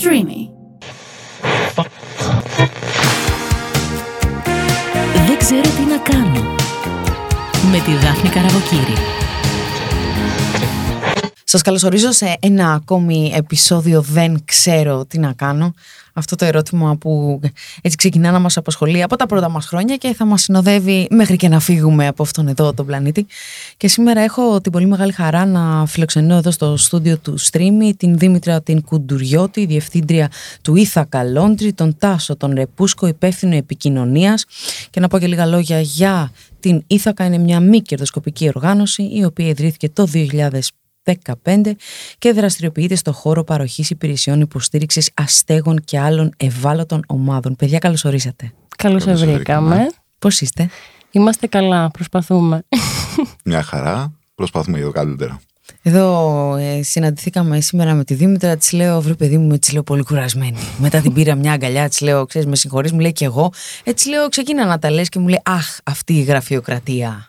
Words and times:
Streamy. 0.00 0.48
Δεν 5.26 5.38
ξέρω 5.38 5.60
τι 5.60 5.82
να 5.88 5.98
κάνω. 5.98 6.54
Με 7.70 7.78
τη 7.84 7.92
Δάφνη 7.92 8.28
Καραβοκύρη. 8.28 8.94
Σας 11.44 11.62
καλωσορίζω 11.62 12.12
σε 12.12 12.36
ένα 12.40 12.72
ακόμη 12.72 13.32
επεισόδιο 13.34 14.00
«Δεν 14.02 14.44
ξέρω 14.44 15.04
τι 15.06 15.18
να 15.18 15.32
κάνω». 15.32 15.72
Αυτό 16.18 16.36
το 16.36 16.44
ερώτημα 16.44 16.96
που 16.96 17.40
έτσι 17.82 17.96
ξεκινά 17.96 18.30
να 18.30 18.38
μας 18.38 18.56
απασχολεί 18.56 19.02
από 19.02 19.16
τα 19.16 19.26
πρώτα 19.26 19.48
μας 19.48 19.66
χρόνια 19.66 19.96
και 19.96 20.14
θα 20.14 20.24
μας 20.24 20.42
συνοδεύει 20.42 21.06
μέχρι 21.10 21.36
και 21.36 21.48
να 21.48 21.60
φύγουμε 21.60 22.06
από 22.06 22.22
αυτόν 22.22 22.48
εδώ 22.48 22.72
τον 22.72 22.86
πλανήτη. 22.86 23.26
Και 23.76 23.88
σήμερα 23.88 24.20
έχω 24.20 24.60
την 24.60 24.72
πολύ 24.72 24.86
μεγάλη 24.86 25.12
χαρά 25.12 25.46
να 25.46 25.86
φιλοξενώ 25.86 26.36
εδώ 26.36 26.50
στο 26.50 26.76
στούντιο 26.76 27.18
του 27.18 27.38
Streamy 27.40 27.90
την 27.96 28.18
Δήμητρα 28.18 28.62
την 28.62 28.82
Κουντουριώτη, 28.82 29.66
διευθύντρια 29.66 30.30
του 30.62 30.76
Ήθακα 30.76 31.24
Λόντρι, 31.24 31.72
τον 31.72 31.96
Τάσο 31.98 32.36
τον 32.36 32.54
Ρεπούσκο, 32.54 33.06
υπεύθυνο 33.06 33.54
επικοινωνίας 33.54 34.44
και 34.90 35.00
να 35.00 35.08
πω 35.08 35.18
και 35.18 35.26
λίγα 35.26 35.46
λόγια 35.46 35.80
για 35.80 36.32
την 36.60 36.82
Ήθακα 36.86 37.24
είναι 37.24 37.38
μια 37.38 37.60
μη 37.60 37.82
κερδοσκοπική 37.82 38.48
οργάνωση 38.54 39.02
η 39.02 39.24
οποία 39.24 39.48
ιδρύθηκε 39.48 39.88
το 39.88 40.06
2015 41.44 41.72
και 42.18 42.32
δραστηριοποιείται 42.32 42.94
στο 42.94 43.12
χώρο 43.12 43.44
παροχής 43.44 43.90
υπηρεσιών 43.90 44.40
υποστήριξης 44.40 45.10
αστέγων 45.14 45.80
και 45.84 45.98
άλλων 45.98 46.30
ευάλωτων 46.36 47.04
ομάδων. 47.06 47.56
Παιδιά, 47.56 47.78
καλώς 47.78 48.04
ορίσατε. 48.04 48.52
Καλώς 48.76 49.04
Καλώς 49.04 49.24
βρήκαμε. 49.24 49.86
Πώς 50.18 50.40
είστε, 50.40 50.68
Είμαστε 51.10 51.46
καλά, 51.46 51.90
προσπαθούμε. 51.90 52.62
Μια 53.44 53.62
χαρά. 53.62 54.12
Προσπαθούμε 54.34 54.76
για 54.76 54.86
το 54.86 54.92
καλύτερο. 54.92 55.40
Εδώ 55.82 56.56
ε, 56.56 56.82
συναντηθήκαμε 56.82 57.60
σήμερα 57.60 57.94
με 57.94 58.04
τη 58.04 58.14
Δήμητρα. 58.14 58.56
Της 58.56 58.72
λέω, 58.72 59.00
βρε 59.00 59.14
παιδί 59.14 59.38
μου, 59.38 59.46
με 59.46 59.58
τη 59.58 59.72
λέω 59.72 59.82
πολύ 59.82 60.02
κουρασμένη. 60.02 60.58
Μετά 60.78 61.00
την 61.00 61.12
πήρα 61.12 61.34
μια 61.34 61.52
αγκαλιά, 61.52 61.88
της 61.88 62.00
λέω, 62.00 62.26
ξέρεις, 62.26 62.48
με 62.48 62.56
συγχωρείς, 62.56 62.92
μου 62.92 62.98
λέει 62.98 63.12
και 63.12 63.24
εγώ. 63.24 63.52
Έτσι 63.84 64.08
λέω, 64.08 64.28
ξεκίνα 64.28 64.64
να 64.66 64.78
τα 64.78 64.90
λες 64.90 65.08
και 65.08 65.18
μου 65.18 65.28
λέει, 65.28 65.40
Αχ, 65.44 65.78
αυτή 65.84 66.12
η 66.14 66.22
γραφειοκρατία. 66.22 67.28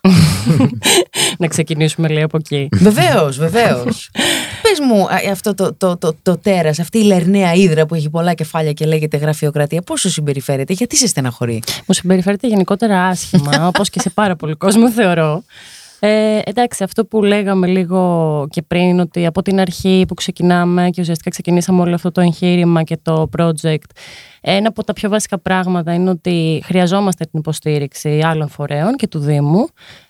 να 1.40 1.48
ξεκινήσουμε 1.48 2.08
λέει 2.08 2.23
από 2.23 2.38
εκεί. 2.38 2.68
βεβαίως, 2.72 3.38
βεβαίως. 3.38 4.09
Πες 4.64 4.80
μου, 4.80 5.03
α, 5.03 5.31
αυτό 5.31 5.53
το, 5.53 5.74
το, 5.74 5.98
το, 5.98 6.16
το 6.24 6.38
τέρας, 6.38 6.80
αυτή 6.80 6.98
η 6.98 7.03
λερναία 7.03 7.53
ύδρα 7.53 7.86
που 7.86 7.96
έχει 7.96 8.09
πολλά 8.09 8.34
κεφάλια 8.34 8.74
και 8.74 8.86
λέγεται 8.86 9.18
γραφειοκρατία, 9.18 9.81
πώς 9.81 10.00
σου 10.00 10.09
συμπεριφέρεται, 10.09 10.74
γιατί 10.74 10.98
σε 10.98 11.08
στεναχωρεί; 11.08 11.62
Μου 11.86 11.94
συμπεριφέρεται 11.94 12.48
γενικότερα 12.48 13.06
άσχημα, 13.06 13.52
όπως 13.72 13.90
και 13.90 14.00
σε 14.00 14.09
πάρα 14.09 14.36
πολύ 14.36 14.56
κόσμο 14.56 14.92
θεωρώ. 14.92 15.44
Ε, 16.00 16.39
εντάξει, 16.44 16.83
αυτό 16.83 17.05
που 17.05 17.23
λέγαμε 17.23 17.67
λίγο 17.67 18.47
και 18.50 18.61
πριν, 18.61 19.00
ότι 19.00 19.25
από 19.25 19.42
την 19.42 19.59
αρχή 19.59 20.06
που 20.08 20.14
ξεκινάμε 20.14 20.89
και 20.89 21.02
ουσιαστικά 21.02 21.30
ξεκινήσαμε 21.30 21.81
όλο 21.81 21.94
αυτό 21.95 22.11
το 22.11 22.22
εγχείρημα 22.22 22.83
και 22.83 22.97
το 23.02 23.30
project, 23.38 23.89
ένα 24.41 24.67
από 24.67 24.83
τα 24.83 24.94
πιο 24.94 25.09
βασικά 25.09 25.39
πράγματα 25.39 25.94
είναι 25.94 26.09
ότι 26.09 26.61
χρειαζόμαστε 26.66 27.25
την 27.25 27.39
υποστήριξη 27.39 28.22
άλλων 28.23 28.47
φορέων 28.47 28.95
και 28.95 29.08
του 29.08 29.19
Δήμου, 29.19 29.67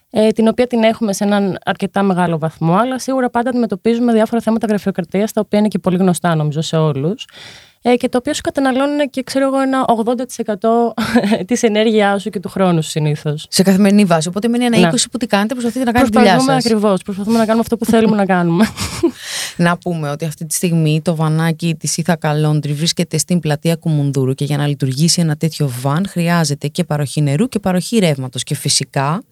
ε, 0.10 0.28
την 0.30 0.48
οποία 0.48 0.68
την 0.68 0.84
έχουμε 0.84 1.14
σε 1.14 1.24
έναν 1.24 1.58
αρκετά 1.66 2.04
μεγάλο 2.04 2.38
βαθμό, 2.38 2.76
αλλά 2.76 3.00
σίγουρα 3.00 3.30
πάντα 3.30 3.50
αντιμετωπίζουμε 3.50 4.14
διάφορα 4.14 4.42
θέματα 4.42 4.68
γραφειοκρατίας, 4.68 5.32
τα 5.32 5.42
οποία 5.42 5.60
είναι 5.60 5.68
και 5.68 5.80
πολύ 5.80 5.98
γνωστά 5.98 6.36
νομίζω 6.36 6.62
σε 6.62 6.78
όλους. 6.78 7.28
ε, 7.79 7.79
και 7.98 8.10
το 8.10 8.18
οποίο 8.18 8.34
σου 8.34 8.42
καταναλώνουν 8.42 9.10
και 9.10 9.24
ξέρω 9.24 9.46
εγώ 9.46 9.60
ένα 9.60 9.86
80% 11.38 11.44
της 11.46 11.64
ενέργειάς 11.64 12.22
σου 12.22 12.30
και 12.30 12.40
του 12.40 12.50
χρόνου 12.50 12.84
σου 12.84 12.90
συνήθως. 12.90 13.46
Σε 13.50 13.64
καθημερινή 13.64 14.06
βάση. 14.06 14.28
Οπότε 14.28 14.48
μένει 14.48 14.66
ένα 14.66 14.78
Ναι. 14.78 14.90
20 14.92 14.96
που 15.12 15.18
τι 15.18 15.28
κάνετε, 15.28 15.54
προσπαθείτε 15.54 15.86
να 15.86 15.92
κάνετε 15.92 16.12
τη 16.12 16.18
δουλειά 16.18 16.34
Προσπαθούμε 16.34 16.62
σας. 16.62 16.72
ακριβώς, 16.72 17.02
προσπαθούμε 17.02 17.38
να 17.38 17.44
κάνουμε 17.46 17.62
αυτό 17.62 17.78
που 17.78 17.86
θέλουμε 17.86 18.16
να 18.16 18.26
κάνουμε. 18.26 18.66
Να 19.58 19.78
πούμε 19.78 20.10
ότι 20.10 20.26
αυτή 20.26 20.46
τη 20.46 20.54
στιγμή 20.54 21.02
το 21.02 21.16
βανάκι 21.16 21.76
της 21.76 21.98
Ήθακα 21.98 22.34
Laundry 22.46 22.72
βρίσκεται 22.74 23.18
στην 23.18 23.40
πλατεία 23.40 23.76
Κουμουνδούρου 23.76 24.34
και 24.34 24.46
για 24.46 24.58
να 24.58 24.68
λειτουργήσει 24.68 25.22
ένα 25.22 25.36
τέτοιο 25.38 25.72
βαν 25.82 26.06
χρειάζεται 26.10 26.68
και 26.68 26.84
παροχή 26.84 27.22
νερού 27.22 27.48
και 27.48 27.60
παροχή 27.60 27.98
ρεύματος. 28.00 28.44
Και 28.44 28.56
φυσικά 28.56 29.24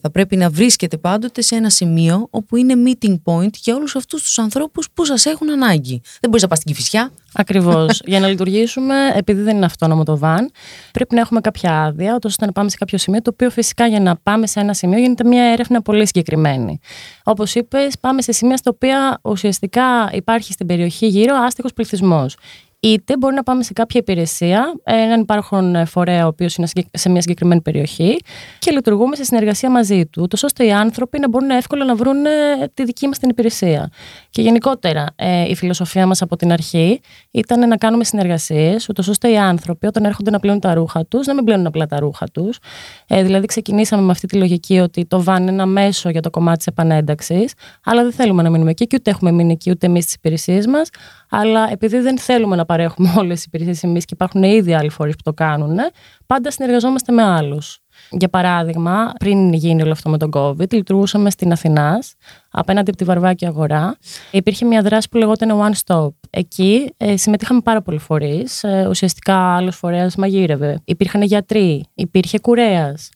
θα 0.00 0.10
πρέπει 0.10 0.36
να 0.36 0.50
βρίσκεται 0.50 0.96
πάντοτε 0.96 1.42
σε 1.42 1.54
ένα 1.54 1.70
σημείο 1.70 2.26
όπου 2.30 2.56
είναι 2.56 2.74
meeting 2.86 3.14
point 3.24 3.50
για 3.62 3.74
όλους 3.74 3.96
αυτούς 3.96 4.22
τους 4.22 4.38
ανθρώπους 4.38 4.88
που 4.94 5.04
σας 5.04 5.24
έχουν 5.26 5.50
ανάγκη. 5.50 6.00
Δεν 6.20 6.30
μπορείς 6.30 6.42
να 6.42 6.48
πας 6.48 6.58
στην 6.58 6.72
Κυφυσιά. 6.74 7.10
Ακριβώς. 7.34 7.91
Για 8.04 8.20
να 8.20 8.28
λειτουργήσουμε, 8.28 8.94
επειδή 9.14 9.42
δεν 9.42 9.56
είναι 9.56 9.64
αυτόνομο 9.64 10.04
το 10.04 10.18
van, 10.22 10.44
πρέπει 10.92 11.14
να 11.14 11.20
έχουμε 11.20 11.40
κάποια 11.40 11.82
άδεια, 11.82 12.14
ούτως 12.14 12.30
ώστε 12.30 12.46
να 12.46 12.52
πάμε 12.52 12.70
σε 12.70 12.76
κάποιο 12.76 12.98
σημείο. 12.98 13.22
Το 13.22 13.30
οποίο 13.32 13.50
φυσικά 13.50 13.86
για 13.86 14.00
να 14.00 14.16
πάμε 14.16 14.46
σε 14.46 14.60
ένα 14.60 14.74
σημείο 14.74 14.98
γίνεται 14.98 15.24
μια 15.24 15.44
έρευνα 15.44 15.82
πολύ 15.82 16.06
συγκεκριμένη. 16.06 16.78
Όπως 17.24 17.54
είπες, 17.54 17.98
πάμε 18.00 18.22
σε 18.22 18.32
σημεία 18.32 18.56
στα 18.56 18.70
οποία 18.74 19.18
ουσιαστικά 19.22 20.10
υπάρχει 20.12 20.52
στην 20.52 20.66
περιοχή 20.66 21.06
γύρω 21.06 21.36
άστεγο 21.36 21.68
πληθυσμός. 21.74 22.36
Είτε 22.84 23.16
μπορεί 23.16 23.34
να 23.34 23.42
πάμε 23.42 23.62
σε 23.62 23.72
κάποια 23.72 24.00
υπηρεσία, 24.00 24.74
έναν 24.84 25.20
υπάρχον 25.20 25.86
φορέα 25.86 26.24
ο 26.24 26.26
οποίος 26.26 26.54
είναι 26.54 26.66
σε 26.92 27.08
μια 27.08 27.20
συγκεκριμένη 27.20 27.60
περιοχή 27.60 28.16
και 28.58 28.70
λειτουργούμε 28.70 29.16
σε 29.16 29.24
συνεργασία 29.24 29.70
μαζί 29.70 30.06
του, 30.06 30.22
ούτως 30.22 30.42
ώστε 30.42 30.64
οι 30.64 30.72
άνθρωποι 30.72 31.18
να 31.18 31.28
μπορούν 31.28 31.50
εύκολα 31.50 31.84
να 31.84 31.94
βρουν 31.94 32.26
ε, 32.26 32.30
τη 32.74 32.84
δική 32.84 33.06
μας 33.06 33.18
την 33.18 33.28
υπηρεσία. 33.28 33.90
Και 34.30 34.42
γενικότερα, 34.42 35.06
ε, 35.16 35.48
η 35.48 35.54
φιλοσοφία 35.54 36.06
μας 36.06 36.22
από 36.22 36.36
την 36.36 36.52
αρχή 36.52 37.00
ήταν 37.30 37.68
να 37.68 37.76
κάνουμε 37.76 38.04
συνεργασίες, 38.04 38.88
ούτως 38.88 39.08
ώστε 39.08 39.30
οι 39.30 39.38
άνθρωποι 39.38 39.86
όταν 39.86 40.04
έρχονται 40.04 40.30
να 40.30 40.40
πλένουν 40.40 40.60
τα 40.60 40.74
ρούχα 40.74 41.06
τους, 41.06 41.26
να 41.26 41.34
μην 41.34 41.44
πλένουν 41.44 41.66
απλά 41.66 41.86
τα 41.86 42.00
ρούχα 42.00 42.26
τους. 42.32 42.58
Ε, 43.06 43.22
δηλαδή, 43.22 43.46
ξεκινήσαμε 43.46 44.02
με 44.02 44.10
αυτή 44.10 44.26
τη 44.26 44.36
λογική 44.36 44.78
ότι 44.78 45.06
το 45.06 45.22
βαν 45.22 45.42
είναι 45.42 45.50
ένα 45.50 45.66
μέσο 45.66 46.10
για 46.10 46.20
το 46.20 46.30
κομμάτι 46.30 46.56
της 46.56 46.66
επανένταξης, 46.66 47.52
αλλά 47.84 48.02
δεν 48.02 48.12
θέλουμε 48.12 48.42
να 48.42 48.50
μείνουμε 48.50 48.70
εκεί 48.70 48.86
και 48.86 48.96
ούτε 48.98 49.10
έχουμε 49.10 49.32
μείνει 49.32 49.52
εκεί 49.52 49.70
ούτε 49.70 49.86
εμείς 49.86 50.04
στι 50.04 50.14
υπηρεσίε 50.16 50.62
μας. 50.68 50.88
Αλλά 51.30 51.68
επειδή 51.70 51.98
δεν 51.98 52.18
θέλουμε 52.18 52.56
να 52.56 52.64
παρέχουμε 52.72 53.14
όλες 53.16 53.34
τις 53.34 53.44
υπηρεσίες 53.44 53.82
εμείς 53.82 54.04
και 54.04 54.14
υπάρχουν 54.14 54.42
ήδη 54.42 54.74
άλλοι 54.74 54.90
φορείς 54.90 55.14
που 55.16 55.22
το 55.22 55.32
κάνουν, 55.32 55.78
πάντα 56.26 56.50
συνεργαζόμαστε 56.50 57.12
με 57.12 57.22
άλλους. 57.22 57.78
Για 58.10 58.28
παράδειγμα, 58.28 59.12
πριν 59.18 59.52
γίνει 59.52 59.82
όλο 59.82 59.92
αυτό 59.92 60.10
με 60.10 60.18
τον 60.18 60.30
COVID, 60.34 60.72
λειτουργούσαμε 60.72 61.30
στην 61.30 61.52
Αθηνάς, 61.52 62.14
απέναντι 62.50 62.90
από 62.90 62.98
τη 62.98 63.04
Βαρβάκη 63.04 63.46
Αγορά. 63.46 63.96
Υπήρχε 64.30 64.64
μια 64.64 64.82
δράση 64.82 65.08
που 65.08 65.16
λεγόταν 65.16 65.60
One 65.60 65.72
Stop. 65.84 66.08
Εκεί 66.30 66.94
ε, 66.96 67.16
συμμετείχαμε 67.16 67.60
πάρα 67.60 67.82
πολλοί 67.82 67.98
φορείς. 67.98 68.64
Ε, 68.64 68.86
ουσιαστικά, 68.88 69.36
άλλος 69.36 69.76
φορέας 69.76 70.16
μαγείρευε. 70.16 70.80
Υπήρχαν 70.84 71.22
γιατροί, 71.22 71.84
υπήρχε 71.94 72.38
κουρέας, 72.38 73.08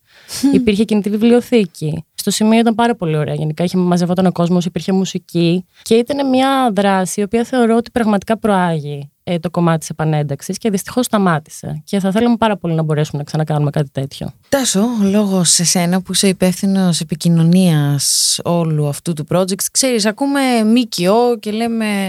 υπήρχε 0.53 0.85
κινητή 0.85 1.11
βιβλιοθήκη. 1.11 2.05
Στο 2.15 2.31
σημείο 2.31 2.59
ήταν 2.59 2.75
πάρα 2.75 2.97
πολύ 2.97 3.17
ωραία. 3.17 3.35
Γενικά 3.35 3.65
είχε 3.65 3.77
μαζευόταν 3.77 4.27
ο 4.27 4.33
κόσμος, 4.33 4.65
υπήρχε 4.65 4.93
μουσική. 4.93 5.65
Και 5.83 5.95
ήταν 5.95 6.29
μια 6.29 6.71
δράση 6.75 7.21
η 7.21 7.23
οποία 7.23 7.45
θεωρώ 7.45 7.77
ότι 7.77 7.91
πραγματικά 7.91 8.39
προάγει 8.39 9.11
ε, 9.29 9.39
το 9.39 9.51
κομμάτι 9.51 9.79
της 9.79 9.89
επανένταξης 9.89 10.59
και 10.59 10.71
δυστυχώς 10.71 11.05
σταμάτησε. 11.05 11.83
Και 11.85 12.01
θα 12.01 12.11
θέλαμε 12.11 12.37
πάρα 12.37 12.57
πολύ 12.57 12.75
να 12.75 12.83
μπορέσουμε 12.83 13.19
να 13.19 13.25
ξανακάνουμε 13.25 13.71
κάτι 13.71 13.91
τέτοιο. 13.93 14.33
Τάσο, 14.49 14.85
λόγο 15.03 15.45
σε 15.45 15.65
σένα 15.65 16.01
που 16.03 16.13
είσαι 16.13 16.29
υπεύθυνος 16.29 17.01
επικοινωνίας 17.01 18.39
όλου 18.45 18.87
αυτού 18.89 19.13
του 19.13 19.27
project. 19.31 19.63
Ξέρεις, 19.71 20.07
ακούμε 20.07 20.41
ΜΚΟ 20.65 21.39
και 21.41 21.51
λέμε 21.51 22.09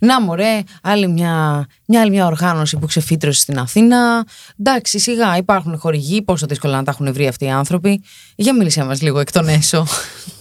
Να 0.00 0.20
μωρέ, 0.20 0.62
άλλη 0.82 1.08
μια, 1.08 1.66
μια 1.90 2.00
άλλη 2.00 2.10
μια 2.10 2.26
οργάνωση 2.26 2.76
που 2.76 2.86
ξεφύτρωσε 2.86 3.40
στην 3.40 3.58
Αθήνα. 3.58 4.26
Εντάξει, 4.58 4.98
σιγά 4.98 5.36
υπάρχουν 5.36 5.78
χορηγοί, 5.78 6.22
πόσο 6.22 6.46
δύσκολα 6.46 6.76
να 6.76 6.82
τα 6.82 6.90
έχουν 6.90 7.12
βρει 7.12 7.26
αυτοί 7.26 7.44
οι 7.44 7.50
άνθρωποι. 7.50 8.02
Για 8.36 8.54
μίλησέ 8.56 8.84
μας 8.84 9.02
λίγο 9.02 9.18
εκ 9.20 9.32
των 9.32 9.48
έσω. 9.48 9.86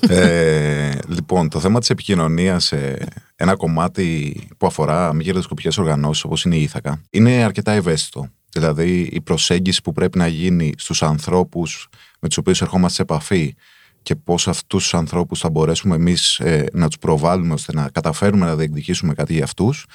ε, 0.09 0.91
λοιπόν, 1.07 1.49
το 1.49 1.59
θέμα 1.59 1.79
της 1.79 1.89
επικοινωνίας 1.89 2.65
σε 2.65 2.97
ένα 3.35 3.55
κομμάτι 3.55 4.47
που 4.57 4.67
αφορά 4.67 5.13
μη 5.13 5.23
κερδοσκοπικές 5.23 5.77
οργανώσεις 5.77 6.23
όπως 6.23 6.43
είναι 6.43 6.55
η 6.55 6.61
Ήθακα 6.61 7.01
είναι 7.09 7.31
αρκετά 7.31 7.71
ευαίσθητο. 7.71 8.29
Δηλαδή 8.49 9.09
η 9.11 9.21
προσέγγιση 9.21 9.81
που 9.81 9.91
πρέπει 9.91 10.17
να 10.17 10.27
γίνει 10.27 10.73
στους 10.77 11.03
ανθρώπους 11.03 11.87
με 12.19 12.27
τους 12.27 12.37
οποίους 12.37 12.61
ερχόμαστε 12.61 12.95
σε 12.95 13.01
επαφή 13.01 13.55
και 14.01 14.15
πώς 14.15 14.47
αυτούς 14.47 14.83
τους 14.83 14.93
ανθρώπους 14.93 15.39
θα 15.39 15.49
μπορέσουμε 15.49 15.95
εμείς 15.95 16.39
ε, 16.39 16.65
να 16.73 16.87
τους 16.87 16.97
προβάλλουμε 16.97 17.53
ώστε 17.53 17.73
να 17.73 17.89
καταφέρουμε 17.89 18.45
να 18.45 18.55
διεκδικήσουμε 18.55 19.13
κάτι 19.13 19.33
για 19.33 19.43
αυτούς 19.43 19.85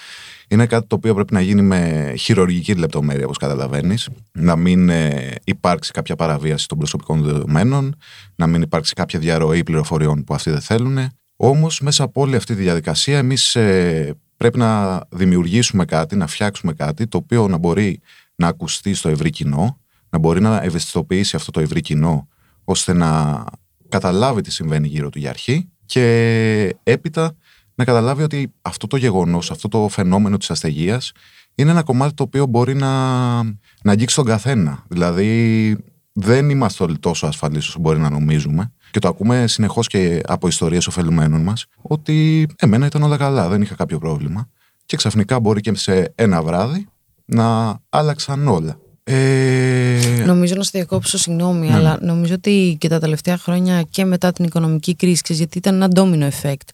είναι 0.53 0.67
κάτι 0.67 0.87
το 0.87 0.95
οποίο 0.95 1.15
πρέπει 1.15 1.33
να 1.33 1.41
γίνει 1.41 1.63
με 1.63 2.13
χειρουργική 2.16 2.75
λεπτομέρεια 2.75 3.25
όπως 3.25 3.37
καταλαβαίνεις. 3.37 4.09
Να 4.33 4.57
μην 4.57 4.89
ε, 4.89 5.34
υπάρξει 5.45 5.93
κάποια 5.93 6.16
παραβίαση 6.16 6.69
των 6.69 6.78
προσωπικών 6.78 7.22
δεδομένων 7.22 7.97
να 8.34 8.47
μην 8.47 8.63
υπάρξει 8.63 8.95
κάποια 8.95 9.19
διαρροή 9.19 9.63
πληροφοριών 9.63 10.25
που 10.25 10.34
αυτοί 10.34 10.51
δεν 10.51 10.60
θέλουν. 10.60 10.99
Όμως 11.37 11.81
μέσα 11.81 12.04
από 12.04 12.21
όλη 12.21 12.37
αυτή 12.37 12.54
τη 12.54 12.63
διαδικασία 12.63 13.19
εμείς 13.19 13.57
ε, 13.57 14.15
πρέπει 14.37 14.59
να 14.59 15.01
δημιουργήσουμε 15.10 15.84
κάτι, 15.84 16.16
να 16.16 16.27
φτιάξουμε 16.27 16.72
κάτι 16.72 17.07
το 17.07 17.16
οποίο 17.16 17.48
να 17.48 17.57
μπορεί 17.57 18.01
να 18.34 18.47
ακουστεί 18.47 18.95
στο 18.95 19.09
ευρύ 19.09 19.31
κοινό, 19.31 19.81
να 20.10 20.19
μπορεί 20.19 20.41
να 20.41 20.63
ευαισθητοποιήσει 20.63 21.37
αυτό 21.37 21.51
το 21.51 21.60
ευρύ 21.60 21.81
κοινό 21.81 22.28
ώστε 22.65 22.93
να 22.93 23.45
καταλάβει 23.89 24.41
τι 24.41 24.51
συμβαίνει 24.51 24.89
γύρω 24.89 25.09
του 25.09 25.19
για 25.19 25.31
αρχή. 25.31 25.69
Και 25.87 26.77
έπειτα 26.83 27.37
να 27.74 27.84
καταλάβει 27.84 28.22
ότι 28.22 28.53
αυτό 28.63 28.86
το 28.86 28.97
γεγονός, 28.97 29.51
αυτό 29.51 29.69
το 29.69 29.89
φαινόμενο 29.89 30.36
της 30.36 30.51
αστεγίας 30.51 31.13
είναι 31.54 31.71
ένα 31.71 31.83
κομμάτι 31.83 32.15
το 32.15 32.22
οποίο 32.22 32.47
μπορεί 32.47 32.74
να, 32.74 33.42
να 33.83 33.92
αγγίξει 33.92 34.16
τον 34.16 34.24
καθένα. 34.24 34.84
Δηλαδή 34.89 35.77
δεν 36.13 36.51
είμαστε 36.51 36.84
όλοι 36.84 36.98
τόσο 36.98 37.27
ασφαλείς 37.27 37.69
όσο 37.69 37.78
μπορεί 37.78 37.98
να 37.98 38.10
νομίζουμε 38.10 38.72
και 38.91 38.98
το 38.98 39.09
ακούμε 39.09 39.47
συνεχώς 39.47 39.86
και 39.86 40.21
από 40.27 40.48
ιστορίες 40.48 40.86
ωφελουμένων 40.86 41.41
μας 41.42 41.66
ότι 41.83 42.47
εμένα 42.57 42.86
ήταν 42.86 43.03
όλα 43.03 43.16
καλά, 43.16 43.48
δεν 43.48 43.63
είχα 43.63 43.74
κάποιο 43.74 43.98
πρόβλημα. 43.98 44.48
και 44.86 44.97
ξαφνικά 44.97 45.41
μπορεί 45.41 45.60
και 45.60 45.74
σε 45.74 46.13
ένα 46.15 46.42
βράδυ 46.42 46.89
να 47.24 47.78
άλλαξαν 47.89 48.48
όλα. 48.48 48.78
Ε... 49.04 50.22
Νομίζω 50.27 50.54
να 50.54 50.63
σε 50.63 50.71
διακόψω, 50.72 51.19
συγγνώμη, 51.19 51.66
Ναι. 51.69 51.74
αλλά 51.74 51.98
νομίζω 52.03 52.34
ότι 52.34 52.77
και 52.80 52.89
τα 52.89 52.98
τελευταία 53.01 53.36
χρόνια 53.39 53.83
και 53.83 54.04
μετά 54.04 54.33
την 54.33 54.45
οικονομική 54.45 54.95
κρίση, 54.97 55.22
ξέρεις, 55.22 55.41
γιατί 55.42 55.59
ήταν 55.59 55.74
ένα 55.74 55.89
domino 55.95 56.28
effect. 56.30 56.69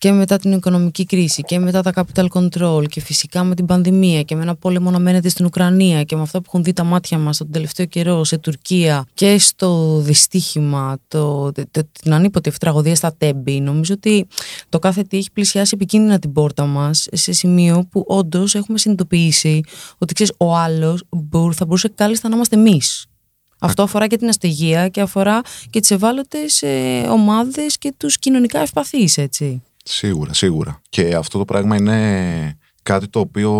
Και 0.00 0.12
μετά 0.12 0.36
την 0.38 0.52
οικονομική 0.52 1.04
κρίση 1.06 1.42
και 1.42 1.58
μετά 1.58 1.82
τα 1.82 1.92
capital 1.94 2.26
control 2.28 2.84
και 2.88 3.00
φυσικά 3.00 3.44
με 3.44 3.54
την 3.54 3.66
πανδημία 3.66 4.22
και 4.22 4.34
με 4.36 4.42
ένα 4.42 4.54
πόλεμο 4.56 4.90
να 4.90 4.98
μένεται 4.98 5.28
στην 5.28 5.44
Ουκρανία 5.44 6.02
και 6.04 6.16
με 6.16 6.22
αυτά 6.22 6.38
που 6.38 6.44
έχουν 6.48 6.62
δει 6.64 6.72
τα 6.72 6.84
μάτια 6.84 7.18
μας 7.18 7.36
τον 7.36 7.50
τελευταίο 7.50 7.86
καιρό 7.86 8.24
σε 8.24 8.38
Τουρκία 8.38 9.06
και 9.14 9.38
στο 9.38 9.98
δυστύχημα, 10.00 10.98
το, 11.08 11.52
το, 11.52 11.62
το- 11.70 11.88
την 12.02 12.12
ανίποτη 12.12 12.50
τραγωδία 12.60 12.94
στα 12.94 13.14
Τέμπη. 13.18 13.60
Νομίζω 13.60 13.94
ότι 13.94 14.26
το 14.68 14.78
κάθε 14.78 15.02
τι 15.02 15.16
έχει 15.16 15.30
πλησιάσει 15.32 15.70
επικίνδυνα 15.74 16.18
την 16.18 16.32
πόρτα 16.32 16.66
μας 16.66 17.06
σε 17.12 17.32
σημείο 17.32 17.86
που 17.90 18.04
όντως 18.06 18.54
έχουμε 18.54 18.78
συνειδητοποιήσει 18.78 19.60
ότι 19.98 20.14
ξέρεις, 20.14 20.32
ο 20.38 20.56
άλλος 20.56 21.04
μπορ- 21.10 21.54
θα 21.56 21.64
μπορούσε 21.64 21.88
κάλλιστα 21.88 22.28
να 22.28 22.34
είμαστε 22.36 22.56
εμείς. 22.56 23.06
Αυτό 23.58 23.82
αφορά 23.82 24.06
και 24.06 24.16
την 24.16 24.28
αστεγία 24.28 24.88
και 24.88 25.00
αφορά 25.00 25.40
και 25.70 25.80
τις 25.80 25.90
ευάλωτες 25.90 26.62
ε, 26.62 27.06
ομάδες 27.10 27.78
και 27.78 27.94
τους 27.96 28.18
κοινωνικά 28.18 28.60
ευπαθείς, 28.60 29.18
έτσι. 29.18 29.62
Σίγουρα, 29.90 30.32
σίγουρα. 30.32 30.80
Και 30.88 31.14
αυτό 31.14 31.38
το 31.38 31.44
πράγμα 31.44 31.76
είναι 31.76 32.58
κάτι 32.82 33.08
το 33.08 33.20
οποίο 33.20 33.52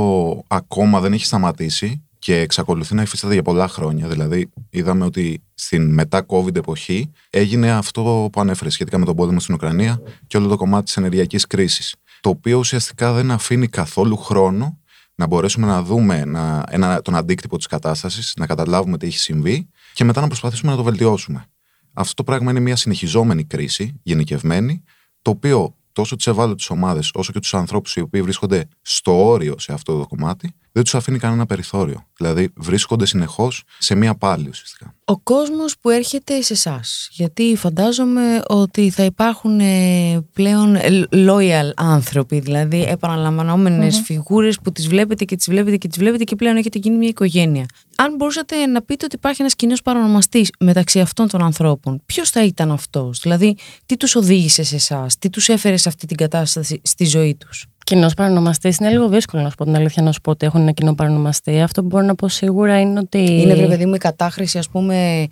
ακόμα 0.48 1.00
δεν 1.00 1.12
έχει 1.12 1.24
σταματήσει 1.24 2.02
και 2.18 2.38
εξακολουθεί 2.38 2.94
να 2.94 3.02
υφίσταται 3.02 3.32
για 3.32 3.42
πολλά 3.42 3.68
χρόνια. 3.68 4.08
Δηλαδή, 4.08 4.50
είδαμε 4.70 5.04
ότι 5.04 5.42
στην 5.54 5.94
μετά-COVID 5.94 6.56
εποχή 6.56 7.10
έγινε 7.30 7.70
αυτό 7.70 8.28
που 8.32 8.40
ανέφερες 8.40 8.72
σχετικά 8.72 8.98
με 8.98 9.04
τον 9.04 9.16
πόλεμο 9.16 9.40
στην 9.40 9.54
Ουκρανία 9.54 10.02
και 10.26 10.36
όλο 10.36 10.48
το 10.48 10.56
κομμάτι 10.56 10.84
της 10.84 10.96
ενεργειακής 10.96 11.46
κρίσης. 11.46 11.94
Το 12.20 12.28
οποίο 12.28 12.58
ουσιαστικά 12.58 13.12
δεν 13.12 13.30
αφήνει 13.30 13.68
καθόλου 13.68 14.16
χρόνο 14.16 14.78
να 15.14 15.26
μπορέσουμε 15.26 15.66
να 15.66 15.82
δούμε 15.82 16.24
να, 16.24 16.64
ένα, 16.68 17.02
τον 17.02 17.14
αντίκτυπο 17.16 17.56
της 17.56 17.66
κατάστασης, 17.66 18.32
να 18.36 18.46
καταλάβουμε 18.46 18.98
τι 18.98 19.06
έχει 19.06 19.18
συμβεί 19.18 19.68
και 19.94 20.04
μετά 20.04 20.20
να 20.20 20.26
προσπαθήσουμε 20.26 20.70
να 20.70 20.76
το 20.76 20.82
βελτιώσουμε. 20.82 21.44
Αυτό 21.92 22.14
το 22.14 22.24
πράγμα 22.24 22.50
είναι 22.50 22.60
μια 22.60 22.76
συνεχιζόμενη 22.76 23.44
κρίση, 23.44 24.00
γενικευμένη, 24.02 24.82
το 25.22 25.30
οποίο 25.30 25.76
τόσο 25.92 26.16
τις 26.16 26.26
ευάλωτες 26.26 26.70
ομάδες 26.70 27.10
όσο 27.14 27.32
και 27.32 27.40
τους 27.40 27.54
ανθρώπους 27.54 27.96
οι 27.96 28.00
οποίοι 28.00 28.22
βρίσκονται 28.22 28.68
στο 28.82 29.26
όριο 29.26 29.58
σε 29.58 29.72
αυτό 29.72 29.98
το 29.98 30.06
κομμάτι, 30.06 30.54
δεν 30.72 30.82
τους 30.82 30.94
αφήνει 30.94 31.18
κανένα 31.18 31.46
περιθώριο. 31.46 32.06
Δηλαδή 32.16 32.52
βρίσκονται 32.56 33.06
συνεχώς 33.06 33.62
σε 33.78 33.94
μία 33.94 34.14
πάλη 34.14 34.48
ουσιαστικά. 34.48 34.94
Ο 35.04 35.18
κόσμος 35.18 35.78
που 35.80 35.90
έρχεται 35.90 36.42
σε 36.42 36.52
εσάς. 36.52 37.08
γιατί 37.12 37.56
φαντάζομαι 37.56 38.42
ότι 38.46 38.90
θα 38.90 39.04
υπάρχουν 39.04 39.60
ε, 39.60 40.26
πλέον 40.32 40.74
ε, 40.74 41.08
loyal 41.10 41.70
άνθρωποι, 41.76 42.40
δηλαδή 42.40 42.82
επαναλαμβανόμενες 42.82 44.00
φιγούρες 44.00 44.58
που 44.58 44.72
τις 44.72 44.88
βλέπετε 44.88 45.24
και 45.24 45.36
τις 45.36 45.48
βλέπετε 45.48 45.76
και 45.76 45.88
τις 45.88 45.98
βλέπετε 45.98 46.24
και 46.24 46.36
πλέον 46.36 46.56
έχετε 46.56 46.78
γίνει 46.78 46.96
μια 46.96 47.08
οικογένεια. 47.08 47.66
Αν 47.96 48.14
μπορούσατε 48.14 48.66
να 48.66 48.82
πείτε 48.82 49.04
ότι 49.04 49.14
υπάρχει 49.14 49.40
ένας 49.40 49.54
κοινός 49.54 49.82
παρονομαστής 49.82 50.50
μεταξύ 50.58 51.00
αυτών 51.00 51.28
των 51.28 51.42
ανθρώπων, 51.42 52.02
ποιος 52.06 52.30
θα 52.30 52.44
ήταν 52.44 52.70
αυτός, 52.70 53.20
δηλαδή 53.22 53.56
τι 53.86 53.96
τους 53.96 54.14
οδήγησε 54.14 54.62
σε 54.62 54.74
εσάς, 54.74 55.18
τι 55.18 55.30
τους 55.30 55.48
έφερε 55.48 55.76
σε 55.76 55.88
αυτή 55.88 56.06
την 56.06 56.16
κατάσταση 56.16 56.80
στη 56.84 57.04
ζωή 57.04 57.34
τους; 57.34 57.66
Κοινός 57.88 58.14
παρονομαστή 58.14 58.74
είναι 58.80 58.90
λίγο 58.90 59.08
δύσκολο 59.08 59.42
να 59.42 59.48
σου 59.48 59.54
πω 59.54 59.64
την 59.64 59.74
αλήθεια, 59.76 60.02
να 60.02 60.12
σου 60.12 60.20
πω 60.20 60.30
ότι 60.30 60.46
έχουν 60.46 60.60
ένα 60.60 60.70
κοινό 60.70 60.94
παρονομαστή. 60.94 61.60
Αυτό 61.60 61.80
που 61.80 61.86
μπορώ 61.86 62.04
να 62.04 62.14
πω 62.14 62.28
σίγουρα 62.28 62.80
είναι 62.80 62.98
ότι. 62.98 63.18
Είναι 63.18 63.54
βρε 63.54 63.66
παιδί 63.66 63.86
μου 63.86 63.94
η 63.94 63.98
κατάχρηση 63.98 64.58
ας 64.58 64.68
πούμε 64.68 65.26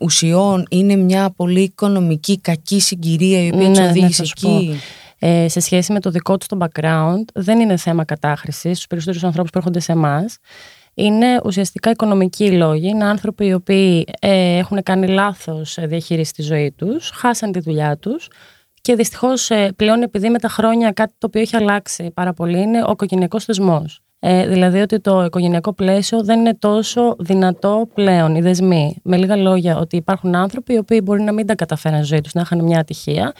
ουσιών, 0.00 0.66
είναι 0.70 0.96
μια 0.96 1.30
πολύ 1.36 1.60
οικονομική 1.60 2.40
κακή 2.40 2.80
συγκυρία 2.80 3.44
η 3.44 3.48
οποία 3.48 3.68
Ναι, 3.68 3.68
τους 3.68 3.78
ναι, 3.78 3.88
οδήγησε 3.88 4.14
θα 4.14 4.24
σου 4.24 4.32
εκεί. 4.36 4.80
ε, 5.18 5.48
σε 5.48 5.60
σχέση 5.60 5.92
με 5.92 6.00
το 6.00 6.10
δικό 6.10 6.36
του 6.36 6.46
το 6.48 6.58
background, 6.60 7.24
δεν 7.34 7.60
είναι 7.60 7.76
θέμα 7.76 8.04
κατάχρησης 8.04 8.72
στους 8.72 8.86
περισσότερους 8.86 9.24
ανθρώπους 9.24 9.50
που 9.50 9.58
έρχονται 9.58 9.80
σε 9.80 9.92
εμάς. 9.92 10.36
Είναι 10.94 11.40
ουσιαστικά 11.44 11.90
οικονομικοί 11.90 12.50
λόγοι. 12.50 12.88
Είναι 12.88 13.04
άνθρωποι 13.04 13.46
οι 13.46 13.52
οποίοι 13.52 14.04
ε, 14.20 14.56
έχουν 14.56 14.82
κάνει 14.82 15.06
λάθος 15.06 15.78
διαχείριση 15.80 16.30
στη 16.30 16.42
ζωής 16.42 16.70
τους, 16.76 17.10
χάσαν 17.14 17.52
τη 17.52 17.60
δουλειά 17.60 17.96
τους 17.96 18.28
και 18.84 18.94
δυστυχώς 18.94 19.50
πλέον 19.76 20.02
επειδή 20.02 20.30
με 20.30 20.38
τα 20.38 20.48
χρόνια 20.48 20.92
κάτι 20.92 21.14
το 21.18 21.26
οποίο 21.26 21.40
έχει 21.40 21.56
αλλάξει 21.56 22.10
πάρα 22.14 22.32
πολύ 22.32 22.60
είναι 22.60 22.82
ο 22.82 22.90
οικογενειακός 22.90 23.44
θεσμός. 23.44 24.00
Ε, 24.18 24.46
δηλαδή 24.46 24.80
ότι 24.80 25.00
το 25.00 25.24
οικογενειακό 25.24 25.72
πλαίσιο 25.72 26.24
δεν 26.24 26.38
είναι 26.38 26.54
τόσο 26.54 27.16
δυνατό 27.18 27.88
πλέον, 27.94 28.34
οι 28.34 28.40
δεσμοί. 28.40 28.96
Με 29.02 29.16
λίγα 29.16 29.36
λόγια, 29.36 29.76
ότι 29.76 29.96
υπάρχουν 29.96 30.34
άνθρωποι 30.34 30.72
οι 30.74 30.78
οποίοι 30.78 31.00
μπορεί 31.04 31.22
να 31.22 31.32
μην 31.32 31.46
τα 31.46 31.54
καταφέραν 31.54 31.98
στη 31.98 32.06
ζωή 32.06 32.20
τους, 32.20 32.32
να 32.32 32.40
είχαν 32.40 32.64
μια 32.64 32.78
ατυχία 32.78 33.32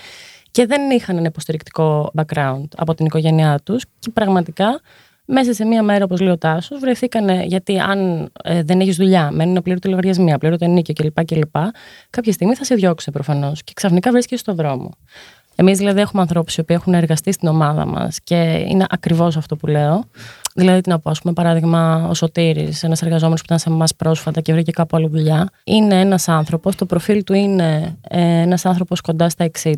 και 0.51 0.67
δεν 0.67 0.91
είχαν 0.91 1.17
ένα 1.17 1.27
υποστηρικτικό 1.27 2.13
background 2.17 2.69
από 2.77 2.95
την 2.95 3.07
οικογένειά 3.07 3.59
τους 3.65 3.85
και 3.99 4.11
πραγματικά 4.11 4.81
μέσα 5.25 5.53
σε 5.53 5.65
μία 5.65 5.83
μέρα, 5.83 6.05
όπως 6.05 6.21
λέει 6.21 6.33
ο 6.33 6.39
Τάσος, 6.39 6.81
βρεθήκανε. 6.81 7.45
Γιατί 7.47 7.79
αν 7.79 8.31
ε, 8.43 8.63
δεν 8.63 8.81
έχεις 8.81 8.97
δουλειά, 8.97 9.31
μένουν 9.31 9.57
απλήρωτοι 9.57 9.89
λογαριασμοί, 9.89 10.33
απλήρωτο 10.33 10.65
ενίκιο 10.65 10.95
κλπ. 10.95 11.25
κλπ. 11.25 11.57
Κάποια 12.11 12.33
στιγμή 12.33 12.55
θα 12.55 12.65
σε 12.65 12.75
διώξουν 12.75 13.13
προφανώς 13.13 13.63
και 13.63 13.73
ξαφνικά 13.75 14.11
βρίσκεσαι 14.11 14.41
στον 14.41 14.55
δρόμο. 14.55 14.91
Εμείς 15.57 15.79
δηλαδή 15.79 16.01
έχουμε 16.01 16.23
ανθρώπους 16.23 16.57
οι 16.57 16.61
οποίοι 16.61 16.77
έχουν 16.81 16.95
εργαστεί 16.95 17.33
στην 17.33 17.49
ομάδα 17.49 17.87
μας 17.87 18.21
και 18.21 18.65
είναι 18.69 18.85
ακριβώς 18.89 19.37
αυτό 19.37 19.57
που 19.57 19.67
λέω. 19.67 20.05
Δηλαδή, 20.55 20.81
τι 20.81 20.89
να 20.89 20.99
πω, 20.99 21.11
ας 21.11 21.21
πούμε, 21.21 21.33
παράδειγμα, 21.33 22.07
ο 22.09 22.15
Σωτήρης, 22.15 22.83
ένας 22.83 23.03
εργαζόμενος 23.03 23.41
που 23.41 23.47
ήταν 23.47 23.59
σε 23.59 23.69
εμά 23.69 23.85
πρόσφατα 23.97 24.41
και 24.41 24.53
βρήκε 24.53 24.71
κάπου 24.71 24.97
άλλη 24.97 25.09
δουλειά, 25.09 25.51
είναι 25.65 26.01
ένας 26.01 26.29
άνθρωπος, 26.29 26.77
το 26.77 26.87
προφίλ 26.87 27.25
του 27.25 27.33
είναι 27.33 27.97
ε, 28.09 28.21
ένας 28.21 28.65
άνθρωπος 28.65 29.01
κοντά 29.01 29.29
στα 29.29 29.51
60, 29.63 29.73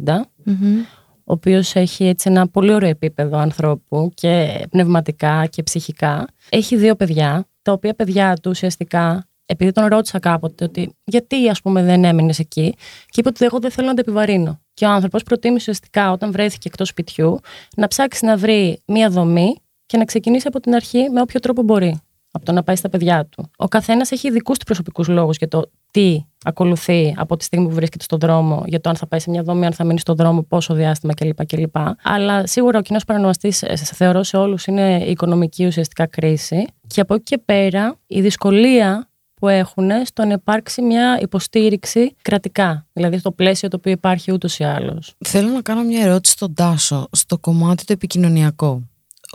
ο 1.28 1.32
οποίος 1.32 1.74
έχει 1.74 2.04
έτσι 2.04 2.30
ένα 2.30 2.48
πολύ 2.48 2.72
ωραίο 2.72 2.88
επίπεδο 2.88 3.38
ανθρώπου 3.38 4.10
και 4.14 4.64
πνευματικά 4.70 5.46
και 5.46 5.62
ψυχικά. 5.62 6.28
Έχει 6.48 6.76
δύο 6.76 6.96
παιδιά, 6.96 7.48
τα 7.62 7.72
οποία 7.72 7.94
παιδιά 7.94 8.34
του 8.34 8.50
ουσιαστικά, 8.50 9.28
επειδή 9.46 9.72
τον 9.72 9.86
ρώτησα 9.86 10.18
κάποτε 10.18 10.64
ότι 10.64 10.96
γιατί 11.04 11.48
ας 11.48 11.60
πούμε 11.60 11.82
δεν 11.82 12.04
έμεινες 12.04 12.38
εκεί, 12.38 12.74
και 13.06 13.20
είπε 13.20 13.28
ότι 13.28 13.44
εγώ 13.44 13.58
δεν 13.58 13.70
θέλω 13.70 13.86
να 13.86 13.94
το 13.94 14.00
επιβαρύνω. 14.00 14.60
Και 14.74 14.84
ο 14.84 14.88
άνθρωπος 14.90 15.22
προτίμησε 15.22 15.70
ουσιαστικά 15.70 16.10
όταν 16.10 16.32
βρέθηκε 16.32 16.68
εκτός 16.68 16.88
σπιτιού 16.88 17.38
να 17.76 17.88
ψάξει 17.88 18.24
να 18.24 18.36
βρει 18.36 18.82
μία 18.86 19.10
δομή 19.10 19.54
και 19.86 19.96
να 19.96 20.04
ξεκινήσει 20.04 20.48
από 20.48 20.60
την 20.60 20.74
αρχή 20.74 21.10
με 21.10 21.20
όποιο 21.20 21.40
τρόπο 21.40 21.62
μπορεί. 21.62 22.00
Από 22.36 22.44
το 22.44 22.52
να 22.52 22.62
πάει 22.62 22.76
στα 22.76 22.88
παιδιά 22.88 23.26
του. 23.26 23.50
Ο 23.56 23.68
καθένας 23.68 24.10
έχει 24.10 24.30
δικούς 24.30 24.58
του 24.58 24.64
προσωπικούς 24.64 25.08
λόγους 25.08 25.36
για 25.36 25.48
το 25.48 25.70
τι 25.90 26.24
ακολουθεί 26.44 27.14
από 27.16 27.36
τη 27.36 27.44
στιγμή 27.44 27.66
που 27.68 27.74
βρίσκεται 27.74 28.04
στον 28.04 28.18
δρόμο, 28.18 28.62
για 28.66 28.80
το 28.80 28.88
αν 28.88 28.96
θα 28.96 29.06
πάει 29.06 29.20
σε 29.20 29.30
μια 29.30 29.42
δομή, 29.42 29.66
αν 29.66 29.72
θα 29.72 29.84
μείνει 29.84 29.98
στον 29.98 30.16
δρόμο, 30.16 30.42
πόσο 30.42 30.74
διάστημα 30.74 31.14
κλπ. 31.14 31.46
κλπ. 31.46 31.76
Αλλά 32.02 32.46
σίγουρα 32.46 32.78
ο 32.78 32.82
κοινός 32.82 33.04
παρανομαστής, 33.04 33.64
θεωρώ 33.76 34.22
σε 34.22 34.36
όλους, 34.36 34.66
είναι 34.66 35.04
η 35.06 35.10
οικονομική 35.10 35.66
ουσιαστικά 35.66 36.06
κρίση. 36.06 36.66
Και 36.86 37.00
από 37.00 37.14
εκεί 37.14 37.22
και 37.22 37.38
πέρα, 37.38 37.96
η 38.06 38.20
δυσκολία 38.20 39.08
που 39.34 39.48
έχουν 39.48 39.90
στο 40.04 40.24
να 40.24 40.32
υπάρξει 40.32 40.82
μια 40.82 41.18
υποστήριξη 41.20 42.16
κρατικά. 42.22 42.86
Δηλαδή 42.92 43.18
στο 43.18 43.32
πλαίσιο 43.32 43.68
το 43.68 43.76
οποίο 43.76 43.92
υπάρχει 43.92 44.32
ούτως 44.32 44.58
ή 44.58 44.64
άλλως. 44.64 45.14
Θέλω 45.24 45.48
να 45.48 45.62
κάνω 45.62 45.82
μια 45.82 46.02
ερώτηση 46.02 46.32
στον 46.32 46.54
Τάσο, 46.54 47.08
στο 47.12 47.38
κομμάτι 47.38 47.84
το 47.84 47.92
επικοινωνιακό. 47.92 48.82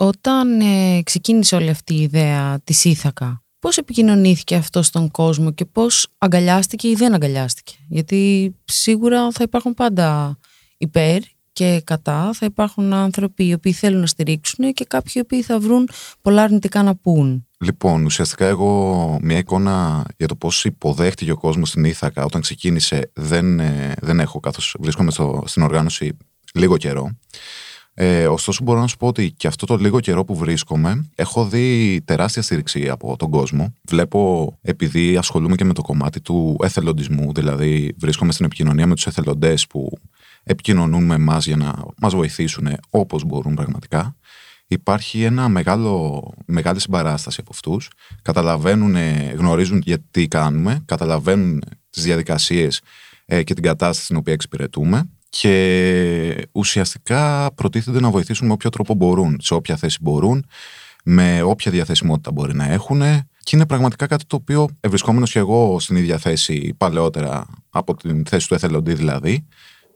Όταν 0.02 0.60
ε, 0.60 1.02
ξεκίνησε 1.02 1.54
όλη 1.54 1.68
αυτή 1.70 1.94
η 1.94 2.00
ιδέα 2.00 2.60
της 2.64 2.84
Ήθακα, 2.84 3.42
πώς 3.58 3.76
επικοινωνήθηκε 3.76 4.54
αυτό 4.54 4.82
στον 4.82 5.10
κόσμο 5.10 5.52
και 5.52 5.64
πώς 5.64 6.06
αγκαλιάστηκε 6.18 6.88
ή 6.88 6.94
δεν 6.94 7.14
αγκαλιάστηκε; 7.14 7.74
Γιατί 7.88 8.54
σίγουρα 8.64 9.30
θα 9.30 9.42
υπάρχουν 9.42 9.74
πάντα 9.74 10.38
υπέρ 10.78 11.18
και 11.52 11.82
κατά, 11.84 12.30
θα 12.32 12.46
υπάρχουν 12.46 12.92
άνθρωποι 12.92 13.46
οι 13.46 13.52
οποίοι 13.52 13.72
θέλουν 13.72 14.00
να 14.00 14.06
στηρίξουν 14.06 14.72
και 14.72 14.84
κάποιοι 14.84 15.12
οι 15.14 15.20
οποίοι 15.20 15.42
θα 15.42 15.60
βρουν 15.60 15.88
πολλά 16.20 16.42
αρνητικά 16.42 16.82
να 16.82 16.94
πούν. 16.96 17.46
Λοιπόν, 17.60 18.04
ουσιαστικά 18.04 18.46
εγώ 18.46 19.18
μια 19.22 19.38
εικόνα 19.38 20.04
για 20.16 20.28
το 20.28 20.36
πώς 20.36 20.64
υποδέχτηκε 20.64 21.30
ο 21.30 21.36
κόσμος 21.36 21.68
στην 21.68 21.84
Ήθακα 21.84 22.24
όταν 22.24 22.40
ξεκίνησε 22.40 23.10
δεν, 23.14 23.60
ε, 23.60 23.94
δεν 24.00 24.20
έχω 24.20 24.40
καθώς 24.40 24.76
βρίσκομαι 24.80 25.10
στο, 25.10 25.42
στην 25.46 25.62
οργάνωση 25.62 26.16
λίγο 26.54 26.76
καιρό. 26.76 27.10
Ε, 27.94 28.26
ωστόσο 28.26 28.62
μπορώ 28.64 28.80
να 28.80 28.86
σου 28.86 28.96
πω 28.96 29.06
ότι 29.06 29.30
και 29.30 29.46
αυτό 29.46 29.66
το 29.66 29.76
λίγο 29.76 30.00
καιρό 30.00 30.24
που 30.24 30.36
βρίσκομαι 30.36 31.10
έχω 31.14 31.46
δει 31.46 32.00
τεράστια 32.04 32.42
στήριξη 32.42 32.88
από 32.88 33.16
τον 33.16 33.30
κόσμο. 33.30 33.74
Βλέπω 33.82 34.52
επειδή 34.62 35.16
ασχολούμαι 35.16 35.54
και 35.54 35.64
με 35.64 35.72
το 35.72 35.82
κομμάτι 35.82 36.20
του 36.20 36.56
εθελοντισμού, 36.62 37.32
δηλαδή 37.32 37.94
βρίσκομαι 37.98 38.32
στην 38.32 38.44
επικοινωνία 38.44 38.86
με 38.86 38.94
τους 38.94 39.06
εθελοντές 39.06 39.66
που 39.66 39.98
επικοινωνούν 40.42 41.04
με 41.04 41.14
εμάς 41.14 41.46
για 41.46 41.56
να 41.56 41.74
μας 42.00 42.14
βοηθήσουν 42.14 42.68
όπως 42.90 43.24
μπορούν 43.24 43.54
πραγματικά. 43.54 44.16
Υπάρχει 44.66 45.22
ένα 45.22 45.48
μεγάλο, 45.48 46.22
μεγάλη 46.46 46.80
συμπαράσταση 46.80 47.38
από 47.40 47.50
αυτούς. 47.52 47.90
Καταλαβαίνουν, 48.22 48.96
γνωρίζουν 49.36 49.80
γιατί 49.84 50.28
κάνουμε, 50.28 50.82
καταλαβαίνουν 50.84 51.62
τις 51.90 52.02
διαδικασίες 52.02 52.80
ε, 53.24 53.42
και 53.42 53.54
την 53.54 53.62
κατάσταση 53.62 54.04
στην 54.04 54.16
οποία 54.16 54.32
εξυπηρετούμε 54.32 55.10
και 55.38 56.48
ουσιαστικά 56.52 57.52
προτίθενται 57.54 58.00
να 58.00 58.10
βοηθήσουν 58.10 58.46
με 58.46 58.52
όποιο 58.52 58.70
τρόπο 58.70 58.94
μπορούν, 58.94 59.38
σε 59.40 59.54
όποια 59.54 59.76
θέση 59.76 59.98
μπορούν, 60.00 60.46
με 61.04 61.42
όποια 61.42 61.70
διαθεσιμότητα 61.70 62.32
μπορεί 62.32 62.54
να 62.54 62.64
έχουν. 62.64 63.00
Και 63.38 63.56
είναι 63.56 63.66
πραγματικά 63.66 64.06
κάτι 64.06 64.24
το 64.26 64.36
οποίο, 64.36 64.68
ευρισκόμενος 64.80 65.32
και 65.32 65.38
εγώ 65.38 65.80
στην 65.80 65.96
ίδια 65.96 66.18
θέση 66.18 66.74
παλαιότερα, 66.76 67.46
από 67.70 67.94
την 67.94 68.26
θέση 68.26 68.48
του 68.48 68.54
εθελοντή 68.54 68.94
δηλαδή, 68.94 69.46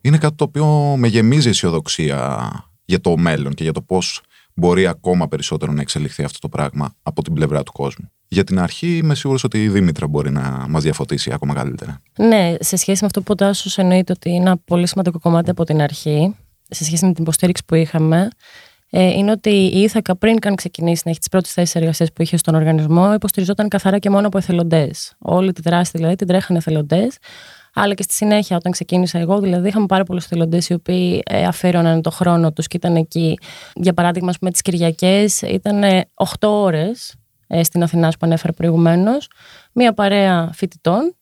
είναι 0.00 0.19
κάτι 0.19 0.35
το 0.35 0.45
οποίο 0.45 0.97
με 0.97 1.09
γεμίζει 1.09 1.49
αισιοδοξία 1.49 2.50
για 2.85 3.00
το 3.00 3.16
μέλλον 3.16 3.55
και 3.55 3.62
για 3.62 3.73
το 3.73 3.83
πώς 3.83 4.21
μπορεί 4.55 4.87
ακόμα 4.87 5.28
περισσότερο 5.28 5.73
να 5.73 5.81
εξελιχθεί 5.81 6.23
αυτό 6.23 6.38
το 6.38 6.49
πράγμα 6.49 6.95
από 7.02 7.23
την 7.23 7.33
πλευρά 7.33 7.62
του 7.62 7.73
κόσμου. 7.73 8.11
Για 8.28 8.45
την 8.45 8.59
αρχή 8.59 8.97
είμαι 8.97 9.14
σίγουρος 9.14 9.45
ότι 9.45 9.62
η 9.62 9.68
Δήμητρα 9.68 10.06
μπορεί 10.06 10.30
να 10.30 10.66
μας 10.68 10.83
διαφωτίσει 10.83 11.33
ακόμα 11.33 11.54
καλύτερα. 11.54 12.00
Ναι, 12.18 12.54
σε 12.61 12.76
σχέση 12.76 12.99
με 13.00 13.06
αυτό 13.06 13.21
που 13.21 13.28
ο 13.30 13.35
Τάσος 13.35 13.78
εννοείται 13.78 14.12
ότι 14.12 14.30
είναι 14.30 14.40
ένα 14.40 14.56
πολύ 14.56 14.87
σημαντικό 14.87 15.18
κομμάτι 15.18 15.50
από 15.50 15.64
την 15.64 15.80
αρχή, 15.80 16.35
σε 16.68 16.85
σχέση 16.85 17.06
με 17.06 17.12
την 17.12 17.23
υποστήριξη 17.23 17.62
που 17.66 17.75
είχαμε, 17.75 18.28
ε, 18.90 19.02
είναι 19.02 19.30
ότι 19.30 19.50
η 19.50 19.80
Ήθακα 19.80 20.16
πριν 20.16 20.38
καν 20.38 20.54
ξεκινήσει 20.54 21.02
να 21.04 21.11
έχει 21.11 21.18
τις 21.18 21.28
πρώτες 21.28 21.52
θέσεις 21.52 21.75
εργασίας 21.75 22.12
που 22.12 22.23
είχε 22.23 22.37
στον 22.37 22.54
οργανισμό, 22.54 23.12
υποστηριζόταν 23.14 23.68
καθαρά 23.68 23.99
και 23.99 24.11
μόνο 24.11 24.26
από 24.26 24.38
εθελοντές. 24.38 25.14
Όλη 25.18 25.52
τη 25.52 25.61
δράση 25.61 25.90
δηλαδή 25.95 26.14
την 26.14 26.26
τρέχανε 26.26 26.59
εθελοντές. 26.59 27.16
Αλλά 27.75 27.95
και 27.95 28.02
στη 28.02 28.14
συνέχεια, 28.14 28.56
όταν 28.56 28.73
ξεκίνησα 28.73 29.18
εγώ, 29.18 29.40
δηλαδή, 29.40 29.68
είχαμε 29.68 29.87
πάρα 29.87 30.04
πολλούς 30.04 30.25
εθελοντές 30.25 30.68
οι 30.68 30.73
οποίοι 30.73 31.23
ε, 31.26 31.45
αφαίρωναν 31.45 32.02
το 32.02 32.11
χρόνο 32.11 32.52
τους 32.52 32.66
και 32.66 32.76
ήταν 32.76 32.97
εκεί. 32.97 33.38
Για 33.75 33.92
παράδειγμα, 33.92 34.33
με 34.40 34.50
τις 34.50 34.62
Κυριακές 34.62 35.42
ήταν 35.42 35.83
8 36.14 36.49
ώρες 36.49 37.11
ε, 37.11 37.25
στην 37.62 37.83
Αθηνά 37.83 38.09
που 38.09 38.19
ανέφερα 38.21 38.53
προηγουμένως. 38.53 39.29
Μία 39.73 39.93
παρέα 39.93 40.50
φοιτητών 40.53 41.15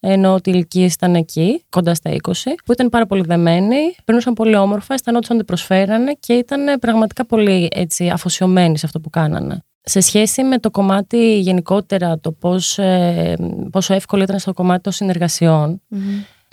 ενώ 0.00 0.34
ότι 0.34 0.50
οι 0.50 0.52
ηλικίες 0.56 0.94
ήταν 0.94 1.14
εκεί, 1.14 1.64
κοντά 1.68 1.94
στα 1.94 2.10
20, 2.10 2.32
που 2.64 2.72
ήταν 2.72 2.88
πάρα 2.88 3.06
πολύ 3.06 3.22
δεμένοι, 3.22 3.76
περνούσαν 4.04 4.34
πολύ 4.34 4.56
όμορφα, 4.56 4.94
αισθανόντουσαν 4.94 5.36
ότι 5.36 5.44
προσφέρανε 5.44 6.12
και 6.20 6.32
ήταν 6.32 6.78
πραγματικά 6.78 7.26
πολύ 7.26 7.68
έτσι, 7.72 8.08
αφοσιωμένοι 8.08 8.78
σε 8.78 8.86
αυτό 8.86 9.00
που 9.00 9.10
κάνανε. 9.10 9.64
Σε 9.82 10.00
σχέση 10.00 10.42
με 10.42 10.58
το 10.58 10.70
κομμάτι 10.70 11.38
γενικότερα, 11.38 12.18
το 12.18 12.32
πώς, 12.32 12.78
ε, 12.78 13.36
πόσο 13.70 13.94
εύκολο 13.94 14.22
ήταν 14.22 14.38
στο 14.38 14.52
κομμάτι 14.52 14.82
των 14.82 14.92
συνεργασιων 14.92 15.82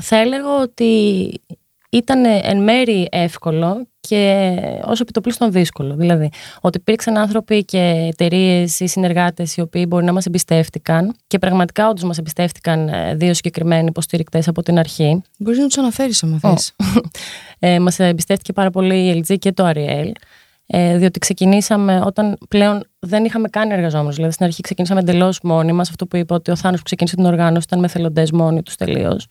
θα 0.02 0.18
έλεγα 0.18 0.62
ότι 0.62 1.32
ήταν 1.90 2.26
εν 2.26 2.64
μέρη 2.64 3.08
εύκολο 3.12 3.88
και 4.00 4.54
όσο 4.84 5.02
επιτοπλίστων 5.02 5.52
δύσκολο. 5.52 5.96
Δηλαδή, 5.96 6.30
ότι 6.62 6.78
υπήρξαν 6.78 7.18
άνθρωποι 7.18 7.66
και 7.66 8.08
εταιρείες 8.12 8.80
ή 8.80 8.88
συνεργάτες 8.88 9.58
οι 9.58 9.62
οποίοι 9.62 9.86
μπορεί 9.88 10.06
να 10.06 10.14
μας 10.14 10.26
εμπιστεύτηκαν 10.26 11.16
και 11.28 11.40
πραγματικά 11.40 11.90
όντως 11.90 12.04
μας 12.04 12.18
εμπιστεύτηκαν 12.18 12.88
ε, 12.88 13.16
δύο 13.16 13.34
συγκεκριμένοι 13.34 13.86
υποστηρικτές 13.88 14.48
από 14.48 14.64
την 14.64 14.80
αρχή. 14.80 15.22
Μπορείς 15.38 15.60
να 15.60 15.66
τους 15.66 15.78
αναφέρεις, 15.78 16.24
αν 16.24 16.40
θες. 16.40 16.76
ε, 17.60 17.80
μας 17.80 18.00
εμπιστεύτηκε 18.00 18.54
πάρα 18.54 18.70
πολύ 18.70 18.96
η 18.96 19.24
LG 19.28 19.38
και 19.40 19.52
το 19.52 19.72
Ariel. 19.74 20.12
Ε, 20.70 20.98
διότι 20.98 21.20
ξεκινήσαμε 21.20 22.02
όταν 22.06 22.38
πλέον 22.50 22.84
δεν 23.00 23.26
είχαμε 23.26 23.48
καν 23.48 23.72
εργαζόμενους. 23.72 24.16
Δηλαδή, 24.16 24.34
στην 24.34 24.46
αρχή 24.46 24.62
ξεκινήσαμε 24.62 25.00
εντελώς 25.00 25.40
μόνοι 25.44 25.72
μας. 25.72 25.90
Αυτό 25.90 26.06
που 26.06 26.16
είπα 26.16 26.36
ότι 26.36 26.52
ο 26.52 26.56
Θάνος 26.56 26.78
που 26.78 26.84
ξεκίνησε 26.84 27.16
την 27.16 27.26
οργάνωση 27.26 27.66
ήταν 27.68 27.80
με 27.80 27.88
θελοντέ 27.88 28.24
μόνοι 28.34 28.64
τους 28.64 28.76
τελείως 28.76 29.26
ε, 29.26 29.28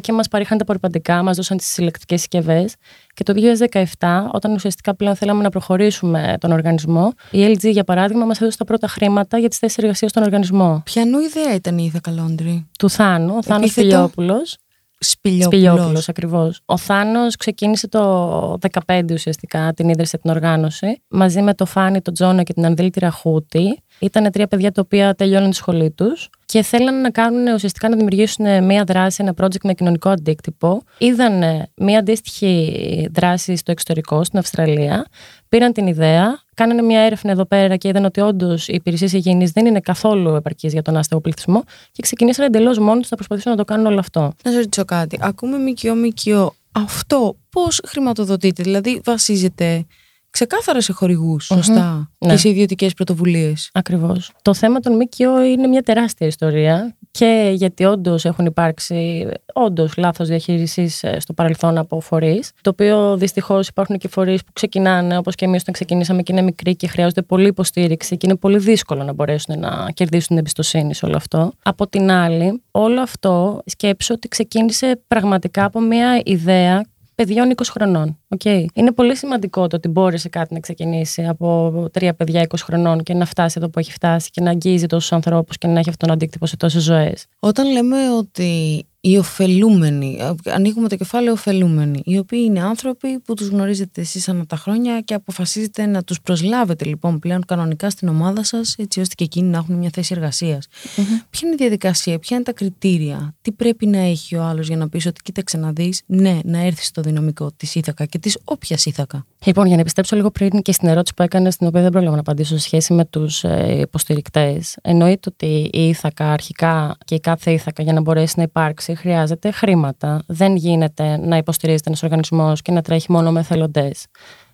και 0.00 0.12
μας 0.12 0.28
παρήχαν 0.28 0.56
τα 0.58 0.62
απορριπαντικά, 0.62 1.22
μας 1.22 1.36
δώσαν 1.36 1.56
τις 1.56 1.66
συλλεκτικές 1.66 2.20
συσκευές. 2.20 2.74
Και 3.14 3.22
το 3.22 3.32
2017, 3.32 4.28
όταν 4.32 4.52
ουσιαστικά 4.52 4.94
πλέον 4.94 5.16
θέλαμε 5.16 5.42
να 5.42 5.50
προχωρήσουμε 5.50 6.36
τον 6.40 6.52
οργανισμό, 6.52 7.12
η 7.30 7.44
LG, 7.44 7.70
για 7.70 7.84
παράδειγμα, 7.84 8.24
μας 8.24 8.40
έδωσε 8.40 8.56
τα 8.56 8.64
πρώτα 8.64 8.86
χρήματα 8.86 9.38
για 9.38 9.48
τις 9.48 9.58
θέσεις 9.58 9.78
εργασίας 9.78 10.10
στον 10.10 10.22
οργανισμό. 10.22 10.82
Ποιανού 10.84 11.18
ιδέα 11.18 11.54
ήταν 11.54 11.78
η 11.78 11.84
Ιδα 11.86 12.00
Καλόντρη; 12.00 12.68
Του 12.78 12.90
Θάνου, 12.90 13.34
ο 13.36 13.42
Θάνος 13.42 13.72
Φιλιόπουλος. 13.72 14.56
Σπηλιόπουλος. 15.02 16.08
ακριβώς. 16.08 16.60
Ο 16.64 16.76
Θάνος 16.76 17.36
ξεκίνησε 17.36 17.88
το 17.88 18.56
2015 18.86 19.12
ουσιαστικά, 19.12 19.72
την 19.74 19.88
ίδρυσε 19.88 20.18
την 20.18 20.30
οργάνωση, 20.30 21.02
μαζί 21.08 21.42
με 21.42 21.54
το 21.54 21.66
Φάνη, 21.66 22.00
τον 22.00 22.14
Τζόνα 22.14 22.42
και 22.42 22.52
την 22.52 22.64
Ανδέλη 22.64 22.90
Τυραχούτη. 22.90 23.82
Ήταν 23.98 24.30
τρία 24.30 24.46
παιδιά 24.46 24.72
τα 24.72 24.80
οποία 24.84 25.14
τελειώνουν 25.14 25.50
τη 25.50 25.56
σχολή 25.56 25.90
τους 25.90 26.30
και 26.46 26.62
θέλανε 26.62 27.00
να 27.00 27.10
κάνουν 27.10 27.54
ουσιαστικά 27.54 27.88
να 27.88 27.96
δημιουργήσουν 27.96 28.64
μία 28.64 28.84
δράση, 28.84 29.22
ένα 29.22 29.34
project 29.40 29.60
με 29.64 29.72
κοινωνικό 29.72 30.08
αντίκτυπο. 30.08 30.82
Είδαν 30.98 31.42
μία 31.74 31.98
αντίστοιχη 31.98 33.08
δράση 33.14 33.56
στο 33.56 33.70
εξωτερικό, 33.70 34.24
στην 34.24 34.38
Αυστραλία. 34.38 35.06
Πήραν 35.50 35.72
την 35.72 35.86
ιδέα, 35.86 36.42
κάνανε 36.54 36.82
μία 36.82 37.00
έρευνα 37.00 37.30
εδώ 37.30 37.44
πέρα 37.44 37.76
και 37.76 37.88
είδαν 37.88 38.04
ότι 38.04 38.20
όντως 38.20 38.68
οι 38.68 38.72
υπηρεσίες 38.74 39.12
υγιεινής 39.12 39.50
δεν 39.50 39.66
είναι 39.66 39.80
καθόλου 39.80 40.34
επαρκείς 40.34 40.72
για 40.72 40.82
τον 40.82 40.96
άστεγο 40.96 41.20
πληθυσμό 41.20 41.62
και 41.92 42.02
ξεκινήσαν 42.02 42.46
εντελώς 42.46 42.78
μόνοι 42.78 43.00
τους 43.00 43.10
να 43.10 43.16
προσπαθήσουν 43.16 43.50
να 43.50 43.56
το 43.56 43.64
κάνουν 43.64 43.86
όλο 43.86 43.98
αυτό. 43.98 44.20
Να 44.20 44.50
σας 44.50 44.54
ρωτήσω 44.54 44.84
κάτι. 44.84 45.18
Ακούμε 45.20 45.56
ΜΚΟ, 45.58 45.94
ΜΚΟ. 45.94 46.54
Αυτό 46.72 47.36
πώς 47.50 47.80
χρηματοδοτείται, 47.86 48.62
δηλαδή 48.62 49.00
βασίζεται 49.04 49.86
ξεκάθαρα 50.30 50.80
σε 50.80 50.92
χορηγούς, 50.92 51.44
σωστά. 51.44 52.10
Και 52.18 52.26
ναι. 52.26 52.36
σε 52.36 52.48
ιδιωτικές 52.48 52.94
πρωτοβουλίες. 52.94 53.70
Ακριβώς. 53.72 54.32
Το 54.42 54.54
θέμα 54.54 54.80
των 54.80 54.92
ΜΚΟ 54.92 55.42
είναι 55.42 55.66
μια 55.66 55.82
τεράστια 55.82 56.26
ιστορία 56.26 56.96
και 57.10 57.52
γιατί 57.54 57.84
όντως 57.84 58.24
έχουν 58.24 58.46
υπάρξει 58.46 59.28
όντως 59.52 59.96
λάθος 59.96 60.28
διαχείρισης 60.28 61.02
ε, 61.02 61.20
στο 61.20 61.32
παρελθόν 61.32 61.78
από 61.78 62.00
φορείς. 62.00 62.52
Το 62.60 62.70
οποίο 62.70 63.16
δυστυχώς 63.16 63.68
υπάρχουν 63.68 63.98
και 63.98 64.08
φορείς 64.08 64.44
που 64.44 64.52
ξεκινάνε 64.52 65.16
όπως 65.16 65.34
και 65.34 65.44
εμείς 65.44 65.60
όταν 65.60 65.74
ξεκινήσαμε 65.74 66.22
και 66.22 66.32
είναι 66.32 66.42
μικροί 66.42 66.76
και 66.76 66.86
χρειάζονται 66.86 67.22
πολύ 67.22 67.46
υποστήριξη 67.46 68.16
και 68.16 68.26
είναι 68.26 68.36
πολύ 68.36 68.58
δύσκολο 68.58 69.02
να 69.02 69.12
μπορέσουν 69.12 69.58
να 69.58 69.90
κερδίσουν 69.94 70.36
εμπιστοσύνη 70.38 70.94
σε 70.94 71.06
όλο 71.06 71.16
αυτό. 71.16 71.52
Από 71.62 71.86
την 71.88 72.10
άλλη, 72.10 72.62
όλο 72.70 73.00
αυτό 73.00 73.62
σκέψω 73.66 74.14
ότι 74.14 74.28
ξεκίνησε 74.28 75.00
πραγματικά 75.06 75.64
από 75.64 75.80
μια 75.80 76.20
ιδέα 76.24 76.84
παιδιών 77.24 77.52
20 77.56 77.62
χρονών. 77.70 78.18
Okay. 78.38 78.64
Είναι 78.74 78.92
πολύ 78.92 79.16
σημαντικό 79.16 79.66
το 79.66 79.76
ότι 79.76 79.88
μπόρεσε 79.88 80.28
κάτι 80.28 80.54
να 80.54 80.60
ξεκινήσει 80.60 81.26
από 81.26 81.88
τρία 81.92 82.14
παιδιά 82.14 82.46
20 82.48 82.54
χρονών 82.62 83.02
και 83.02 83.14
να 83.14 83.24
φτάσει 83.24 83.54
εδώ 83.58 83.68
που 83.68 83.78
έχει 83.78 83.92
φτάσει 83.92 84.30
και 84.30 84.40
να 84.40 84.50
αγγίζει 84.50 84.86
τόσους 84.86 85.12
ανθρώπους 85.12 85.58
και 85.58 85.66
να 85.66 85.78
έχει 85.78 85.88
αυτόν 85.88 86.08
τον 86.08 86.10
αντίκτυπο 86.16 86.46
σε 86.46 86.56
τόσες 86.56 86.82
ζωές. 86.82 87.26
Όταν 87.38 87.72
λέμε 87.72 87.96
ότι 88.18 88.84
οι 89.00 89.16
ωφελούμενοι, 89.16 90.18
ανοίγουμε 90.44 90.88
το 90.88 90.96
κεφάλαιο 90.96 91.32
ωφελούμενοι, 91.32 92.00
οι 92.04 92.18
οποίοι 92.18 92.42
είναι 92.44 92.60
άνθρωποι 92.60 93.18
που 93.18 93.34
τους 93.34 93.48
γνωρίζετε 93.48 94.00
εσείς 94.00 94.28
ανά 94.28 94.46
τα 94.46 94.56
χρόνια 94.56 95.00
και 95.00 95.14
αποφασίζετε 95.14 95.86
να 95.86 96.02
τους 96.02 96.20
προσλάβετε 96.20 96.84
λοιπόν 96.84 97.18
πλέον 97.18 97.44
κανονικά 97.44 97.90
στην 97.90 98.08
ομάδα 98.08 98.44
σας 98.44 98.74
έτσι 98.78 99.00
ώστε 99.00 99.14
και 99.14 99.24
εκείνοι 99.24 99.48
να 99.48 99.58
έχουν 99.58 99.74
μια 99.74 99.90
θέση 99.92 100.14
εργασίας. 100.16 100.66
Mm-hmm. 100.66 101.24
Ποια 101.30 101.40
είναι 101.42 101.52
η 101.52 101.56
διαδικασία, 101.56 102.18
ποια 102.18 102.36
είναι 102.36 102.44
τα 102.44 102.52
κριτήρια, 102.52 103.34
τι 103.42 103.52
πρέπει 103.52 103.86
να 103.86 103.98
έχει 103.98 104.36
ο 104.36 104.42
άλλος 104.42 104.66
για 104.66 104.76
να 104.76 104.88
πεις 104.88 105.06
ότι 105.06 105.22
κοίταξε 105.22 105.56
να 105.56 105.72
δεις, 105.72 106.02
ναι, 106.06 106.38
να 106.44 106.58
έρθεις 106.58 106.86
στο 106.86 107.02
δυναμικό 107.02 107.50
της 107.56 107.74
Ήθακα 107.74 108.04
και 108.04 108.18
της 108.18 108.38
όποιας 108.44 108.86
Ήθακα. 108.86 109.24
Λοιπόν, 109.44 109.66
για 109.66 109.74
να 109.74 109.80
επιστρέψω 109.80 110.16
λίγο 110.16 110.30
πριν 110.30 110.62
και 110.62 110.72
στην 110.72 110.88
ερώτηση 110.88 111.14
που 111.14 111.22
έκανες, 111.22 111.54
στην 111.54 111.66
οποία 111.66 111.82
δεν 111.82 111.90
πρόλαβα 111.90 112.14
να 112.14 112.20
απαντήσω 112.20 112.54
σε 112.54 112.60
σχέση 112.60 112.92
με 112.92 113.04
τους 113.04 113.44
ε, 113.44 113.76
υποστηρικτές, 113.80 114.76
εννοείται 114.82 115.30
ότι 115.32 115.70
η 115.72 115.88
Ήθακα 115.88 116.32
αρχικά 116.32 116.96
και 117.04 117.14
η 117.14 117.20
κάθε 117.20 117.52
Ήθακα 117.52 117.82
για 117.82 117.92
να 117.92 118.00
μπορέσει 118.00 118.34
να 118.36 118.42
υπάρξει 118.42 118.89
χρειάζεται 118.94 119.50
χρήματα. 119.50 120.22
Δεν 120.26 120.56
γίνεται 120.56 121.16
να 121.16 121.36
υποστηρίζεται 121.36 121.88
ένας 121.88 122.02
οργανισμός 122.02 122.62
και 122.62 122.72
να 122.72 122.82
τρέχει 122.82 123.12
μόνο 123.12 123.30
με 123.30 123.40
εθελοντέ. 123.40 123.90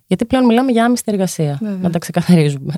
Γιατί 0.07 0.25
πλέον 0.25 0.45
μιλάμε 0.45 0.73
για 0.73 0.85
άμυστη 0.85 1.13
εργασία, 1.13 1.59
να 1.81 1.91
τα 1.91 1.99
ξεκαθαρίζουμε. 1.99 2.75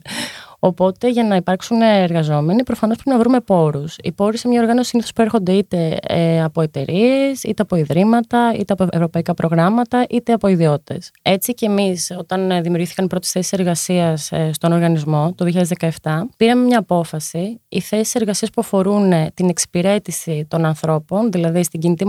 Οπότε 0.59 1.11
για 1.11 1.25
να 1.25 1.37
υπάρξουν 1.37 1.81
εργαζόμενοι, 1.81 2.62
προφανώς 2.62 2.97
πρέπει 2.97 3.11
να 3.11 3.19
βρούμε 3.19 3.41
πόρους. 3.41 3.97
Οι 4.03 4.12
πόροι 4.12 4.37
σε 4.37 4.49
μια 4.49 4.61
οργάνωση 4.61 4.88
συνήθως 4.88 5.12
προέρχονται 5.12 5.53
είτε 5.53 5.99
ε, 6.03 6.43
από 6.43 6.61
εταιρείες, 6.61 7.43
είτε 7.43 7.62
από 7.62 7.77
ιδρύματα, 7.77 8.53
είτε 8.59 8.73
από 8.73 8.87
ευρωπαϊκά 8.91 9.35
προγράμματα, 9.35 10.07
είτε 10.09 10.33
από 10.33 10.49
ιδιώτες. 10.49 11.11
Έτσι 11.23 11.55
και 11.55 11.67
εμείς, 11.67 12.15
όταν 12.19 12.62
δημιουργήθηκαν 12.62 13.05
οι 13.05 13.09
πρώτες 13.09 13.31
θέσεις 13.31 13.53
εργασίας 13.53 14.33
ε, 14.33 14.50
στον 14.53 14.73
οργανισμό 14.73 15.33
το 15.35 15.65
2017, 15.79 15.91
πήραμε 16.37 16.65
μια 16.65 16.79
απόφαση. 16.79 17.61
Οι 17.69 17.81
θέσεις 17.81 18.15
εργασίας 18.15 18.50
που 18.50 18.61
αφορούν 18.61 19.12
την 19.35 19.49
εξυπηρέτηση 19.49 20.47
των 20.49 20.65
ανθρώπων, 20.65 21.33
δηλαδή 21.33 21.62
στην 21.62 21.81
κινητή 21.81 22.07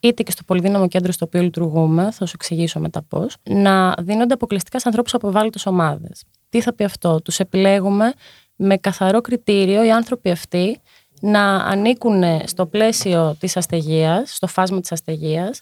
είτε 0.00 0.22
και 0.22 0.30
στο 0.30 0.42
πολυδύναμο 0.44 0.88
κέντρο 0.88 1.12
στο 1.12 1.24
οποίο 1.24 1.42
λειτουργούμε, 1.42 2.10
θα 2.10 2.26
σου 2.26 2.32
εξηγήσω 2.34 2.80
μετά 2.80 3.02
πώς, 3.02 3.36
να 3.42 3.94
δίνονται 4.02 4.34
αποκλειστικά 4.34 4.78
σε 4.78 4.84
ανθρώπους 4.88 5.14
από 5.14 5.28
ευάλωτες 5.28 5.66
ομάδες. 5.66 6.24
Τι 6.52 6.60
θα 6.60 6.74
πει 6.74 6.84
αυτό, 6.84 7.20
τους 7.22 7.38
επιλέγουμε 7.38 8.12
με 8.56 8.76
καθαρό 8.76 9.20
κριτήριο 9.20 9.84
οι 9.84 9.90
άνθρωποι 9.90 10.30
αυτοί 10.30 10.80
να 11.20 11.56
ανήκουν 11.56 12.22
στο 12.44 12.66
πλαίσιο 12.66 13.36
της 13.38 13.56
αστεγίας, 13.56 14.34
στο 14.34 14.46
φάσμα 14.46 14.80
της 14.80 14.92
αστεγίας 14.92 15.60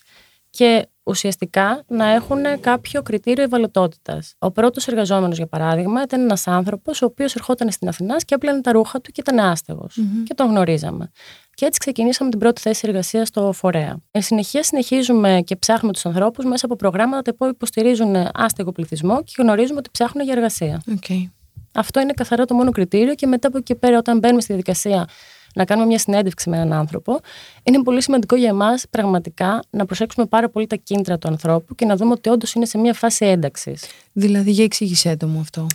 και 0.51 0.89
ουσιαστικά 1.03 1.83
να 1.89 2.07
έχουν 2.07 2.39
κάποιο 2.61 3.03
κριτήριο 3.03 3.45
ευαλωτότητας. 3.45 4.35
Ο 4.39 4.51
πρώτος 4.51 4.87
εργαζόμενος, 4.89 5.37
για 5.37 5.47
παράδειγμα, 5.47 6.03
ήταν 6.03 6.21
ένας 6.21 6.47
άνθρωπος 6.47 7.03
ο 7.03 7.07
οποίος 7.07 7.35
ερχόταν 7.35 7.71
στην 7.71 7.89
Αθηνά 7.89 8.17
και 8.17 8.35
έπλαινε 8.35 8.61
τα 8.61 8.73
ρούχα 8.73 9.01
του 9.01 9.11
και 9.11 9.21
ήταν 9.21 9.39
άστεγος. 9.39 9.99
Και 10.25 10.35
τον 10.35 10.47
γνωρίζαμε. 10.47 11.11
Και 11.55 11.67
έτσι 11.67 11.79
ξεκινήσαμε 11.79 12.31
την 12.31 12.39
πρώτη 12.39 12.61
θέση 12.61 12.81
εργασίας 12.89 13.29
στο 13.29 13.53
φορέα. 13.53 13.97
Εν 14.11 14.23
συνεχεία, 14.23 14.63
συνεχίζουμε 14.63 15.43
και 15.45 15.57
ψάχνουμε 15.57 15.93
τους 15.93 16.07
ανθρώπους 16.07 16.45
μέσα 16.45 16.67
από 16.67 16.77
προγράμματα 16.77 17.35
που 17.35 17.47
υποστηρίζουν 17.47 18.17
άστεγο 18.35 18.73
πληθυσμό 18.73 19.23
και 19.23 19.33
γνωρίζουμε 19.39 19.79
ότι 19.79 19.91
ψάχνουν 19.93 20.25
για 20.25 20.35
εργασία. 20.35 20.83
Okay. 20.89 21.31
Αυτό 21.75 22.01
είναι 22.01 22.13
καθαρά 22.13 22.45
το 22.45 22.55
μόνο 22.55 22.71
κριτήριο 22.71 23.15
και 23.15 23.27
μετά 23.27 23.49
από 23.49 23.59
εκεί 23.59 23.75
πέρα, 23.75 23.99
όταν 23.99 24.19
μπαίνουμε 24.19 24.41
στη 24.41 24.53
διαδικασία 24.53 25.09
να 25.55 25.65
κάνουμε 25.65 25.87
μια 25.87 25.99
συνέντευξη 25.99 26.51
με 26.51 26.57
έναν 26.57 26.73
άνθρωπο, 26.73 27.21
είναι 27.63 27.83
πολύ 27.83 28.03
σημαντικό 28.03 28.37
για 28.37 28.49
εμάς 28.49 28.85
πραγματικά 28.91 29.63
να 29.71 29.85
προσέξουμε 29.85 30.27
πάρα 30.27 30.49
πολύ 30.49 30.67
τα 30.67 30.77
κίνητρα 30.77 31.19
του 31.19 31.29
ανθρώπου 31.29 31.75
και 31.75 31.85
να 31.85 31.97
δούμε 31.97 32.13
ότι 32.13 32.29
όντως 32.29 32.53
είναι 32.53 32.65
σε 32.65 32.79
μια 32.79 32.95
φάση 32.95 33.27
ένταξης. 33.27 33.85
Δηλαδή, 34.13 34.51
για 34.51 34.65
εξήγησέ 34.65 35.17
το 35.17 35.27
μου 35.27 35.41
αυτό. 35.41 35.67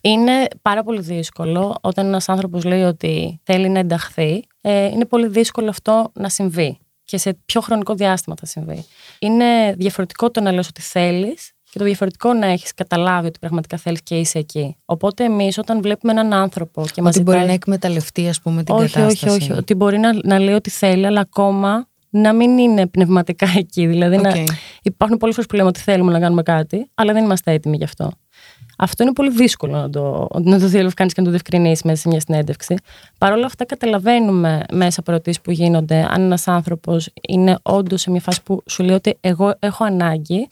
Είναι 0.00 0.46
πάρα 0.62 0.82
πολύ 0.82 1.00
δύσκολο 1.00 1.76
όταν 1.80 2.06
ένας 2.06 2.28
άνθρωπος 2.28 2.64
λέει 2.64 2.82
ότι 2.82 3.40
θέλει 3.42 3.68
να 3.68 3.78
ενταχθεί, 3.78 4.44
ε, 4.60 4.84
είναι 4.84 5.04
πολύ 5.04 5.28
δύσκολο 5.28 5.68
αυτό 5.68 6.10
να 6.14 6.28
συμβεί 6.28 6.78
και 7.04 7.18
σε 7.18 7.38
ποιο 7.44 7.60
χρονικό 7.60 7.94
διάστημα 7.94 8.36
θα 8.40 8.46
συμβεί. 8.46 8.84
Είναι 9.18 9.74
διαφορετικό 9.78 10.30
το 10.30 10.40
να 10.40 10.52
λες 10.52 10.68
ότι 10.68 10.80
θέλεις 10.80 11.52
και 11.72 11.78
το 11.78 11.84
διαφορετικό 11.84 12.32
να 12.32 12.46
έχεις 12.46 12.74
καταλάβει 12.74 13.26
ότι 13.26 13.38
πραγματικά 13.38 13.76
θέλεις 13.76 14.02
και 14.02 14.18
είσαι 14.18 14.38
εκεί. 14.38 14.76
Οπότε 14.84 15.24
εμείς, 15.24 15.58
όταν 15.58 15.82
βλέπουμε 15.82 16.12
έναν 16.12 16.32
άνθρωπο 16.32 16.84
και 16.92 17.02
μας. 17.02 17.14
Ότι 17.14 17.24
μπορεί 17.24 17.38
να 17.38 17.52
εκμεταλλευτεί, 17.52 18.28
ας 18.28 18.40
πούμε, 18.40 18.62
την 18.62 18.74
όχι, 18.74 18.92
κατάσταση. 18.92 19.28
Όχι, 19.28 19.42
όχι, 19.42 19.52
Ότι 19.52 19.74
μπορεί 19.74 19.98
να, 19.98 20.10
να 20.24 20.38
λέει 20.38 20.54
ότι 20.54 20.70
θέλει, 20.70 21.06
αλλά 21.06 21.20
ακόμα 21.20 21.86
να 22.10 22.32
μην 22.32 22.58
είναι 22.58 22.86
πνευματικά 22.86 23.46
εκεί. 23.56 23.86
Δηλαδή, 23.86 24.16
να, 24.16 24.32
Okay. 24.32 24.44
υπάρχουν 24.82 25.16
πολλές 25.16 25.34
φορές 25.34 25.50
που 25.50 25.56
λέμε 25.56 25.68
ότι 25.68 25.80
θέλουμε 25.80 26.12
να 26.12 26.20
κάνουμε 26.20 26.42
κάτι, 26.42 26.90
αλλά 26.94 27.12
δεν 27.12 27.24
είμαστε 27.24 27.52
έτοιμοι 27.52 27.76
γι' 27.76 27.84
αυτό. 27.84 28.10
Αυτό 28.78 29.02
είναι 29.02 29.12
πολύ 29.12 29.30
δύσκολο 29.30 29.76
να 29.76 29.90
το, 29.90 30.28
να 30.42 30.58
το 30.58 30.66
διαλευκάνει 30.66 31.10
και 31.10 31.20
να 31.20 31.24
το 31.24 31.30
διευκρινίσει 31.30 31.82
μέσα 31.86 32.00
σε 32.00 32.08
μια 32.08 32.20
συνέντευξη. 32.20 32.74
Παρ' 33.18 33.32
όλα 33.32 33.46
αυτά, 33.46 33.64
καταλαβαίνουμε 33.64 34.62
μέσα 34.72 35.00
από 35.00 35.12
ερωτήσεις 35.12 35.40
που 35.40 35.50
γίνονται 35.50 36.08
αν 36.10 36.22
ένας 36.22 36.48
άνθρωπος 36.48 37.08
είναι 37.28 37.58
όντως 37.62 38.00
σε 38.00 38.10
μια 38.10 38.20
φάση 38.20 38.42
που 38.42 38.62
σου 38.66 38.82
λέει 38.82 38.94
ότι 38.94 39.16
εγώ 39.20 39.54
έχω 39.58 39.84
ανάγκη, 39.84 40.48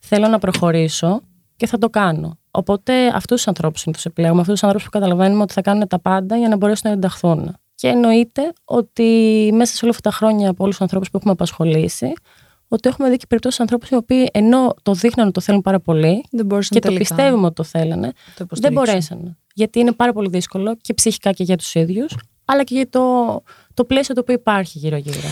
θέλω 0.00 0.28
να 0.28 0.38
προχωρήσω 0.38 1.20
και 1.56 1.66
θα 1.66 1.78
το 1.78 1.88
κάνω. 1.90 2.38
Οπότε 2.50 3.06
αυτούς 3.06 3.36
τους 3.36 3.48
ανθρώπους 3.48 3.80
συνήθω 3.80 4.02
επιλέγουμε, 4.04 4.40
αυτούς 4.40 4.54
τους 4.54 4.62
ανθρώπους 4.62 4.88
που 4.90 4.98
καταλαβαίνουμε 4.98 5.42
ότι 5.42 5.52
θα 5.52 5.60
κάνουν 5.60 5.88
τα 5.88 6.00
πάντα 6.00 6.36
για 6.36 6.48
να 6.48 6.56
μπορέσουν 6.56 6.82
να 6.84 6.96
ενταχθούν. 6.96 7.54
Και 7.74 7.88
εννοείται 7.88 8.52
ότι 8.64 9.04
μέσα 9.54 9.74
σε 9.74 9.84
όλα 9.84 9.94
αυτά 9.94 10.10
τα 10.10 10.16
χρόνια 10.16 10.50
από 10.50 10.62
όλους 10.62 10.74
τους 10.74 10.82
ανθρώπους 10.84 11.10
που 11.10 11.16
έχουμε 11.16 11.32
απασχολήσει, 11.32 12.12
ότι 12.68 12.88
έχουμε 12.88 13.10
δει 13.10 13.16
και 13.16 13.24
περιπτώσεις 13.28 13.60
ανθρώπους 13.60 13.88
οι 13.88 13.94
οποίοι 13.94 14.28
ενώ 14.32 14.74
το 14.82 14.92
δείχναν 14.92 15.24
ότι 15.24 15.34
το 15.34 15.40
θέλουν 15.40 15.60
πάρα 15.60 15.80
πολύ 15.80 16.24
Δεν 16.30 16.46
μπορούσαν 16.46 16.70
και 16.78 16.86
το 16.86 16.92
τελικά 16.92 17.14
πιστεύουμε 17.14 17.46
ότι 17.46 17.54
το 17.54 17.62
θέλανε, 17.62 18.06
να 18.06 18.12
το 18.12 18.14
δεν 18.36 18.72
υποστηρίξουν. 18.72 18.84
μπορέσαν. 18.84 19.38
Γιατί 19.54 19.78
είναι 19.78 19.92
πάρα 19.92 20.12
πολύ 20.12 20.28
δύσκολο 20.28 20.76
και 20.80 20.94
ψυχικά 20.94 21.32
και 21.32 21.42
για 21.42 21.56
τους 21.56 21.74
ίδιους, 21.74 22.16
αλλά 22.52 22.64
και 22.64 22.74
για 22.74 22.88
το, 22.88 23.42
το 23.74 23.84
πλαίσιο 23.84 24.14
το 24.14 24.20
οποίο 24.20 24.34
υπάρχει 24.34 24.78
γύρω-γύρω. 24.78 25.28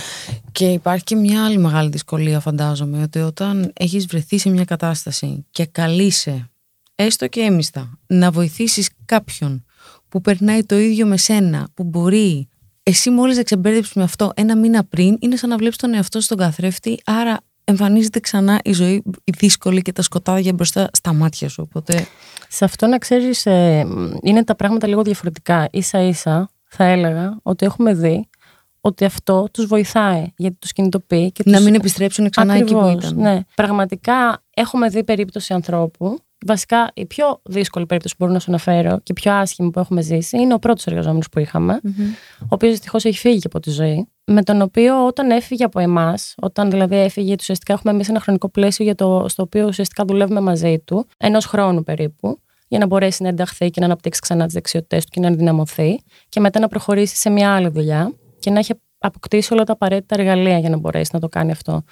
Και 0.53 0.73
υπάρχει 0.73 1.05
και 1.05 1.15
μια 1.15 1.45
άλλη 1.45 1.59
μεγάλη 1.59 1.89
δυσκολία, 1.89 2.41
φαντάζομαι, 2.41 3.03
ότι 3.03 3.19
όταν 3.19 3.73
έχεις 3.75 4.07
βρεθεί 4.07 4.39
σε 4.39 4.51
μια 4.51 4.65
κατάσταση 4.65 5.47
και 5.51 5.67
καλείσαι, 5.67 6.51
έστω 6.95 7.27
και 7.27 7.41
έμιστα, 7.41 7.99
να 8.07 8.31
βοηθήσεις 8.31 8.91
κάποιον 9.05 9.65
που 10.09 10.21
περνάει 10.21 10.65
το 10.65 10.79
ίδιο 10.79 11.07
με 11.07 11.17
σένα, 11.17 11.69
που 11.75 11.85
μπορεί 11.85 12.49
εσύ 12.83 13.11
μόλις 13.11 13.37
να 13.37 13.43
ξεμπέρδεψες 13.43 13.95
με 13.95 14.03
αυτό 14.03 14.33
ένα 14.35 14.57
μήνα 14.57 14.85
πριν, 14.85 15.17
είναι 15.21 15.37
σαν 15.37 15.49
να 15.49 15.57
βλέπεις 15.57 15.77
τον 15.77 15.95
εαυτό 15.95 16.19
σου 16.19 16.25
στον 16.25 16.39
καθρέφτη, 16.39 17.01
άρα 17.05 17.41
εμφανίζεται 17.65 18.21
ξανά 18.21 18.61
η 18.65 18.73
ζωή 18.73 19.03
η 19.25 19.33
δύσκολη 19.39 19.83
και 19.83 19.93
τα 19.93 20.03
σκοτάδια 20.03 20.53
μπροστά 20.53 20.89
στα 20.93 21.13
μάτια 21.13 21.49
σου. 21.49 21.63
Οπότε 21.69 22.07
Σε 22.49 22.65
αυτό 22.65 22.87
να 22.87 22.99
ξέρεις, 22.99 23.45
είναι 24.23 24.45
τα 24.45 24.55
πράγματα 24.57 24.87
λίγο 24.87 25.03
διαφορετικά. 25.03 25.69
σα 25.79 26.03
ίσα 26.03 26.51
θα 26.69 26.85
έλεγα 26.85 27.39
ότι 27.43 27.67
έχουμε 27.67 27.95
δει 27.95 28.29
ότι 28.81 29.05
αυτό 29.05 29.49
τους 29.53 29.67
βοηθάει 29.67 30.27
γιατί 30.37 30.57
τους 30.59 30.73
κινητοποιεί 30.73 31.33
και 31.33 31.43
να 31.47 31.57
τους... 31.57 31.65
μην 31.65 31.75
επιστρέψουν 31.75 32.31
ξανά 32.31 32.55
εκεί 32.55 32.73
που 32.73 32.79
Ακριβώς, 32.79 33.11
ήταν. 33.11 33.23
Ναι. 33.23 33.41
Πραγματικά 33.55 34.43
έχουμε 34.55 34.89
δει 34.89 35.05
περίπτωση 35.05 35.55
ανθρώπου. 35.55 36.19
Βασικά, 36.47 36.91
η 36.95 37.07
πιο 37.07 37.41
δύσκολη 37.45 37.87
περίπτωση 37.87 38.17
που 38.17 38.25
μπορώ 38.25 38.35
να 38.37 38.41
σου 38.43 38.51
αναφέρω 38.51 38.99
και 38.99 39.13
η 39.13 39.13
πιο 39.13 39.33
άσχημη 39.33 39.71
που 39.71 39.79
έχουμε 39.79 40.03
ζήσει 40.03 40.39
είναι 40.39 40.55
ο 40.55 40.59
πρώτος 40.59 40.87
εργαζόμενος 40.87 41.29
που 41.29 41.39
είχαμε, 41.39 41.81
ο 42.41 42.47
οποίος 42.49 42.73
δυστυχώς 42.73 43.05
έχει 43.05 43.19
φύγει 43.19 43.39
και 43.39 43.47
από 43.47 43.61
τη 43.61 43.71
ζωή. 43.71 44.09
Με 44.25 44.43
τον 44.43 44.63
οποίο 44.63 45.07
όταν 45.07 45.31
έφυγε 45.31 45.65
από 45.65 45.81
εμάς, 45.81 46.35
όταν 46.37 46.71
δηλαδή 46.71 46.97
έφυγε, 46.97 47.27
γιατί 47.27 47.43
ουσιαστικά 47.43 47.73
έχουμε 47.73 47.93
εμείς 47.93 48.09
ένα 48.09 48.21
χρονικό 48.21 48.49
πλαίσιο 48.49 48.85
για 48.85 48.95
το, 48.95 49.25
στο 49.29 49.43
οποίο 49.43 49.67
ουσιαστικά 49.67 50.05
δουλεύουμε 50.05 50.41
μαζί 50.41 50.79
του, 50.85 51.07
ενός 51.17 51.47
χρόνου 51.47 51.83
περίπου, 51.83 52.41
για 52.69 52.79
να 52.79 52.87
μπορέσει 52.87 53.23
να 53.23 53.29
ενταχθεί 53.29 53.71
και 53.71 53.81
να 53.81 53.87
αναπτύξει 53.87 54.21
ξανά 54.21 54.45
τις 54.45 54.55
δεξιότητές 54.55 55.05
του 55.05 55.11
και 55.11 55.21
να 55.21 55.27
ενδυναμωθεί, 55.27 56.03
και 56.29 56.41
μετά 56.41 56.61
να 56.61 56.69
προχωρήσει 56.69 57.17
σε 57.17 57.31
μια 57.31 57.55
άλλη 57.55 57.69
δουλειά 57.69 58.13
και 58.39 58.51
να 58.51 58.59
έχει 58.59 58.73
αποκτήσει 58.99 59.53
όλα 59.53 59.65
τα 59.65 59.73
απαραίτητα 59.73 60.15
εργαλεία 60.19 60.59
για 60.59 60.71
να 60.71 60.77
μπορέσει 60.77 61.11
να 61.13 61.21
το 61.21 61.29
κάνει 61.29 61.51
αυτό. 61.51 61.83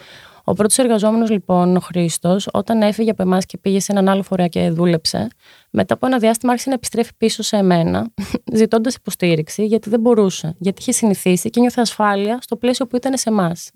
Ο 0.49 0.52
πρώτος 0.52 0.78
εργαζόμενος, 0.78 1.30
λοιπόν, 1.30 1.76
ο 1.76 1.80
Χρήστος, 1.80 2.49
όταν 2.52 2.83
έφυγε 2.83 3.11
από 3.11 3.23
εμάς 3.23 3.47
και 3.47 3.59
πήγε 3.59 3.80
σε 3.80 3.92
έναν 3.92 4.09
άλλο 4.09 4.23
φορέα 4.23 4.47
και 4.47 4.71
δούλεψε, 4.71 5.28
μετά 5.71 5.95
από 5.95 6.06
ένα 6.06 6.18
διάστημα 6.18 6.52
άρχισε 6.52 6.68
να 6.68 6.75
επιστρέφει 6.75 7.11
πίσω 7.16 7.42
σε 7.42 7.56
εμένα, 7.56 8.12
ζητώντας 8.61 8.95
υποστήριξη, 8.95 9.66
γιατί 9.66 9.90
δεν 9.90 10.00
μπορούσε. 10.00 10.54
Γιατί 10.59 10.80
είχε 10.80 10.92
συνηθίσει 10.92 11.50
και 11.50 11.60
νιώθε 11.60 11.80
ασφάλεια 11.80 12.39
στο 12.43 12.56
πλαίσιο 12.56 12.86
που 12.86 12.97
ήταν 12.97 13.19
σε 13.19 13.28
εμάς. 13.28 13.71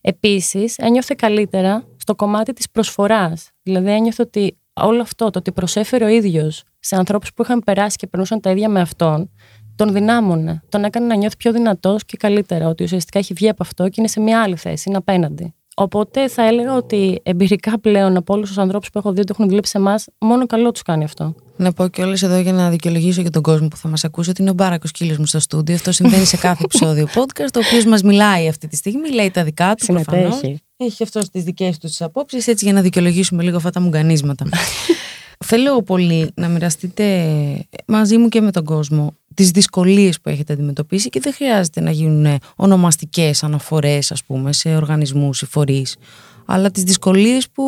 Επίσης, 0.00 0.76
ένιωθε 0.76 1.14
καλύτερα 1.18 1.84
στο 1.96 2.14
κομμάτι 2.14 2.52
της 2.52 2.70
προσφοράς. 2.70 3.50
Δηλαδή, 3.62 3.90
ένιωθε 3.90 4.22
ότι 4.22 4.57
όλο 4.84 5.00
αυτό, 5.00 5.30
το 5.30 5.38
ότι 5.38 5.52
προσέφερε 5.52 6.04
ο 6.04 6.08
ίδιος 6.08 6.62
σε 6.78 6.96
ανθρώπους 6.96 7.32
που 7.34 7.42
είχαν 7.42 7.62
περάσει 7.64 7.96
και 7.96 8.06
περνούσαν 8.06 8.40
τα 8.40 8.50
ίδια 8.50 8.68
με 8.68 8.80
αυτόν, 8.80 9.30
τον 9.76 9.92
δυνάμωνε. 9.92 10.62
Τον 10.68 10.84
έκανε 10.84 11.06
να 11.06 11.14
νιώθει 11.14 11.36
πιο 11.36 11.52
δυνατός 11.52 12.04
και 12.04 12.16
καλύτερα. 12.16 12.68
Ότι 12.68 12.82
ουσιαστικά 12.82 13.18
έχει 13.18 13.34
βγει 13.34 13.48
από 13.48 13.62
αυτό 13.62 13.88
και 13.88 13.94
είναι 13.98 14.08
σε 14.08 14.20
μια 14.20 14.42
άλλη 14.42 14.56
θέση, 14.56 14.88
είναι 14.88 14.98
απέναντι. 14.98 15.54
Οπότε 15.80 16.28
θα 16.28 16.46
έλεγα 16.46 16.76
ότι 16.76 17.20
εμπειρικά 17.22 17.80
πλέον 17.80 18.16
από 18.16 18.34
όλους 18.34 18.48
τους 18.48 18.58
ανθρώπους 18.58 18.90
που 18.90 18.98
έχω 18.98 19.12
δει 19.12 19.20
ότι 19.20 19.28
έχουν 19.32 19.48
δουλέψει 19.48 19.70
σε 19.70 19.78
εμάς, 19.78 20.06
μόνο 20.18 20.46
καλό 20.46 20.70
τους 20.70 20.82
κάνει 20.82 21.04
αυτό. 21.04 21.34
Να 21.56 21.72
πω 21.72 21.88
και 21.88 22.02
όλες 22.02 22.22
εδώ 22.22 22.38
για 22.38 22.52
να 22.52 22.70
δικαιολογήσω 22.70 23.20
για 23.20 23.30
τον 23.30 23.42
κόσμο 23.42 23.68
που 23.68 23.76
θα 23.76 23.88
μας 23.88 24.04
ακούσει 24.04 24.30
ότι 24.30 24.40
είναι 24.40 24.50
ο 24.50 24.54
Μπάρακος 24.54 24.90
Κύλος 24.90 25.18
μου 25.18 25.26
στο 25.26 25.40
στούντιο. 25.40 25.74
Αυτό 25.74 25.92
συμβαίνει 25.92 26.24
σε 26.24 26.36
κάθε 26.36 26.62
επεισόδιο 26.68 27.06
podcast, 27.14 27.54
ο 27.56 27.60
οποίος 27.66 27.84
μας 27.84 28.02
μιλάει 28.02 28.48
αυτή 28.48 28.68
τη 28.68 28.76
στιγμή, 28.76 29.12
λέει 29.12 29.30
τα 29.30 29.44
δικά 29.44 29.74
του 29.74 29.86
προφανώς. 29.86 30.40
Συμμετέχει. 30.78 31.02
Έχει 31.02 31.02
αυτό 31.02 31.30
τις 31.32 31.42
δικές 31.42 31.78
του 31.78 31.86
τις 31.86 32.02
απόψεις, 32.02 32.46
έτσι 32.46 32.64
για 32.64 32.74
να 32.74 32.80
δικαιολογήσουμε 32.80 33.42
λίγο 33.42 33.56
αυτά 33.56 33.70
τα 33.70 33.80
μουγκανίσματα. 33.80 34.46
Θέλω 35.46 35.82
πολύ 35.82 36.30
να 36.34 36.48
μοιραστείτε 36.48 37.68
μαζί 37.86 38.16
μου 38.16 38.28
και 38.28 38.40
με 38.40 38.50
τον 38.50 38.64
κόσμο 38.64 39.16
τις 39.34 39.50
δυσκολίες 39.50 40.20
που 40.20 40.28
έχετε 40.28 40.52
αντιμετωπίσει 40.52 41.08
και 41.08 41.20
δεν 41.20 41.32
χρειάζεται 41.32 41.80
να 41.80 41.90
γίνουν 41.90 42.38
ονομαστικές 42.56 43.42
αναφορές 43.42 44.12
ας 44.12 44.24
πούμε 44.24 44.52
σε 44.52 44.76
οργανισμούς 44.76 45.42
ή 45.42 45.46
φορείς 45.46 45.96
αλλά 46.44 46.70
τις 46.70 46.82
δυσκολίες 46.82 47.50
που 47.50 47.64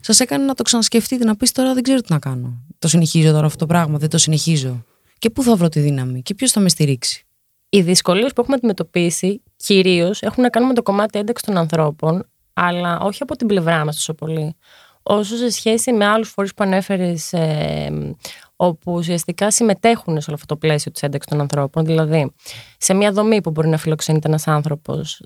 σας 0.00 0.20
έκανε 0.20 0.44
να 0.44 0.54
το 0.54 0.62
ξανασκεφτείτε 0.62 1.24
να 1.24 1.36
πεις 1.36 1.52
τώρα 1.52 1.74
δεν 1.74 1.82
ξέρω 1.82 2.00
τι 2.00 2.12
να 2.12 2.18
κάνω 2.18 2.62
το 2.78 2.88
συνεχίζω 2.88 3.32
τώρα 3.32 3.46
αυτό 3.46 3.58
το 3.58 3.66
πράγμα, 3.66 3.98
δεν 3.98 4.08
το 4.08 4.18
συνεχίζω 4.18 4.84
και 5.18 5.30
πού 5.30 5.42
θα 5.42 5.56
βρω 5.56 5.68
τη 5.68 5.80
δύναμη 5.80 6.22
και 6.22 6.34
ποιος 6.34 6.50
θα 6.50 6.60
με 6.60 6.68
στηρίξει 6.68 7.26
Οι 7.68 7.80
δυσκολίες 7.80 8.32
που 8.32 8.40
έχουμε 8.40 8.56
αντιμετωπίσει 8.56 9.40
κυρίως 9.58 10.22
έχουν 10.22 10.42
να 10.42 10.48
κάνουν 10.48 10.68
με 10.68 10.74
το 10.74 10.82
κομμάτι 10.82 11.18
ένταξης 11.18 11.46
των 11.46 11.56
ανθρώπων, 11.56 12.28
αλλά 12.52 13.00
όχι 13.00 13.22
από 13.22 13.36
την 13.36 13.46
πλευρά 13.46 13.84
μας 13.84 13.96
τόσο 13.96 14.14
πολύ. 14.14 14.56
Όσο 15.02 15.36
σε 15.36 15.50
σχέση 15.50 15.92
με 15.92 16.06
άλλους 16.06 16.28
φορείς 16.28 16.54
που 16.54 16.64
ανέφερες, 16.64 17.32
ε, 17.32 18.14
όπου 18.56 18.92
ουσιαστικά 18.92 19.50
συμμετέχουν 19.50 20.20
σε 20.20 20.24
όλο 20.26 20.34
αυτό 20.34 20.46
το 20.46 20.56
πλαίσιο 20.56 20.92
της 20.92 21.02
ένταξης 21.02 21.30
των 21.30 21.40
ανθρώπων. 21.40 21.84
Δηλαδή, 21.84 22.32
σε 22.78 22.94
μια 22.94 23.12
δομή 23.12 23.40
που 23.40 23.50
μπορεί 23.50 23.68
να 23.68 23.76
φιλοξενείται 23.76 24.28
ένας 24.28 24.46
άνθρωπος, 24.46 25.22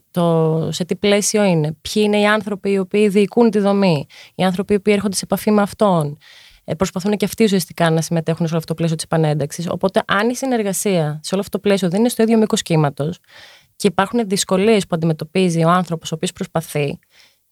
σε 0.68 0.84
τι 0.84 0.96
πλαίσιο 0.96 1.44
είναι, 1.44 1.76
ποιοι 1.80 2.02
είναι 2.06 2.20
οι 2.20 2.26
άνθρωποι 2.26 2.70
οι 2.70 2.78
οποίοι 2.78 3.08
διοικούν 3.08 3.50
τη 3.50 3.58
δομή, 3.58 4.06
οι 4.34 4.42
άνθρωποι 4.44 4.72
οι 4.72 4.76
οποίοι 4.76 4.92
έρχονται 4.96 5.16
σε 5.16 5.24
επαφή 5.24 5.50
με 5.50 5.62
αυτόν, 5.62 6.18
ε, 6.64 6.74
προσπαθούν 6.74 7.16
και 7.16 7.24
αυτοί 7.24 7.44
ουσιαστικά 7.44 7.90
να 7.90 8.00
συμμετέχουν 8.00 8.46
σε 8.46 8.52
όλο 8.52 8.56
αυτό 8.56 8.66
το 8.66 8.74
πλαίσιο 8.74 8.96
της 8.96 9.04
επανένταξης. 9.04 9.68
Οπότε, 9.68 10.02
αν 10.06 10.28
η 10.28 10.36
συνεργασία 10.36 11.20
σε 11.22 11.34
όλο 11.34 11.42
αυτό 11.42 11.58
το 11.58 11.58
πλαίσιο 11.58 11.88
δεν 11.88 12.00
είναι 12.00 12.08
στο 12.08 12.22
ίδιο 12.22 12.38
μήκος 12.38 12.62
κύματος 12.62 13.18
και 13.82 13.88
υπάρχουν 13.88 14.28
δυσκολίες 14.28 14.86
που 14.86 14.94
αντιμετωπίζει 14.94 15.64
ο 15.64 15.68
άνθρωπος 15.68 16.12
ο 16.12 16.14
οποίος 16.14 16.32
προσπαθεί 16.32 16.98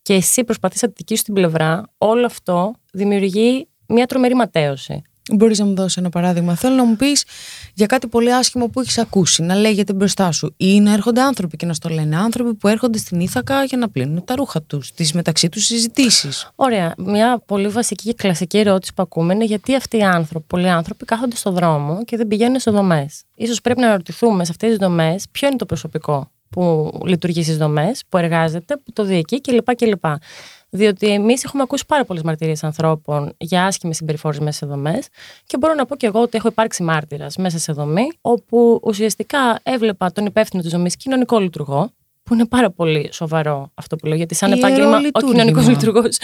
και 0.03 0.14
εσύ 0.14 0.45
προσπαθείς 0.45 0.83
από 0.83 0.93
τη 0.93 0.99
δική 0.99 1.16
σου 1.16 1.23
την 1.23 1.35
πλευρά, 1.35 1.93
όλο 1.99 2.27
αυτό 2.27 2.73
δημιουργεί 2.93 3.69
μια 3.87 4.07
τρομερή 4.07 4.35
ματέωση. 4.35 5.03
Μπορείς 5.35 5.59
να 5.59 5.64
μου 5.64 5.75
δώσεις 5.75 5.97
ένα 5.97 6.09
παράδειγμα. 6.09 6.55
Θέλω 6.55 6.75
να 6.75 6.85
μου 6.85 6.97
πεις 6.97 7.25
για 7.75 7.87
κάτι 7.87 8.07
πολύ 8.07 8.35
άσχημο 8.35 8.66
που 8.69 8.81
έχεις 8.81 8.99
ακούσει, 8.99 9.43
να 9.43 9.55
λέγεται 9.55 9.93
μπροστά 9.93 10.33
σου, 10.33 10.55
ή 10.57 10.81
να 10.81 10.93
έρχονται 10.93 11.21
άνθρωποι 11.21 11.57
και 11.57 11.66
να 11.66 11.75
στο 11.75 11.88
λένε. 11.88 12.16
Άνθρωποι 12.16 12.55
που 12.55 12.69
έρχονται 12.69 12.99
στην 12.99 13.21
Ήθακα 13.21 13.64
για 13.64 13.79
να 13.79 13.88
πλύνουν 13.88 14.25
τα 14.25 14.35
ρούχα 14.35 14.62
τους, 14.62 14.93
τις 14.93 15.12
μεταξύ 15.12 15.49
τους 15.49 15.64
συζητήσεις. 15.64 16.51
Ωραία. 16.55 16.95
Μια 16.97 17.43
πολύ 17.47 17.69
βασική 17.69 18.05
και 18.05 18.14
κλασική 18.14 18.59
ερώτηση 18.59 18.95
που 18.95 19.03
ακούμε 19.03 19.35
είναι 19.35 19.45
γιατί 19.45 19.75
αυτοί 19.75 19.97
οι 19.97 20.03
άνθρωποι, 20.03 20.45
πολλοί 20.49 20.69
άνθρωποι, 20.69 21.05
κάθονται 21.05 21.37
στο 21.37 21.51
δρόμο 21.51 22.05
και 22.05 22.16
δεν 22.16 22.27
πηγαίνουν 22.27 22.61
σε 22.61 22.71
δομές. 22.71 23.23
σω 23.47 23.55
πρέπει 23.62 23.81
να 23.81 23.93
ρωτηθούμε 23.93 24.45
σε 24.45 24.51
αυτές 24.51 24.69
τις 24.69 24.79
δομές 24.79 25.25
ποιο 25.31 25.49
είναι 25.49 25.57
το 25.57 25.66
προσωπικό 25.66 26.31
που 26.51 26.93
λειτουργεί 27.05 27.43
στις 27.43 27.57
δομές, 27.57 28.03
που 28.09 28.16
εργάζεται, 28.16 28.77
που 28.77 28.93
το 28.93 29.05
διοικεί 29.05 29.40
κλπ. 29.40 29.75
κλπ. 29.75 30.05
Διότι 30.70 31.06
εμείς 31.09 31.44
έχουμε 31.44 31.62
ακούσει 31.62 31.87
πάρα 31.87 32.04
πολλές 32.04 32.22
μαρτυρίες 32.22 32.64
ανθρώπων 32.64 33.35
για 33.38 33.66
άσχημες 33.66 33.96
συμπεριφορές 33.96 34.38
μέσα 34.38 34.59
σε 34.59 34.66
δομές 34.66 35.09
και 35.46 35.56
μπορώ 35.59 35.74
να 35.74 35.87
πω 35.87 35.96
και 35.96 36.06
εγώ 36.06 36.20
ότι 36.20 36.37
έχω 36.37 36.48
υπάρξει 36.48 36.83
μάρτυρας 36.83 37.37
μέσα 37.37 37.59
σε 37.59 37.72
δομή, 37.72 38.09
όπου 38.20 38.80
ουσιαστικά 38.83 39.61
έβλεπα 39.62 40.12
τον 40.12 40.26
υπεύθυνο 40.26 40.62
της 40.62 40.70
δομής 40.70 40.96
κοινωνικό 40.96 41.38
λειτουργό, 41.38 41.90
που 42.22 42.35
είναι 42.35 42.46
πάρα 42.46 42.70
πολύ 42.70 43.09
σοβαρό 43.12 43.70
αυτό 43.74 43.96
που 43.96 44.06
λέω, 44.06 44.16
γιατί 44.16 44.35
σαν 44.35 44.52
Ιερό 44.52 44.66
επάγγελμα 44.66 44.96
ο 44.96 45.00
λειτουργήμα. 45.00 45.33
κοινωνικός 45.33 45.68
λειτουργός 45.68 46.18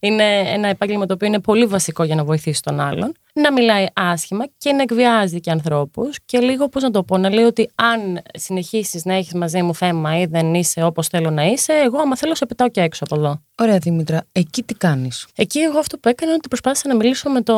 είναι 0.00 0.24
ένα 0.54 0.68
επάγγελμα 0.68 1.06
το 1.06 1.14
οποίο 1.14 1.26
είναι 1.26 1.40
πολύ 1.40 1.66
βασικό 1.66 2.04
για 2.04 2.14
να 2.14 2.24
βοηθήσει 2.24 2.62
τον 2.62 2.80
άλλον. 2.80 3.12
Να 3.34 3.52
μιλάει 3.52 3.86
άσχημα 3.92 4.44
και 4.58 4.72
να 4.72 4.82
εκβιάζει 4.82 5.40
και 5.40 5.50
ανθρώπους 5.50 6.18
και 6.24 6.38
λίγο, 6.38 6.68
πώς 6.68 6.82
να 6.82 6.90
το 6.90 7.02
πω, 7.02 7.18
να 7.18 7.30
λέει 7.30 7.44
ότι 7.44 7.70
αν 7.74 8.22
συνεχίσεις 8.34 9.04
να 9.04 9.14
έχεις 9.14 9.34
μαζί 9.34 9.62
μου 9.62 9.74
θέμα 9.74 10.18
ή 10.18 10.26
δεν 10.26 10.54
είσαι 10.54 10.82
όπως 10.82 11.08
θέλω 11.08 11.30
να 11.30 11.44
είσαι, 11.44 11.72
εγώ 11.72 11.98
άμα 11.98 12.16
θέλω 12.16 12.34
σε 12.34 12.46
πετάω 12.46 12.68
και 12.68 12.80
έξω 12.80 13.04
από 13.04 13.16
εδώ. 13.16 13.40
Ωραία, 13.58 13.78
Δήμητρα, 13.78 14.24
εκεί 14.32 14.62
τι 14.62 14.74
κάνεις; 14.74 15.26
Εκεί 15.36 15.58
εγώ 15.58 15.78
αυτό 15.78 15.98
που 15.98 16.08
έκανα 16.08 16.30
είναι 16.30 16.38
ότι 16.38 16.48
προσπάθησα 16.48 16.88
να 16.88 16.94
μιλήσω 16.94 17.30
με 17.30 17.42
το. 17.42 17.56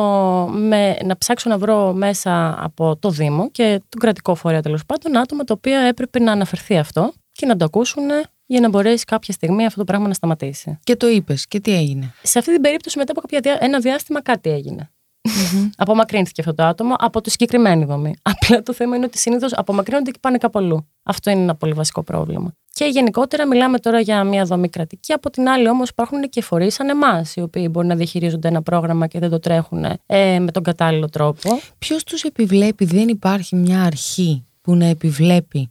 Με, 0.51 0.97
να 1.05 1.17
ψάξω 1.17 1.49
να 1.49 1.57
βρω 1.57 1.93
μέσα 1.93 2.63
από 2.63 2.95
το 2.99 3.09
Δήμο 3.09 3.49
και 3.51 3.81
τον 3.89 3.99
κρατικό 3.99 4.35
φορέα 4.35 4.61
τέλος 4.61 4.85
πάντων 4.85 5.17
άτομα 5.17 5.43
τα 5.43 5.53
οποία 5.57 5.79
έπρεπε 5.79 6.19
να 6.19 6.31
αναφερθεί 6.31 6.77
αυτό 6.77 7.13
και 7.39 7.45
να 7.45 7.55
το 7.55 7.65
ακούσουν, 7.65 8.03
για 8.45 8.59
να 8.59 8.69
μπορέσει 8.69 9.05
κάποια 9.05 9.33
στιγμή 9.33 9.65
αυτό 9.65 9.79
το 9.79 9.85
πράγμα 9.85 10.07
να 10.07 10.13
σταματήσει. 10.13 10.79
Και 10.83 10.95
το 10.95 11.07
είπες. 11.07 11.47
Και 11.47 11.59
τι 11.59 11.73
έγινε; 11.73 12.13
Σε 12.23 12.39
αυτή 12.39 12.51
την 12.51 12.61
περίπτωση, 12.61 12.97
μετά 12.97 13.11
από 13.11 13.21
κάποια 13.21 13.39
διά- 13.39 13.57
ένα 13.61 13.79
διάστημα, 13.79 14.21
κάτι 14.21 14.49
έγινε. 14.49 14.89
Απομακρύνθηκε 15.77 16.41
αυτό 16.41 16.53
το 16.53 16.63
άτομο 16.63 16.95
από 16.97 17.21
τη 17.21 17.29
συγκεκριμένη 17.29 17.85
δομή. 17.85 18.15
Απλά 18.31 18.63
το 18.63 18.73
θέμα 18.73 18.95
είναι 18.95 19.05
ότι 19.05 19.17
συνήθως 19.17 19.53
απομακρύνονται 19.53 20.11
και 20.11 20.17
πάνε 20.21 20.37
κάπου 20.37 20.59
αλλού. 20.59 20.87
Αυτό 21.03 21.29
είναι 21.31 21.41
ένα 21.41 21.55
πολύ 21.55 21.73
βασικό 21.73 22.03
πρόβλημα. 22.03 22.53
Και 22.73 22.85
γενικότερα 22.85 23.47
μιλάμε 23.47 23.79
τώρα 23.79 23.99
για 23.99 24.23
μια 24.23 24.45
δομή 24.45 24.69
κρατική. 24.69 25.13
Από 25.13 25.29
την 25.29 25.47
άλλη, 25.49 25.69
όμως, 25.69 25.89
υπάρχουν 25.89 26.21
και 26.29 26.41
φορείς 26.41 26.73
σαν 26.73 26.89
εμάς, 26.89 27.35
οι 27.35 27.41
οποίοι 27.41 27.67
μπορεί 27.71 27.87
να 27.87 27.95
διαχειρίζονται 27.95 28.47
ένα 28.47 28.61
πρόγραμμα 28.61 29.07
και 29.07 29.19
δεν 29.19 29.29
το 29.29 29.39
τρέχουν 29.39 29.85
ε, 30.05 30.39
με 30.39 30.51
τον 30.51 30.63
κατάλληλο 30.63 31.09
τρόπο. 31.09 31.59
Ποιος 31.77 32.03
τους 32.03 32.23
επιβλέπει, 32.23 32.85
δεν 32.85 33.07
υπάρχει 33.07 33.55
μια 33.55 33.83
αρχή 33.83 34.43
που 34.61 34.75
να 34.75 34.85
επιβλέπει 34.85 35.69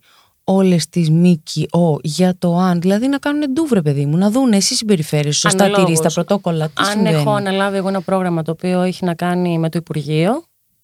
όλες 0.50 0.88
τις 0.88 1.10
ΜΚΟ 1.10 1.98
για 2.02 2.34
το 2.38 2.56
αν, 2.56 2.80
δηλαδή 2.80 3.08
να 3.08 3.18
κάνουν 3.18 3.52
ντούβρε 3.52 3.82
παιδί 3.82 4.06
μου, 4.06 4.16
να 4.16 4.30
δουν 4.30 4.52
εσύ 4.52 4.74
συμπεριφέρεις, 4.74 5.38
σωστά 5.38 5.64
Αναλόγως. 5.64 5.84
τηρείς 5.84 6.00
τα 6.00 6.10
πρωτόκολλα, 6.12 6.66
τι 6.66 6.72
Αν 6.76 6.84
συμβαίνει; 6.84 7.16
έχω 7.16 7.30
αναλάβει 7.30 7.76
εγώ 7.76 7.88
ένα 7.88 8.00
πρόγραμμα 8.00 8.42
το 8.42 8.50
οποίο 8.50 8.80
έχει 8.80 9.04
να 9.04 9.14
κάνει 9.14 9.58
με 9.58 9.68
το 9.68 9.78
Υπουργείο, 9.78 10.42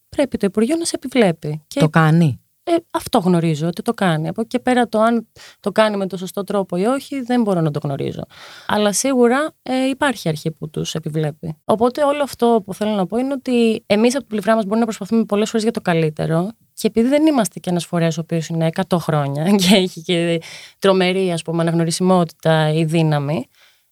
πρέπει 0.08 0.36
το 0.36 0.46
Υπουργείο 0.46 0.76
να 0.76 0.84
σε 0.84 0.92
επιβλέπει. 0.94 1.62
Και 1.66 1.80
Το 1.80 1.88
κάνει; 1.88 2.40
Ε, 2.66 2.72
αυτό 2.90 3.18
γνωρίζω 3.18 3.66
ότι 3.66 3.82
το 3.82 3.92
κάνει. 3.92 4.28
Από 4.28 4.40
εκεί 4.40 4.48
και 4.50 4.58
πέρα 4.58 4.88
το 4.88 5.00
αν 5.00 5.26
το 5.60 5.72
κάνει 5.72 5.96
με 5.96 6.06
το 6.06 6.16
σωστό 6.16 6.44
τρόπο 6.44 6.76
ή 6.76 6.84
όχι 6.84 7.20
δεν 7.20 7.42
μπορώ 7.42 7.60
να 7.60 7.70
το 7.70 7.80
γνωρίζω. 7.82 8.22
Αλλά 8.66 8.92
σίγουρα 8.92 9.50
ε, 9.62 9.88
υπάρχει 9.88 10.28
αρχή 10.28 10.50
που 10.50 10.70
τους 10.70 10.94
επιβλέπει. 10.94 11.56
Οπότε 11.64 12.04
όλο 12.04 12.22
αυτό 12.22 12.62
που 12.64 12.74
θέλω 12.74 12.90
να 12.90 13.06
πω 13.06 13.16
είναι 13.16 13.32
ότι 13.32 13.82
εμείς 13.86 14.14
από 14.14 14.24
την 14.24 14.28
πλευρά 14.32 14.54
μας 14.54 14.62
μπορούμε 14.62 14.80
να 14.80 14.86
προσπαθούμε 14.86 15.24
πολλές 15.24 15.48
φορές 15.48 15.62
για 15.62 15.72
το 15.72 15.80
καλύτερο 15.80 16.48
και 16.74 16.86
επειδή 16.86 17.08
δεν 17.08 17.26
είμαστε 17.26 17.60
και 17.60 17.70
ένας 17.70 17.84
φορέας 17.84 18.18
ο 18.18 18.20
οποίος 18.20 18.46
είναι 18.46 18.68
100 18.88 18.96
χρόνια 18.98 19.50
και 19.60 19.74
έχει 19.74 20.00
και 20.00 20.40
τρομερή 20.78 21.32
ας 21.32 21.42
πούμε 21.42 21.62
αναγνωρισιμότητα 21.62 22.72
ή 22.72 22.84
δύναμη, 22.84 23.48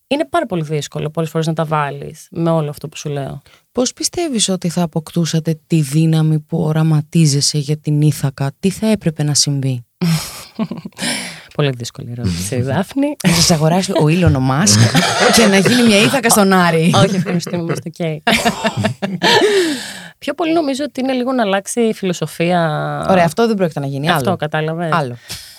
είναι 0.06 0.24
πάρα 0.24 0.46
πολύ 0.46 0.62
δύσκολο 0.62 1.10
πολλές 1.10 1.30
φορές 1.30 1.46
να 1.46 1.52
τα 1.52 1.64
βάλεις 1.64 2.26
με 2.30 2.50
όλο 2.50 2.70
αυτό 2.70 2.88
που 2.88 2.96
σου 2.96 3.08
λέω. 3.08 3.42
Πώς 3.72 3.92
πιστεύεις 3.92 4.48
ότι 4.48 4.68
θα 4.68 4.82
αποκτούσατε 4.82 5.60
τη 5.66 5.80
δύναμη 5.80 6.38
που 6.38 6.58
οραματίζεσαι 6.60 7.58
για 7.58 7.76
την 7.76 8.00
Ithaca, 8.00 8.52
τι 8.60 8.70
θα 8.70 8.86
έπρεπε 8.86 9.22
να 9.22 9.34
συμβεί; 9.34 9.84
Πολύ 11.54 11.70
δύσκολη 11.70 12.10
ερώτηση, 12.10 12.60
Δάφνη. 12.70 13.16
Να 13.26 13.32
σας 13.32 13.50
αγοράσει 13.50 13.92
ο 14.00 14.08
Έλον 14.08 14.34
ο 14.34 14.40
Μασκ 14.40 14.78
και 15.36 15.46
να 15.46 15.56
γίνει 15.56 15.82
μια 15.82 16.00
Ithaca 16.00 16.30
στον 16.30 16.52
Άρη. 16.52 16.92
Όχι, 16.94 17.16
ευχαριστούμε, 17.16 17.56
είμαστε 17.56 17.90
οκ. 17.98 18.22
Πιο 20.22 20.34
πολύ 20.34 20.52
νομίζω 20.52 20.84
ότι 20.84 21.00
είναι 21.00 21.12
λίγο 21.12 21.32
να 21.32 21.42
αλλάξει 21.42 21.80
η 21.80 21.92
φιλοσοφία. 21.94 22.60
Ωραία, 23.10 23.24
αυτό 23.24 23.46
δεν 23.46 23.56
πρόκειται 23.56 23.80
να 23.80 23.86
γίνει. 23.86 24.10
Αυτό 24.10 24.28
Άλλο. 24.28 24.36
κατάλαβες. 24.36 24.92
Άλλο. 24.92 25.16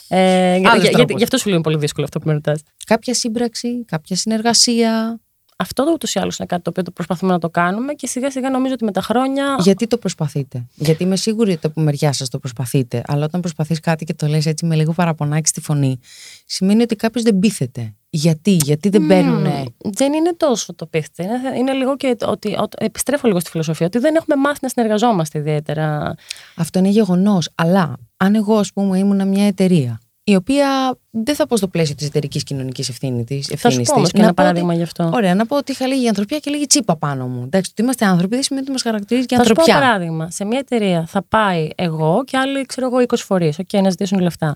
Ε, 0.07 0.57
για- 0.57 0.71
Άλλος 0.71 0.83
για- 0.83 0.91
τρόπος. 0.91 1.17
Γι' 1.17 1.23
αυτό 1.23 1.37
σου 1.37 1.45
λέω 1.47 1.53
είναι 1.55 1.63
πολύ 1.63 1.77
δύσκολο 1.77 2.05
αυτό 2.05 2.19
που 2.19 2.27
με 2.27 2.33
ρωτάς. 2.33 2.61
Κάποια 2.85 3.13
σύμπραξη, 3.13 3.85
κάποια 3.85 4.15
συνεργασία. 4.15 5.19
Αυτό 5.63 5.85
ούτως 5.93 6.13
ή 6.13 6.19
άλλως 6.19 6.37
είναι 6.37 6.47
κάτι 6.47 6.61
το 6.61 6.69
οποίο 6.69 6.83
το 6.83 6.91
προσπαθούμε 6.91 7.31
να 7.31 7.39
το 7.39 7.49
κάνουμε 7.49 7.93
και 7.93 8.07
σιγά 8.07 8.31
σιγά 8.31 8.49
νομίζω 8.49 8.73
ότι 8.73 8.83
με 8.83 8.91
τα 8.91 9.01
χρόνια. 9.01 9.55
Γιατί 9.59 9.87
το 9.87 9.97
προσπαθείτε; 9.97 10.65
Γιατί 10.73 11.03
είμαι 11.03 11.15
σίγουρη 11.15 11.51
ότι 11.51 11.67
από 11.67 11.81
μεριά 11.81 12.13
σας 12.13 12.29
το 12.29 12.39
προσπαθείτε. 12.39 13.01
Αλλά 13.05 13.25
όταν 13.25 13.41
προσπαθείς 13.41 13.79
κάτι 13.79 14.05
και 14.05 14.13
το 14.13 14.27
λες 14.27 14.45
έτσι 14.45 14.65
με 14.65 14.75
λίγο 14.75 14.93
παραπονάκι 14.93 15.47
στη 15.47 15.61
φωνή, 15.61 15.99
σημαίνει 16.45 16.81
ότι 16.81 16.95
κάποιος 16.95 17.23
δεν 17.23 17.39
πείθεται. 17.39 17.93
Γιατί, 18.09 18.51
γιατί 18.51 18.89
δεν 18.89 19.07
παίρνουν. 19.07 19.43
Δεν 19.77 20.13
είναι 20.13 20.33
τόσο 20.37 20.73
το 20.73 20.85
πείχτε. 20.85 21.23
Είναι, 21.23 21.57
είναι 21.57 21.73
λίγο 21.73 21.95
και 21.95 22.15
το 22.15 22.29
ότι, 22.29 22.55
ότι. 22.59 22.85
Επιστρέφω 22.85 23.27
λίγο 23.27 23.39
στη 23.39 23.49
φιλοσοφία. 23.49 23.85
Ότι 23.85 23.99
δεν 23.99 24.15
έχουμε 24.15 24.35
μάθει 24.35 24.59
να 24.61 24.69
συνεργαζόμαστε 24.69 25.39
ιδιαίτερα. 25.39 26.15
Αυτό 26.55 26.79
είναι 26.79 26.89
γεγονός. 26.89 27.49
Αλλά 27.55 27.97
αν 28.17 28.35
εγώ, 28.35 28.57
ας 28.57 28.73
πούμε, 28.73 28.97
ήμουν 28.97 29.27
μια 29.27 29.45
εταιρεία 29.47 29.99
η 30.23 30.35
οποία 30.35 30.97
δεν 31.09 31.35
θα 31.35 31.47
πω 31.47 31.57
στο 31.57 31.67
πλαίσιο 31.67 31.95
της 31.95 32.07
εταιρικής 32.07 32.43
κοινωνικής 32.43 32.89
ευθύνης 32.89 33.25
της. 33.25 33.47
Θα 33.57 33.69
σου 33.69 33.81
πω 33.81 33.95
όμως 33.95 34.11
και 34.11 34.21
ένα 34.21 34.33
παράδειγμα 34.33 34.73
γι' 34.73 34.81
αυτό. 34.81 35.11
Ωραία, 35.13 35.35
να 35.35 35.45
πω 35.45 35.57
ότι 35.57 35.71
είχα 35.71 35.87
λίγη 35.87 36.07
ανθρωπιά 36.07 36.39
και 36.39 36.49
λίγη 36.51 36.65
τσίπα 36.65 36.97
πάνω 36.97 37.27
μου. 37.27 37.43
Εντάξει, 37.43 37.71
ότι 37.71 37.81
είμαστε 37.81 38.05
άνθρωποι 38.05 38.33
δεν 38.33 38.43
σημαίνει 38.43 38.65
ότι 38.65 38.73
μας 38.73 38.81
χαρακτηρίζει 38.81 39.25
και 39.25 39.35
Θα 39.35 39.43
σου 39.43 39.53
πω 39.53 39.61
ανθρωπιά. 39.61 39.81
παράδειγμα. 39.81 40.31
Σε 40.31 40.45
μια 40.45 40.59
εταιρεία 40.59 41.05
θα 41.07 41.23
πάει 41.23 41.69
εγώ 41.75 42.23
και 42.25 42.37
άλλοι, 42.37 42.65
ξέρω 42.65 42.87
εγώ, 42.87 42.99
20 42.99 43.15
φορείς. 43.17 43.59
Οκ, 43.59 43.73
να 43.73 43.89
ζητήσουν 43.89 44.19
λεφτά. 44.19 44.55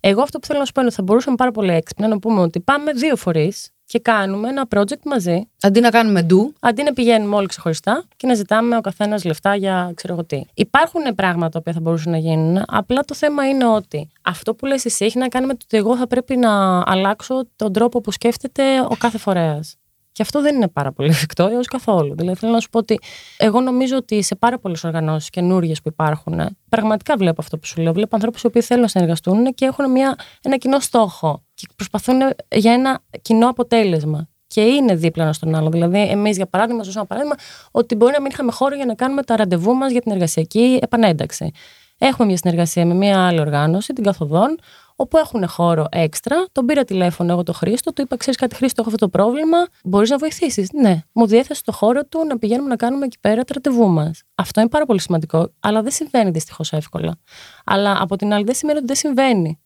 Εγώ 0.00 0.22
αυτό 0.22 0.38
που 0.38 0.46
θέλω 0.46 0.58
να 0.58 0.64
σου 0.64 0.72
πω 0.72 0.80
είναι 0.80 0.88
ότι 0.88 0.98
θα 0.98 1.02
μπορούσαμε 1.02 1.36
πάρα 1.36 1.50
πολύ 1.50 1.72
έξυπνα 1.72 2.08
να 2.08 2.18
πούμε 2.18 2.40
ότι 2.40 2.60
πάμε 2.60 2.92
δύο 2.92 3.16
φορείς 3.16 3.68
και 3.92 3.98
κάνουμε 3.98 4.48
ένα 4.48 4.66
project 4.74 5.02
μαζί. 5.04 5.48
Αντί 5.60 5.80
να 5.80 5.90
κάνουμε 5.90 6.22
ντου, 6.22 6.54
Αντί 6.60 6.82
να 6.82 6.92
πηγαίνουμε 6.92 7.36
όλοι 7.36 7.46
ξεχωριστά 7.46 8.04
και 8.16 8.26
να 8.26 8.34
ζητάμε 8.34 8.76
ο 8.76 8.80
καθένας 8.80 9.24
λεφτά 9.24 9.54
για 9.54 9.92
ξέρω 9.94 10.12
εγώ 10.12 10.24
τι. 10.24 10.40
Υπάρχουν 10.54 11.14
πράγματα 11.14 11.48
τα 11.48 11.58
οποία 11.58 11.72
θα 11.72 11.80
μπορούσαν 11.80 12.12
να 12.12 12.18
γίνουν. 12.18 12.62
Απλά 12.66 13.02
το 13.02 13.14
θέμα 13.14 13.48
είναι 13.48 13.66
ότι 13.66 14.08
αυτό 14.22 14.54
που 14.54 14.66
λες 14.66 14.84
εσύ 14.84 15.04
έχει 15.04 15.18
να 15.18 15.28
κάνει 15.28 15.46
με 15.46 15.52
το 15.52 15.58
ότι 15.64 15.76
εγώ 15.76 15.96
θα 15.96 16.06
πρέπει 16.06 16.36
να 16.36 16.82
αλλάξω 16.86 17.48
τον 17.56 17.72
τρόπο 17.72 18.00
που 18.00 18.10
σκέφτεται 18.10 18.80
ο 18.80 18.96
κάθε 18.98 19.18
φορέας. 19.18 19.76
Και 20.12 20.22
αυτό 20.22 20.40
δεν 20.40 20.54
είναι 20.54 20.68
πάρα 20.68 20.92
πολύ 20.92 21.08
εφικτό 21.08 21.46
έως 21.46 21.66
καθόλου. 21.66 22.14
Δηλαδή, 22.16 22.38
θέλω 22.38 22.52
να 22.52 22.60
σου 22.60 22.68
πω 22.68 22.78
ότι 22.78 22.98
εγώ 23.36 23.60
νομίζω 23.60 23.96
ότι 23.96 24.22
σε 24.22 24.34
πάρα 24.34 24.58
πολλές 24.58 24.84
οργανώσεις 24.84 25.30
καινούργιε 25.30 25.74
που 25.74 25.88
υπάρχουν, 25.88 26.56
πραγματικά 26.68 27.16
βλέπω 27.16 27.40
αυτό 27.40 27.58
που 27.58 27.66
σου 27.66 27.80
λέω. 27.80 27.92
Βλέπω 27.92 28.14
ανθρώπους 28.14 28.42
οι 28.42 28.46
οποίοι 28.46 28.62
θέλουν 28.62 28.82
να 28.82 28.88
συνεργαστούν 28.88 29.54
και 29.54 29.64
έχουν 29.64 29.90
μια, 29.90 30.16
ένα 30.42 30.56
κοινό 30.56 30.80
στόχο 30.80 31.42
και 31.66 31.74
προσπαθούν 31.76 32.16
για 32.48 32.72
ένα 32.72 33.00
κοινό 33.22 33.48
αποτέλεσμα. 33.48 34.28
Και 34.46 34.60
είναι 34.60 34.94
δίπλα 34.94 35.22
ένα 35.22 35.32
στον 35.32 35.54
άλλο. 35.54 35.70
Δηλαδή, 35.70 35.98
εμείς, 35.98 36.36
για 36.36 36.46
παράδειγμα, 36.46 36.82
ζούσαμε 36.82 37.06
ένα 37.10 37.16
παράδειγμα 37.16 37.46
ότι 37.70 37.94
μπορεί 37.94 38.12
να 38.12 38.20
μην 38.20 38.30
είχαμε 38.30 38.52
χώρο 38.52 38.74
για 38.74 38.84
να 38.84 38.94
κάνουμε 38.94 39.22
τα 39.22 39.36
ραντεβού 39.36 39.74
μας 39.74 39.92
για 39.92 40.00
την 40.00 40.12
εργασιακή 40.12 40.78
επανένταξη. 40.82 41.50
Έχουμε 41.98 42.26
μια 42.26 42.36
συνεργασία 42.36 42.86
με 42.86 42.94
μια 42.94 43.26
άλλη 43.26 43.40
οργάνωση, 43.40 43.92
την 43.92 44.04
Καθοδόν, 44.04 44.58
όπου 44.96 45.16
έχουν 45.16 45.48
χώρο 45.48 45.86
έξτρα. 45.90 46.44
Τον 46.52 46.66
πήρα 46.66 46.84
τηλέφωνο 46.84 47.32
εγώ 47.32 47.42
το 47.42 47.52
Χρήστο, 47.52 47.92
του 47.92 48.02
είπα: 48.02 48.16
Ξέρεις 48.16 48.38
κάτι, 48.38 48.54
Χρήστο, 48.54 48.80
έχω 48.80 48.90
αυτό 48.90 49.06
το 49.06 49.18
πρόβλημα. 49.18 49.58
Μπορείς 49.84 50.10
να 50.10 50.16
βοηθήσεις; 50.16 50.68
Ναι, 50.72 51.02
μου 51.12 51.26
διέθεσε 51.26 51.62
το 51.64 51.72
χώρο 51.72 52.04
του 52.04 52.24
να 52.26 52.38
πηγαίνουμε 52.38 52.68
να 52.68 52.76
κάνουμε 52.76 53.04
εκεί 53.04 53.16
πέρα 53.20 53.44
τα 53.44 53.54
ραντεβού 53.54 53.88
μας. 53.88 54.22
Αυτό 54.34 54.60
είναι 54.60 54.68
πάρα 54.68 54.86
πολύ 54.86 55.00
σημαντικό, 55.00 55.52
αλλά 55.60 55.82
δεν 55.82 55.92
συμβαίνει 55.92 56.30
δυστυχώς 56.30 56.72
εύκολα. 56.72 57.18
Αλλά 57.64 57.96
από 58.00 58.16
την 58.16 58.32
άλλη, 58.32 58.44
δεν 58.44 58.54
σημαίνει 58.54 58.78
ότι 58.78 58.86
δεν 58.86 58.96
συμβαίνει. 58.96 59.60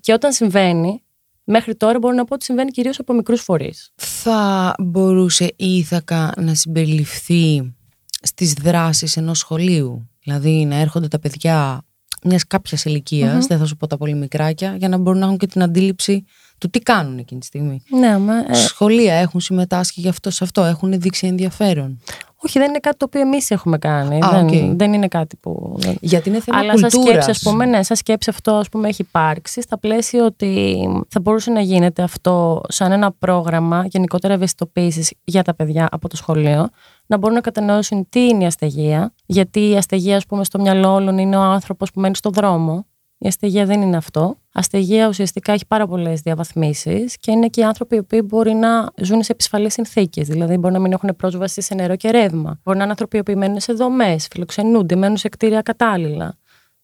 Και 0.00 0.12
όταν 0.12 0.32
συμβαίνει, 0.32 1.02
μέχρι 1.46 1.76
τώρα 1.76 1.98
μπορώ 1.98 2.14
να 2.14 2.24
πω 2.24 2.34
ότι 2.34 2.44
συμβαίνει 2.44 2.70
κυρίως 2.70 2.98
από 2.98 3.12
μικρούς 3.12 3.42
φορείς. 3.42 3.92
θα 3.94 4.74
μπορούσε 4.78 5.44
η 5.44 5.76
Ήθακα 5.76 6.32
να 6.36 6.54
συμπεριληφθεί 6.54 7.74
στις 8.22 8.52
δράσεις 8.52 9.16
ενός 9.16 9.38
σχολείου; 9.38 10.10
Δηλαδή 10.22 10.64
να 10.64 10.76
έρχονται 10.76 11.08
τα 11.08 11.18
παιδιά 11.18 11.85
μιας 12.26 12.46
κάποιας 12.46 12.84
ηλικίας, 12.84 13.46
δεν 13.46 13.58
θα 13.58 13.64
σου 13.64 13.76
πω 13.76 13.86
τα 13.86 13.96
πολύ 13.96 14.14
μικράκια, 14.14 14.74
για 14.78 14.88
να 14.88 14.96
μπορούν 14.96 15.20
να 15.20 15.26
έχουν 15.26 15.38
και 15.38 15.46
την 15.46 15.62
αντίληψη 15.62 16.24
του 16.58 16.70
τι 16.70 16.78
κάνουν 16.78 17.18
εκείνη 17.18 17.40
τη 17.40 17.46
στιγμή. 17.46 17.82
Ναι, 17.90 18.18
μα, 18.18 18.34
ε, 18.48 18.54
Σχολεία 18.54 19.14
έχουν 19.14 19.40
συμμετάσχει 19.40 20.00
γι' 20.00 20.08
αυτό 20.08 20.30
σε 20.30 20.44
αυτό, 20.44 20.64
έχουν 20.64 21.00
δείξει 21.00 21.26
ενδιαφέρον. 21.26 22.00
όχι, 22.36 22.58
δεν 22.58 22.68
είναι 22.68 22.78
κάτι 22.78 22.96
το 22.96 23.04
οποίο 23.04 23.20
εμείς 23.20 23.50
έχουμε 23.50 23.78
κάνει. 23.78 24.18
Α, 24.24 24.28
δεν, 24.30 24.46
οκ. 24.70 24.76
δεν 24.76 24.92
είναι 24.92 25.08
κάτι 25.08 25.36
που. 25.36 25.78
Γιατί 26.00 26.28
είναι 26.28 26.40
θέμα 26.40 26.58
Αλλά 26.58 26.78
σαν 26.78 26.90
κουλτούρας. 26.90 27.08
σκέψη, 27.08 27.30
ας 27.30 27.38
πούμε, 27.42 27.66
ναι, 27.66 27.82
σαν 27.82 27.96
σκέψη 27.96 28.30
αυτό 28.30 28.52
ας 28.54 28.68
πούμε, 28.68 28.88
έχει 28.88 29.02
υπάρξει 29.02 29.60
στα 29.62 29.78
πλαίσια 29.78 30.24
ότι 30.24 30.78
θα 31.08 31.20
μπορούσε 31.20 31.50
να 31.50 31.60
γίνεται 31.60 32.02
αυτό 32.02 32.60
σαν 32.68 32.92
ένα 32.92 33.12
πρόγραμμα 33.12 33.86
γενικότερα 33.86 34.34
ευαισθητοποίησης 34.34 35.12
για 35.24 35.42
τα 35.42 35.54
παιδιά 35.54 35.88
από 35.90 36.08
το 36.08 36.16
σχολείο, 36.16 36.68
να 37.06 37.16
μπορούν 37.18 37.34
να 37.34 37.42
κατανοήσουν 37.42 38.06
τι 38.08 38.20
είναι 38.20 38.42
η 38.42 38.46
αστεγία, 38.46 39.12
γιατί 39.26 39.68
η 39.68 39.76
αστεγία, 39.76 40.16
ας 40.16 40.26
πούμε, 40.26 40.44
στο 40.44 40.60
μυαλό 40.60 40.94
όλων 40.94 41.18
είναι 41.18 41.36
ο 41.36 41.40
άνθρωπος 41.40 41.90
που 41.90 42.00
μένει 42.00 42.16
στο 42.16 42.30
δρόμο. 42.30 42.86
Η 43.18 43.26
αστεγία 43.26 43.64
δεν 43.66 43.82
είναι 43.82 43.96
αυτό. 43.96 44.36
Αστεγία 44.52 45.08
ουσιαστικά 45.08 45.52
έχει 45.52 45.66
πάρα 45.66 45.86
πολλές 45.86 46.20
διαβαθμίσεις 46.20 47.16
και 47.16 47.30
είναι 47.30 47.48
και 47.48 47.60
οι 47.60 47.64
άνθρωποι 47.64 47.94
οι 47.94 47.98
οποίοι 47.98 48.22
μπορεί 48.24 48.52
να 48.52 48.90
ζουν 48.96 49.22
σε 49.22 49.32
επισφαλείς 49.32 49.72
συνθήκες. 49.72 50.28
Δηλαδή, 50.28 50.56
μπορεί 50.56 50.72
να 50.72 50.80
μην 50.80 50.92
έχουν 50.92 51.16
πρόσβαση 51.16 51.60
σε 51.60 51.74
νερό 51.74 51.96
και 51.96 52.10
ρεύμα. 52.10 52.60
Μπορεί 52.62 52.76
να 52.76 52.82
είναι 52.82 52.90
άνθρωποι 52.90 53.16
οι 53.16 53.20
οποίοι 53.20 53.34
μένουν 53.38 53.60
σε 53.60 53.72
δομές, 53.72 54.28
φιλοξενούνται, 54.30 54.96
μένουν 54.96 55.16
σε 55.16 55.28
κτίρια 55.28 55.62
κατάλληλα 55.62 56.36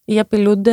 ή 0.04 0.18
απειλούνται 0.18 0.72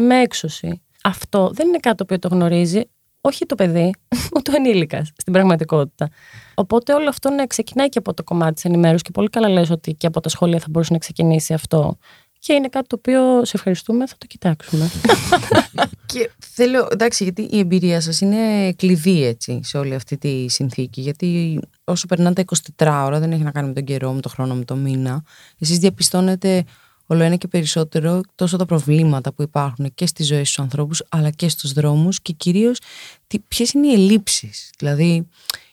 με 0.00 0.20
έξωση. 0.20 0.82
Αυτό 1.02 1.50
δεν 1.52 1.68
είναι 1.68 1.78
κάτι 1.78 1.96
το 1.96 2.02
οποίο 2.02 2.18
το 2.18 2.28
γνωρίζει 2.28 2.80
όχι 3.26 3.46
το 3.46 3.54
παιδί, 3.54 3.94
ούτε 4.36 4.50
ο 4.50 4.54
ενήλικας 4.56 5.10
στην 5.16 5.32
πραγματικότητα. 5.32 6.08
Οπότε 6.54 6.94
όλο 6.94 7.08
αυτό 7.08 7.30
να 7.30 7.46
ξεκινάει 7.46 7.88
και 7.88 7.98
από 7.98 8.14
το 8.14 8.24
κομμάτι 8.24 8.54
της 8.54 8.64
ενημέρωσης 8.64 9.02
και 9.02 9.10
πολύ 9.10 9.28
καλά 9.28 9.48
λες 9.48 9.70
ότι 9.70 9.94
και 9.94 10.06
από 10.06 10.20
τα 10.20 10.28
σχόλια 10.28 10.58
θα 10.58 10.66
μπορούσε 10.70 10.92
να 10.92 10.98
ξεκινήσει 10.98 11.54
αυτό. 11.54 11.98
Και 12.38 12.52
είναι 12.52 12.68
κάτι 12.68 12.86
το 12.86 12.96
οποίο 12.98 13.44
σε 13.44 13.52
ευχαριστούμε, 13.54 14.06
θα 14.06 14.14
το 14.18 14.26
κοιτάξουμε. 14.26 14.90
Και 16.06 16.30
θέλω, 16.38 16.88
εντάξει, 16.90 17.22
γιατί 17.22 17.42
η 17.42 17.58
εμπειρία 17.58 18.00
σας 18.00 18.20
είναι 18.20 18.72
κλειδί 18.72 19.24
έτσι 19.24 19.60
σε 19.62 19.78
όλη 19.78 19.94
αυτή 19.94 20.18
τη 20.18 20.48
συνθήκη. 20.48 21.00
Γιατί 21.00 21.60
όσο 21.84 22.06
περνάνε 22.06 22.34
τα 22.34 22.44
24 22.76 23.04
ώρα, 23.06 23.18
δεν 23.18 23.32
έχει 23.32 23.42
να 23.42 23.50
κάνει 23.50 23.68
με 23.68 23.72
τον 23.72 23.84
καιρό, 23.84 24.12
με 24.12 24.20
τον 24.20 24.30
χρόνο, 24.30 24.54
με 24.54 24.64
το 24.64 24.76
μήνα. 24.76 25.24
Εσείς 25.58 25.78
διαπιστώνετε 25.78 26.64
όλο 27.06 27.22
ένα 27.22 27.36
και 27.36 27.48
περισσότερο 27.48 28.20
τόσο 28.34 28.56
τα 28.56 28.64
προβλήματα 28.64 29.32
που 29.32 29.42
υπάρχουν 29.42 29.94
και 29.94 30.06
στη 30.06 30.22
ζωή 30.22 30.44
στους 30.44 30.58
ανθρώπους, 30.58 31.02
αλλά 31.08 31.30
και 31.30 31.48
στους 31.48 31.72
δρόμους 31.72 32.20
και 32.20 32.32
κυρίως 32.32 32.78
τι, 33.26 33.38
ποιες 33.38 33.72
είναι 33.72 33.86
οι 33.86 33.92
ελλείψεις. 33.92 34.70
Δηλαδή, 34.78 35.28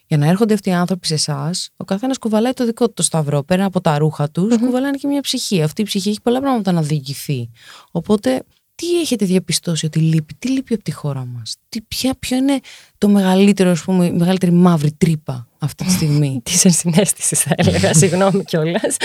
για 0.06 0.18
να 0.18 0.26
έρχονται 0.26 0.54
αυτοί 0.54 0.68
οι 0.68 0.72
άνθρωποι 0.72 1.06
σε 1.06 1.14
εσάς, 1.14 1.70
ο 1.76 1.84
καθένας 1.84 2.18
κουβαλάει 2.18 2.52
το 2.52 2.64
δικό 2.64 2.86
του 2.86 2.92
το 2.92 3.02
σταυρό. 3.02 3.42
Πέρα 3.42 3.64
από 3.64 3.80
τα 3.80 3.98
ρούχα 3.98 4.30
τους, 4.30 4.56
κουβαλάνε 4.56 4.96
και 4.96 5.06
μια 5.06 5.20
ψυχή. 5.20 5.62
Αυτή 5.62 5.80
η 5.80 5.84
ψυχή 5.84 6.08
έχει 6.08 6.20
πολλά 6.20 6.40
πράγματα 6.40 6.72
να 6.72 6.82
διοικηθεί. 6.82 7.50
Οπότε, 7.90 8.42
τι 8.74 9.00
έχετε 9.00 9.24
διαπιστώσει 9.24 9.86
ότι 9.86 9.98
λείπει, 9.98 10.34
τι 10.34 10.48
λείπει 10.48 10.74
από 10.74 10.82
τη 10.82 10.92
χώρα 10.92 11.24
μας, 11.24 11.56
ποιο 12.18 12.36
είναι 12.36 12.60
το 13.02 13.08
μεγαλύτερο, 13.08 13.70
ας 13.70 13.82
πούμε, 13.82 14.06
η 14.06 14.12
μεγαλύτερη 14.12 14.52
μαύρη 14.52 14.92
τρύπα 14.92 15.46
αυτή 15.58 15.84
τη 15.84 15.90
στιγμή. 15.90 16.40
Της 16.44 16.64
ενσυναίσθησης, 16.64 17.42
θα 17.42 17.54
έλεγα. 17.56 17.94
Συγγνώμη 17.94 18.44
κιόλας. 18.44 18.96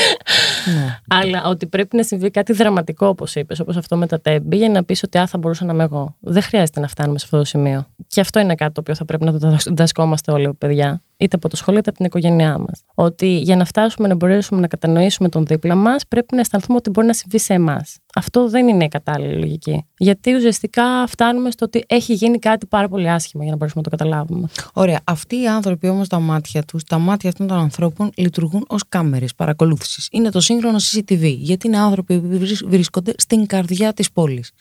Ναι. 0.76 1.00
Αλλά 1.08 1.44
ότι 1.46 1.68
πρέπει 1.68 1.96
να 1.96 2.04
συμβεί 2.04 2.32
κάτι 2.32 2.54
δραματικό, 2.54 3.08
όπως 3.08 3.36
είπες, 3.36 3.60
όπως 3.60 3.78
αυτό 3.78 3.98
με 3.98 4.08
τα 4.08 4.22
τέμπη, 4.22 4.58
για 4.58 4.70
να 4.70 4.84
πεις 4.84 5.04
ότι 5.04 5.18
α, 5.18 5.28
θα 5.28 5.38
μπορούσα 5.38 5.66
να 5.66 5.74
είμαι 5.74 5.84
εγώ. 5.84 6.16
Δεν 6.20 6.42
χρειάζεται 6.42 6.80
να 6.80 6.88
φτάνουμε 6.88 7.20
σε 7.20 7.26
αυτό 7.26 7.38
το 7.38 7.44
σημείο. 7.44 7.88
Και 8.08 8.22
αυτό 8.22 8.40
είναι 8.40 8.56
κάτι 8.56 8.74
το 8.74 8.80
οποίο 8.80 8.96
θα 8.96 9.06
πρέπει 9.06 9.24
να 9.26 9.40
το 9.40 9.58
διδασκόμαστε 9.66 10.32
όλοι, 10.32 10.54
παιδιά 10.58 11.02
είτε 11.18 11.36
από 11.36 11.50
το 11.50 11.56
σχολείο 11.56 11.80
είτε 11.80 11.90
από 11.90 11.98
την 11.98 12.08
οικογένειά 12.08 12.58
μας. 12.58 12.84
Ότι 12.94 13.38
για 13.38 13.56
να 13.56 13.66
φτάσουμε 13.66 14.08
να 14.08 14.16
μπορέσουμε 14.16 14.60
να 14.60 14.68
κατανοήσουμε 14.68 15.30
τον 15.30 15.46
δίπλα 15.46 15.76
μας, 15.76 16.08
πρέπει 16.08 16.36
να 16.36 16.40
αισθανθούμε 16.40 16.78
ότι 16.78 16.90
μπορεί 16.90 17.08
να 17.08 17.14
συμβεί 17.14 17.40
σε 17.40 17.54
εμάς. 17.54 17.98
Αυτό 18.16 18.50
δεν 18.50 18.68
είναι 18.68 18.84
η 18.84 18.88
κατάλληλη 18.88 19.40
λογική. 19.40 19.86
Γιατί 19.98 20.36
ουσιαστικά 20.36 21.08
φτάνουμε 21.08 21.52
στο 21.52 21.66
ότι 21.66 21.84
έχει 21.88 22.14
γίνει 22.14 22.40
κάτι 22.40 22.66
πάρα 22.66 22.88
πολύ 22.88 23.10
άσχημα 23.10 23.44
για 23.44 23.52
να 23.52 23.58
μπορέσουμε 23.58 23.84
να 23.86 23.87
το 23.87 23.87
καταλάβουμε. 23.90 24.48
Ωραία. 24.74 25.00
Αυτοί 25.04 25.42
οι 25.42 25.48
άνθρωποι 25.48 25.88
όμως 25.88 26.08
τα 26.08 26.20
μάτια 26.20 26.64
τους, 26.64 26.84
τα 26.84 26.98
μάτια 26.98 27.30
αυτών 27.30 27.48
των 27.48 27.58
ανθρώπων 27.58 28.10
λειτουργούν 28.16 28.66
ως 28.68 28.82
κάμερες 28.90 29.36
παρακολούθησης. 29.36 30.08
Είναι 30.12 30.30
το 30.30 30.40
σύγχρονο 30.40 30.78
CCTV. 30.78 31.36
Γιατί 31.38 31.68
είναι 31.68 31.78
άνθρωποι 31.78 32.20
που 32.20 32.28
βρίσκονται 32.68 33.14
στην 33.18 33.46
καρδιά 33.46 33.94
της 33.94 34.12
πόλης. 34.12 34.52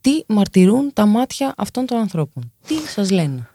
Τι 0.00 0.10
μαρτυρούν 0.26 0.90
τα 0.92 1.06
μάτια 1.06 1.54
αυτών 1.56 1.86
των 1.86 1.98
ανθρώπων. 1.98 2.52
Τι 2.66 2.74
σας 2.74 3.10
λένε 3.10 3.48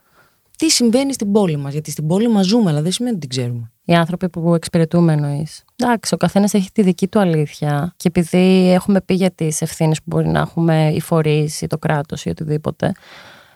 τι 0.63 0.69
συμβαίνει 0.69 1.13
στην 1.13 1.31
πόλη 1.31 1.57
μας. 1.57 1.71
Γιατί 1.71 1.91
στην 1.91 2.07
πόλη 2.07 2.29
μας 2.29 2.45
ζούμε, 2.45 2.69
αλλά 2.69 2.81
δεν 2.81 2.91
σημαίνει 2.91 3.15
ότι 3.15 3.27
την 3.27 3.37
ξέρουμε. 3.37 3.71
Οι 3.85 3.93
άνθρωποι 3.93 4.29
που 4.29 4.55
εξυπηρετούμε 4.55 5.13
εννοείς. 5.13 5.63
Εντάξει, 5.75 6.13
ο 6.13 6.17
καθένας 6.17 6.53
έχει 6.53 6.71
τη 6.71 6.81
δική 6.81 7.07
του 7.07 7.19
αλήθεια. 7.19 7.93
Και 7.97 8.07
επειδή 8.07 8.71
έχουμε 8.71 9.01
πει 9.01 9.13
για 9.13 9.31
τις 9.31 9.61
ευθύνες 9.61 9.97
που 9.97 10.03
μπορεί 10.05 10.27
να 10.27 10.39
έχουμε 10.39 10.91
οι 10.95 10.99
φορείς 10.99 11.61
ή 11.61 11.67
το 11.67 11.77
κράτος 11.77 12.25
ή 12.25 12.29
οτιδήποτε. 12.29 12.91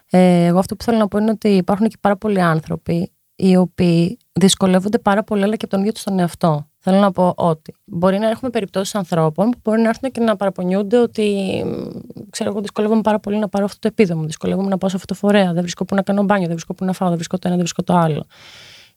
Ε, 0.10 0.46
εγώ 0.46 0.60
αυτό 0.60 0.76
που 0.76 0.84
θέλω 0.84 0.98
να 0.98 1.08
πω 1.08 1.17
είναι 1.17 1.32
ότι 1.32 1.48
υπάρχουν 1.48 1.88
και 1.88 1.98
πάρα 2.02 2.17
πολλοί 2.17 2.41
άνθρωποι 2.41 3.12
οι 3.36 3.56
οποίοι 3.56 4.17
δυσκολεύονται 4.34 5.00
πάρα 5.00 5.24
πολύ, 5.24 5.43
αλλά 5.43 5.56
και 5.56 5.65
από 5.65 5.70
τον 5.70 5.80
ίδιο 5.80 5.91
τους 5.91 6.04
τον 6.04 6.20
εαυτό. 6.20 6.70
Θέλω 6.78 7.00
να 7.00 7.12
πω 7.12 7.34
ότι 7.38 7.74
μπορεί 7.86 8.17
να 8.17 8.30
έχουμε 8.30 8.50
περιπτώσεις 8.50 8.96
ανθρώπων 8.96 9.50
που 9.50 9.60
μπορεί 9.63 9.82
να 9.82 9.89
έρθουν 9.89 10.12
και 10.12 10.20
να 10.22 10.36
παραπονιούνται 10.36 10.98
ότι 10.98 11.36
ξέρω 12.30 12.50
εγώ 12.50 12.62
δυσκολεύομαι 12.62 13.02
πάρα 13.02 13.20
πολύ 13.20 13.38
να 13.38 13.50
πάρω 13.50 13.65
αυτό 13.65 13.80
το 13.80 13.88
επίδομα, 13.88 14.26
δυσκολεύομαι 14.26 14.70
να 14.70 14.78
πάω 14.78 14.89
σε 14.89 14.96
αυτό 14.96 15.13
το 15.13 15.20
φορέα, 15.20 15.54
δεν 15.54 15.62
βρίσκω 15.62 15.86
που 15.86 15.96
να 15.96 16.02
κάνω 16.02 16.24
μπάνιο, 16.24 16.46
δεν 16.46 16.52
βρίσκω 16.52 16.74
που 16.74 16.86
να 16.86 16.93
φάω, 16.93 17.08
δεν 17.08 17.17
βρίσκω 17.17 17.38
το 17.38 17.48
ένα, 17.48 17.56
δεν 17.56 17.65
βρίσκω 17.65 17.84
το 17.84 17.93
άλλο. 17.93 18.26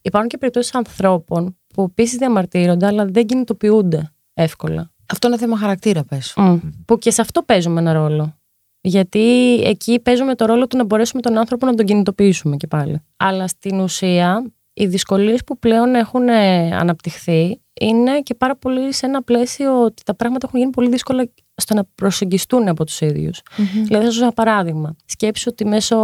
Υπάρχουν 0.02 0.30
και 0.30 0.38
περιπτώσεις 0.38 0.74
ανθρώπων 0.74 1.56
που 1.74 1.82
επίσης 1.82 2.18
διαμαρτύρονται, 2.18 2.86
αλλά 2.86 3.04
δεν 3.04 3.26
κινητοποιούνται 3.26 4.12
εύκολα. 4.34 4.90
Αυτό 5.06 5.28
είναι 5.28 5.38
θέμα 5.38 5.56
χαρακτήρα, 5.56 6.04
πες. 6.04 6.34
Mm. 6.36 6.60
Που 6.84 6.98
και 6.98 7.10
σε 7.10 7.20
αυτό 7.20 7.42
παίζουμε 7.42 7.80
ένα 7.80 7.92
ρόλο. 7.92 8.39
Γιατί 8.80 9.54
εκεί 9.64 10.00
παίζουμε 10.00 10.34
το 10.34 10.44
ρόλο 10.44 10.66
του 10.66 10.76
να 10.76 10.84
μπορέσουμε 10.84 11.22
τον 11.22 11.38
άνθρωπο 11.38 11.66
να 11.66 11.74
τον 11.74 11.86
κινητοποιήσουμε 11.86 12.56
και 12.56 12.66
πάλι. 12.66 13.02
Αλλά 13.16 13.46
στην 13.46 13.80
ουσία, 13.80 14.52
οι 14.72 14.86
δυσκολίες 14.86 15.44
που 15.44 15.58
πλέον 15.58 15.94
έχουν 15.94 16.28
ε, 16.28 16.76
αναπτυχθεί 16.76 17.60
είναι 17.80 18.20
και 18.20 18.34
πάρα 18.34 18.56
πολύ 18.56 18.92
σε 18.92 19.06
ένα 19.06 19.22
πλαίσιο 19.22 19.82
ότι 19.82 20.02
τα 20.04 20.14
πράγματα 20.14 20.46
έχουν 20.46 20.58
γίνει 20.58 20.72
πολύ 20.72 20.88
δύσκολα 20.88 21.30
στο 21.54 21.74
να 21.74 21.84
προσεγγιστούν 21.94 22.68
από 22.68 22.84
τους 22.84 23.00
ίδιους. 23.00 23.40
Mm-hmm. 23.40 23.82
Δηλαδή, 23.84 24.04
θα 24.04 24.10
σας 24.10 24.20
ένα 24.20 24.32
παράδειγμα. 24.32 24.96
Σκέψου 25.04 25.48
ότι 25.52 25.64
μέσω 25.66 25.96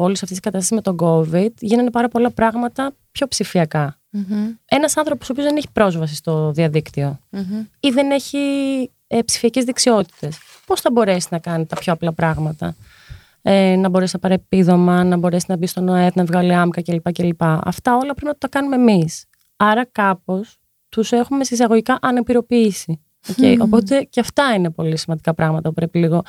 όλης 0.00 0.22
αυτής 0.22 0.40
της 0.40 0.40
κατάστασης 0.40 0.76
με 0.76 0.80
τον 0.80 0.96
COVID 1.00 1.50
γίνανε 1.60 1.90
πάρα 1.90 2.08
πολλά 2.08 2.30
πράγματα 2.30 2.92
πιο 3.10 3.28
ψηφιακά. 3.28 3.96
Mm-hmm. 4.16 4.56
Ένας 4.64 4.96
άνθρωπος 4.96 5.28
ο 5.28 5.32
οποίος 5.32 5.46
δεν 5.46 5.56
έχει 5.56 5.68
πρόσβαση 5.72 6.14
στο 6.14 6.50
διαδικτυο 6.52 7.18
ή 7.80 7.90
δεν 7.90 8.10
έχει 8.10 8.38
ε, 9.06 9.22
ψηφιακές 9.22 9.64
δεξιότητες, 9.64 10.38
πώς 10.66 10.80
θα 10.80 10.90
μπορέσει 10.90 11.26
να 11.30 11.38
κάνει 11.38 11.66
τα 11.66 11.76
πιο 11.76 11.92
απλά 11.92 12.12
πράγματα. 12.12 12.74
Ε, 13.42 13.76
να 13.76 13.88
μπορέσει 13.88 14.12
να 14.14 14.20
πάρει 14.20 14.34
επίδομα, 14.34 15.04
να 15.04 15.16
μπορέσει 15.16 15.44
να 15.48 15.56
μπει 15.56 15.66
στον 15.66 15.88
ΟΕΤ, 15.88 16.14
να 16.16 16.24
βγάλει 16.24 16.54
άμκα 16.54 16.82
κλπ. 17.12 17.42
Αυτά 17.42 17.96
όλα 17.96 18.14
πρέπει 18.14 18.26
να 18.26 18.36
τα 18.38 18.48
κάνουμε 18.48 18.76
εμείς. 18.76 19.24
Άρα 19.56 19.84
κάπως 19.92 20.56
τους 20.88 21.12
έχουμε 21.12 21.44
συσσαγωγικά 21.44 21.98
ανεπηροποίηση. 22.02 23.00
Okay. 23.26 23.56
Οπότε 23.60 24.02
και 24.10 24.20
αυτά 24.20 24.54
είναι 24.54 24.70
πολύ 24.70 24.96
σημαντικά 24.96 25.34
πράγματα 25.34 25.68
που 25.68 25.74
πρέπει 25.74 25.98
λίγο. 25.98 26.22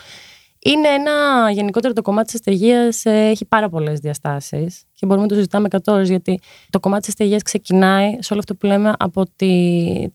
Είναι 0.60 0.88
ένα 0.88 1.12
γενικότερο 1.52 1.94
το 1.94 2.02
κομμάτι 2.02 2.26
της 2.26 2.36
αστεγίας 2.36 3.06
ε, 3.06 3.12
έχει 3.12 3.46
πάρα 3.46 3.70
πολλές 3.70 4.00
διαστάσεις 4.00 4.84
και 4.94 5.06
μπορούμε 5.06 5.26
να 5.26 5.30
το 5.30 5.36
συζητάμε 5.36 5.68
100 5.72 5.78
ώρε 5.88 6.04
γιατί 6.04 6.40
το 6.70 6.80
κομμάτι 6.80 7.02
της 7.02 7.10
αστεγίας 7.10 7.42
ξεκινάει 7.42 8.10
σε 8.20 8.34
όλο 8.34 8.40
αυτό 8.40 8.56
που 8.56 8.66
λέμε 8.66 8.94
από 9.00 9.24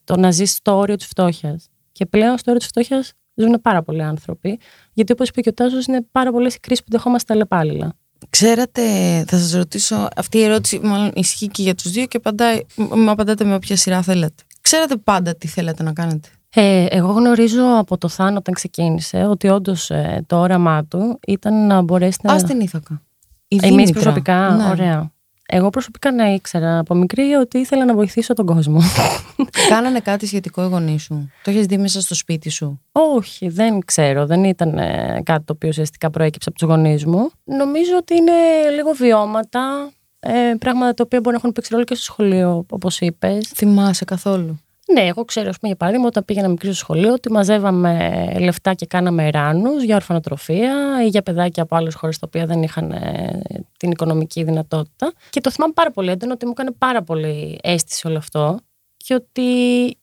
το 0.05 0.17
να 0.17 0.31
ζεις 0.31 0.53
στο 0.53 0.77
όριο 0.77 0.97
της 0.97 1.07
φτώχειας. 1.07 1.69
Και 1.93 2.07
πλέον 2.07 2.39
στο 2.39 2.51
όριο 2.51 2.59
της 2.59 2.69
φτώχειας 2.69 3.13
ζουν 3.39 3.61
πάρα 3.63 3.83
πολλοί 3.83 4.03
άνθρωποι. 4.03 4.59
Γιατί 4.93 5.13
όπως 5.13 5.29
είπε 5.29 5.41
και 5.41 5.49
ο 5.49 5.55
Τάσος, 5.55 5.87
είναι 5.87 6.07
πάρα 6.13 6.33
πολλές 6.33 6.55
οι 6.55 6.61
κρίσεις 6.61 6.85
που 6.85 6.91
δεχόμαστε 6.91 7.33
αλλεπάλληλα. 7.33 7.95
Ξέρατε, 8.31 8.83
θα 9.27 9.39
σας 9.39 9.53
ρωτήσω, 9.53 10.09
αυτή 10.17 10.39
η 10.39 10.43
ερώτηση 10.43 10.81
μάλλον 10.83 11.11
ισχύει 11.15 11.47
και 11.47 11.63
για 11.63 11.75
τους 11.75 11.91
δύο 11.91 12.07
και 12.07 12.17
απαντάει, 12.17 12.61
με 12.95 13.11
απαντάτε 13.11 13.45
με 13.45 13.55
όποια 13.55 13.77
σειρά 13.77 14.03
θέλετε. 14.03 14.43
Ξέρατε 14.61 14.97
πάντα 14.97 15.37
τι 15.37 15.47
θέλετε 15.47 15.83
να 15.83 15.93
κάνετε. 15.93 16.29
Ε, 16.55 16.87
εγώ 16.91 17.13
γνωρίζω 17.13 17.79
από 17.79 17.99
το 17.99 18.09
Θάνο 18.09 18.37
όταν 18.39 18.55
ξεκίνησε 18.55 19.27
ότι 19.27 19.49
όντως 19.49 19.91
ε, 19.91 20.25
το 20.27 20.41
όραμά 20.41 20.85
του 20.85 21.19
ήταν 21.27 21.67
να 21.67 21.83
μπορέσει 21.83 22.19
να. 22.23 22.33
Α 22.33 22.37
την 22.37 22.61
Ήθακα. 22.61 23.03
Εμείς 23.49 23.91
προσωπικά, 23.91 24.51
ναι. 24.51 24.69
ωραία. 24.69 25.13
Εγώ 25.51 25.71
προσωπικά 25.71 26.13
να 26.13 26.33
ήξερα 26.33 26.79
από 26.79 26.95
μικρή 26.95 27.33
ότι 27.33 27.59
ήθελα 27.59 27.85
να 27.85 27.95
βοηθήσω 27.95 28.35
τον 28.35 28.47
κόσμο. 28.47 28.81
Κάνανε 29.71 30.01
κάτι 30.01 30.27
σχετικό 30.27 30.63
οι 30.65 30.67
γονείς 30.67 31.03
σου; 31.03 31.31
Το 31.45 31.51
έχεις 31.51 31.67
δει 31.67 31.79
μέσα 31.79 32.01
στο 32.01 32.15
σπίτι 32.15 32.51
σου; 32.51 32.81
Όχι, 32.93 33.49
δεν 33.49 33.79
ξέρω. 33.85 34.27
Δεν 34.27 34.45
ήταν 34.45 34.79
ε, 34.79 35.21
κάτι 35.25 35.45
το 35.45 35.53
οποίο 35.53 35.69
ουσιαστικά 35.69 36.11
προέκυψε 36.11 36.49
από 36.49 36.59
τους 36.59 36.69
γονείς 36.69 37.05
μου. 37.05 37.31
Νομίζω 37.45 37.97
ότι 37.97 38.15
είναι 38.15 38.33
λίγο 38.75 38.93
βιώματα. 38.93 39.91
Ε, 40.21 40.55
πράγματα 40.59 40.95
τα 40.95 41.03
οποία 41.07 41.21
μπορεί 41.21 41.31
να 41.31 41.39
έχουν 41.39 41.53
παίξει 41.53 41.71
ρόλο 41.73 41.85
και 41.85 41.95
στο 41.95 42.05
σχολείο, 42.05 42.65
όπως 42.71 43.01
είπες. 43.01 43.53
Θυμάσαι 43.55 44.05
καθόλου; 44.05 44.61
Ναι, 44.93 45.01
εγώ 45.01 45.25
ξέρω, 45.25 45.45
πούμε, 45.45 45.57
για 45.61 45.77
παράδειγμα, 45.77 46.07
όταν 46.07 46.25
πήγαινα 46.25 46.49
μικρή 46.49 46.67
στο 46.67 46.77
σχολείο, 46.77 47.13
ότι 47.13 47.33
μαζεύαμε 47.33 48.33
λεφτά 48.39 48.75
και 48.75 48.87
κάναμε 48.87 49.31
ράνους 49.31 49.83
για 49.83 49.95
ορφανοτροφία 49.95 50.75
ή 51.05 51.09
για 51.09 51.23
παιδάκια 51.23 51.63
από 51.63 51.77
άλλες 51.77 51.95
χώρες 51.95 52.19
τα 52.19 52.27
οποία 52.27 52.47
δεν 52.47 52.63
είχαν 52.63 52.93
ε, 52.93 53.43
την 53.77 53.91
οικονομική 53.91 54.43
δυνατότητα. 54.43 55.13
Και 55.31 55.41
το 55.41 55.51
θυμάμαι 55.51 55.73
πάρα 55.73 55.91
πολύ 55.91 56.11
έντονο 56.11 56.33
ότι 56.33 56.45
μου 56.47 56.53
έκανε 56.55 56.71
πάρα 56.79 57.03
πολύ 57.03 57.59
αίσθηση 57.63 58.07
όλο 58.07 58.17
αυτό 58.19 58.59
και 58.97 59.15
ότι 59.15 59.43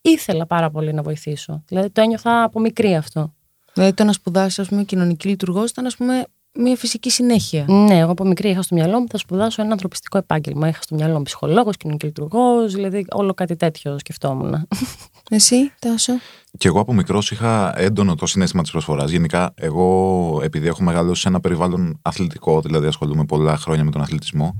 ήθελα 0.01 0.45
πάρα 0.45 0.69
πολύ 0.69 0.93
να 0.93 1.01
βοηθήσω. 1.01 1.63
Δηλαδή 1.67 1.89
το 1.89 2.01
ένιωθα 2.01 2.43
από 2.43 2.59
μικρή 2.59 2.95
αυτό. 2.95 3.33
Δηλαδή 3.73 3.93
το 3.93 4.03
να 4.03 4.11
σπουδάσεις, 4.11 4.59
ας 4.59 4.67
πούμε, 4.67 4.83
κοινωνική 4.83 5.27
λειτουργός 5.27 5.69
ήταν, 5.69 5.85
ας 5.85 5.95
πούμε, 5.95 6.23
μια 6.55 6.75
φυσική 6.75 7.09
συνέχεια. 7.09 7.65
Ναι, 7.67 7.97
εγώ 7.97 8.11
από 8.11 8.25
μικρή 8.25 8.49
είχα 8.49 8.61
στο 8.61 8.75
μυαλό 8.75 8.99
μου 8.99 9.05
θα 9.09 9.17
σπουδάσω 9.17 9.61
ένα 9.61 9.71
ανθρωπιστικό 9.71 10.17
επάγγελμα. 10.17 10.67
Είχα 10.67 10.81
στο 10.81 10.95
μυαλό 10.95 11.17
μου 11.17 11.23
ψυχολόγος, 11.23 11.77
κοινωνική 11.77 12.05
λειτουργός, 12.05 12.73
δηλαδή 12.73 13.05
όλο 13.11 13.33
κάτι 13.33 13.55
τέτοιο 13.55 13.99
σκεφτόμουν. 13.99 14.67
Εσύ, 15.29 15.71
Τάσο; 15.79 16.13
Και 16.57 16.67
εγώ 16.67 16.79
από 16.79 16.93
μικρός 16.93 17.31
είχα 17.31 17.79
έντονο 17.79 18.15
το 18.15 18.25
συνέστημα 18.25 18.61
της 18.61 18.71
προσφοράς. 18.71 19.11
Γενικά, 19.11 19.53
εγώ 19.55 20.39
επειδή 20.43 20.67
έχω 20.67 20.83
μεγαλώσει 20.83 21.21
σε 21.21 21.27
ένα 21.27 21.39
περιβάλλον 21.39 21.99
αθλητικό, 22.01 22.61
δηλαδή 22.61 22.87
ασχολούμαι 22.87 23.25
πολλά 23.25 23.57
χρόνια 23.57 23.83
με 23.83 23.91
τον 23.91 24.01
αθλητισμο 24.01 24.59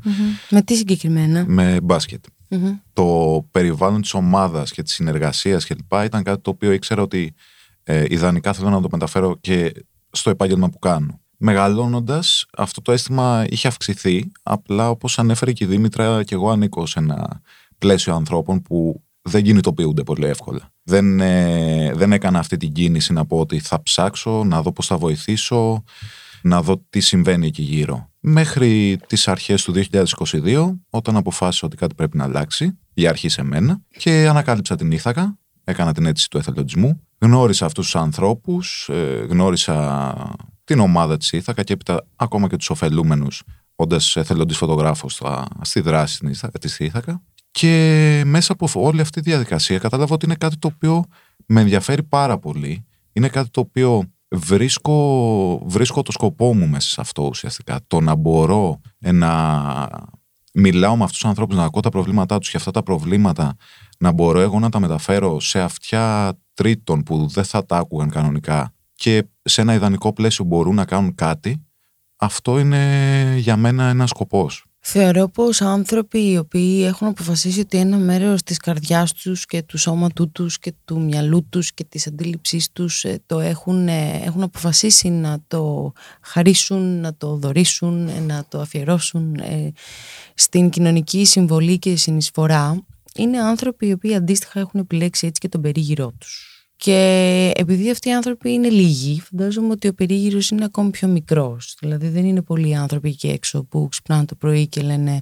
Με 0.50 0.62
τι 0.62 0.76
συγκεκριμένα; 0.76 1.44
Με 1.48 1.80
μπασκετ 1.84 2.26
Το 2.94 3.48
περιβάλλον 3.52 4.02
της 4.02 4.14
ομάδας 4.14 4.72
και 4.72 4.84
της 4.84 4.94
συνεργασίας 4.94 5.66
κλπ. 5.66 5.94
ήταν 6.06 6.24
κάτι 6.24 6.42
το 6.42 6.50
οποίο 6.50 6.72
ήξερα 6.72 7.02
ότι 7.02 7.34
ε, 7.84 8.06
ιδανικά 8.08 8.54
θέλω 8.54 8.70
να 8.70 8.82
το 8.82 8.88
μεταφέρω 8.92 9.38
και 9.42 9.72
στο 10.12 10.30
επάγγελμα 10.30 10.70
που 10.70 10.80
κάνω. 10.80 11.20
Μεγαλώνοντας, 11.38 12.46
αυτό 12.58 12.82
το 12.82 12.92
αίσθημα 12.92 13.46
είχε 13.50 13.68
αυξηθεί. 13.68 14.32
Απλά 14.44 14.90
όπως 14.90 15.20
ανέφερε 15.20 15.52
και 15.52 15.64
η 15.64 15.68
Δήμητρα, 15.68 16.24
και 16.24 16.36
εγώ 16.36 16.50
ανήκω 16.50 16.86
σε 16.86 17.00
ένα 17.00 17.42
πλαίσιο 17.78 18.16
ανθρώπων 18.16 18.62
που 18.62 19.04
δεν 19.22 19.44
κινητοποιούνται 19.44 20.04
πολύ 20.04 20.26
εύκολα. 20.26 20.72
Δεν, 20.84 21.20
ε, 21.20 21.92
δεν 21.96 22.12
έκανα 22.12 22.40
αυτή 22.40 22.58
την 22.58 22.72
κίνηση 22.72 23.14
να 23.14 23.26
πω 23.26 23.40
ότι 23.40 23.60
θα 23.60 23.84
ψάξω, 23.84 24.44
να 24.44 24.62
δω 24.62 24.72
πώς 24.72 24.88
θα 24.88 24.98
βοηθήσω, 24.98 25.84
να 26.42 26.62
δω 26.62 26.86
τι 26.90 27.00
συμβαίνει 27.00 27.48
εκεί 27.48 27.62
γύρω. 27.62 28.10
Μέχρι 28.20 29.00
τις 29.08 29.28
αρχές 29.28 29.64
του 29.64 29.72
2022, 29.72 30.80
όταν 30.90 31.16
αποφάσισα 31.16 31.68
ότι 31.68 31.76
κάτι 31.76 31.96
πρέπει 31.96 32.18
να 32.18 32.24
αλλάξει, 32.24 32.78
η 32.94 33.08
αρχή 33.08 33.30
σε 33.30 33.44
μένα, 33.44 33.82
και 33.98 34.28
ανακάλυψα 34.28 34.76
την 34.76 34.92
Ήθακα, 34.92 35.38
έκανα 35.64 35.94
την 35.94 36.06
αίτηση 36.06 36.30
του 36.30 36.38
εθελοντισμού, 36.38 37.02
γνώρισα 37.20 37.66
αυτούς 37.66 37.86
τους 37.86 37.96
ανθρώπους, 37.96 38.90
ε, 38.92 39.26
γνώρισα 39.30 40.16
την 40.66 40.80
ομάδα 40.80 41.18
της 41.18 41.32
Ήθακα 41.32 41.64
και 41.64 41.74
έπειτα 41.74 42.08
ακόμα 42.16 42.48
και 42.48 42.58
τους 42.58 42.70
ωφελούμενους 42.70 43.44
όντας 43.76 44.16
εθελοντής 44.16 44.58
φωτογράφος 44.58 45.22
στη 45.62 45.80
δράση 45.80 46.36
της 46.60 46.80
Ήθακα 46.80 47.22
και 47.52 48.24
μέσα 48.26 48.54
από 48.54 48.68
όλη 48.74 49.02
αυτή 49.02 49.22
τη 49.22 49.30
διαδικασία 49.30 49.78
κατάλαβα 49.78 50.14
ότι 50.14 50.26
είναι 50.26 50.36
κάτι 50.36 50.58
το 50.58 50.72
οποίο 50.76 51.06
με 51.46 51.62
ενδιαφέρει 51.62 52.04
πάρα 52.04 52.38
πολύ. 52.38 52.86
Είναι 53.14 53.28
κάτι 53.28 53.50
το 53.50 53.60
οποίο 53.60 54.04
βρίσκω, 54.36 55.62
βρίσκω 55.66 56.02
το 56.02 56.12
σκοπό 56.12 56.54
μου 56.54 56.68
μέσα 56.68 56.90
σε 56.90 57.02
αυτό 57.02 57.24
ουσιαστικά. 57.24 57.80
Το 57.88 58.00
να 58.00 58.16
μπορώ 58.16 58.82
να 59.00 59.90
μιλάω 60.54 60.96
με 60.96 61.04
αυτούς 61.04 61.20
τους 61.20 61.30
ανθρώπους, 61.30 61.56
να 61.56 61.64
ακούω 61.64 61.82
τα 61.82 61.90
προβλήματά 61.90 62.40
τους 62.40 62.50
και 62.50 62.58
αυτά 62.58 62.72
τα 62.72 62.84
προβλήματα 62.84 63.56
να 64.00 64.12
μπορώ 64.12 64.40
εγώ 64.40 64.60
να 64.60 64.70
τα 64.70 64.80
μεταφέρω 64.80 65.40
σε 65.40 65.60
αυτιά 65.60 66.38
τρίτων 66.54 67.04
που 67.04 67.28
δεν 67.28 67.44
θα 67.44 67.66
τα 67.66 67.78
άκουγαν 67.78 68.10
κανονικά 68.10 68.75
και 68.96 69.24
σε 69.44 69.62
ένα 69.62 69.74
ιδανικό 69.74 70.14
πλαίσιο 70.14 70.46
μπορούν 70.46 70.76
να 70.76 70.86
κάνουν 70.86 71.16
κάτι, 71.16 71.66
αυτό 72.16 72.60
είναι 72.60 73.36
για 73.38 73.58
μένα 73.58 73.84
ένας 73.90 74.10
σκοπός. 74.10 74.66
Θεωρώ 74.88 75.28
πως 75.28 75.62
άνθρωποι 75.62 76.32
οι 76.32 76.38
οποίοι 76.38 76.84
έχουν 76.86 77.08
αποφασίσει 77.08 77.60
ότι 77.60 77.78
ένα 77.78 77.98
μέρος 77.98 78.44
της 78.44 78.58
καρδιάς 78.58 79.14
τους 79.14 79.46
και 79.46 79.64
του 79.64 79.78
σώματού 79.78 80.32
τους 80.32 80.60
και 80.60 80.74
του 80.86 81.02
μυαλού 81.02 81.48
τους 81.50 81.74
και 81.74 81.84
της 81.84 82.08
αντίληψής 82.08 82.72
τους 82.72 83.04
ε, 83.04 83.22
το 83.26 83.40
έχουν, 83.40 83.88
ε, 83.88 84.22
έχουν 84.24 84.44
αποφασίσει 84.44 85.10
να 85.10 85.44
το 85.48 85.92
χαρίσουν, 86.22 87.00
να 87.00 87.16
το 87.16 87.36
δωρήσουν, 87.36 88.08
ε, 88.08 88.20
να 88.20 88.46
το 88.50 88.60
αφιερώσουν 88.60 89.36
στην 90.34 90.70
κοινωνική 90.70 91.26
συμβολή 91.26 91.80
και 91.80 91.96
συνεισφορά 91.96 92.86
είναι 93.16 93.42
άνθρωποι 93.42 93.88
οι 93.88 93.92
οποίοι 93.92 94.16
αντίστοιχα 94.16 94.60
έχουν 94.60 94.80
επιλέξει 94.80 95.28
έτσι 95.28 95.42
και 95.42 95.50
τον 95.50 95.62
περίγυρό 95.62 96.14
τους. 96.18 96.45
Και 96.78 97.52
επειδή 97.56 97.92
αυτοί 97.92 98.10
οι 98.10 98.14
άνθρωποι 98.14 98.52
είναι 98.52 98.70
λίγοι, 98.70 99.22
φαντάζομαι 99.22 99.72
ότι 99.72 99.88
ο 99.88 99.94
περίγυρος 99.94 100.50
είναι 100.50 100.64
ακόμη 100.64 100.90
πιο 100.90 101.08
μικρός. 101.08 101.76
Δηλαδή, 101.80 102.08
δεν 102.08 102.26
είναι 102.26 102.42
πολλοί 102.42 102.76
άνθρωποι 102.76 103.10
εκεί 103.10 103.28
έξω 103.28 103.64
που 103.64 103.88
ξυπνάνε 103.90 104.26
το 104.26 104.36
πρωί 104.36 104.68
και 104.68 104.82
λένε 104.82 105.22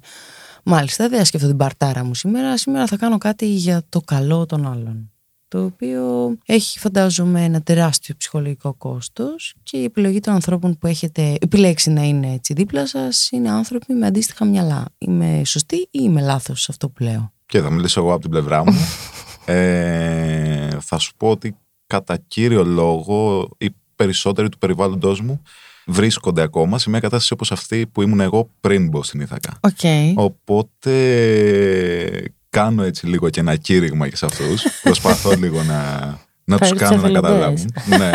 Μάλιστα, 0.64 1.10
δεν 1.10 1.18
θα 1.18 1.26
σκεφτώ 1.26 1.48
την 1.48 1.58
παρτάρα 1.58 2.04
μου 2.04 2.16
σήμερα. 2.16 2.58
Σήμερα 2.58 2.88
θα 2.88 2.98
κάνω 2.98 3.18
κάτι 3.18 3.46
για 3.46 3.84
το 3.90 4.02
καλό 4.02 4.46
των 4.46 4.68
άλλων. 4.68 5.08
Το 5.48 5.64
οποίο 5.64 6.36
έχει, 6.46 6.80
φαντάζομαι, 6.80 7.44
ένα 7.44 7.62
τεράστιο 7.62 8.16
ψυχολογικό 8.18 8.74
κόστος 8.74 9.56
και 9.64 9.78
η 9.78 9.84
επιλογή 9.84 10.20
των 10.20 10.34
ανθρώπων 10.34 10.78
που 10.78 10.88
έχετε 10.88 11.38
επιλέξει 11.42 11.90
να 11.90 12.04
είναι 12.04 12.34
έτσι 12.34 12.54
δίπλα 12.54 12.88
σας 12.88 13.30
είναι 13.32 13.50
άνθρωποι 13.50 13.94
με 13.94 14.06
αντίστοιχα 14.06 14.46
μυαλά. 14.46 14.86
Είμαι 14.98 15.42
σωστή 15.46 15.76
ή 15.76 15.90
είμαι 15.92 16.22
λάθος 16.22 16.62
σε 16.62 16.68
αυτό 16.70 16.90
που 16.90 17.04
λέω; 17.04 17.34
Και 17.46 17.62
θα 17.62 17.70
μιλήσω 17.70 18.00
εγώ 18.00 18.12
από 18.12 18.22
την 18.22 18.30
πλευρά 18.30 18.64
μου. 18.64 18.74
Ε, 19.46 20.68
θα 20.80 20.98
σου 20.98 21.12
πω 21.18 21.30
ότι 21.30 21.56
κατά 21.88 22.18
κύριο 22.28 22.64
λόγο 22.64 23.50
οι 23.58 23.70
περισσότεροι 23.96 24.50
του 24.50 24.58
περιβάλλοντος 24.58 25.22
μου 25.22 25.42
βρίσκονται 25.86 26.42
ακόμα 26.42 26.80
σε 26.80 26.90
μια 26.90 27.00
κατάσταση 27.00 27.34
όπως 27.34 27.52
αυτή 27.52 27.88
που 27.88 28.02
ήμουν 28.02 28.20
εγώ 28.20 28.50
πριν 28.60 28.88
μπω 28.88 29.04
στην 29.04 29.20
Ιθακά. 29.20 29.60
Okay. 29.60 30.14
Οπότε 30.16 30.92
κάνω 32.50 32.84
έτσι 32.84 33.08
λίγο 33.08 33.30
και 33.30 33.40
ένα 33.40 33.56
κήρυγμα 33.56 34.10
και 34.10 34.16
σε 34.16 34.26
αυτούς. 34.26 34.64
Προσπαθώ 34.84 35.32
λίγο 35.32 35.64
να, 35.64 36.18
να 36.44 36.58
τους 36.58 36.74
κάνω 36.74 37.02
να 37.02 37.10
καταλάβουν. 37.10 37.74
ναι. 37.88 38.12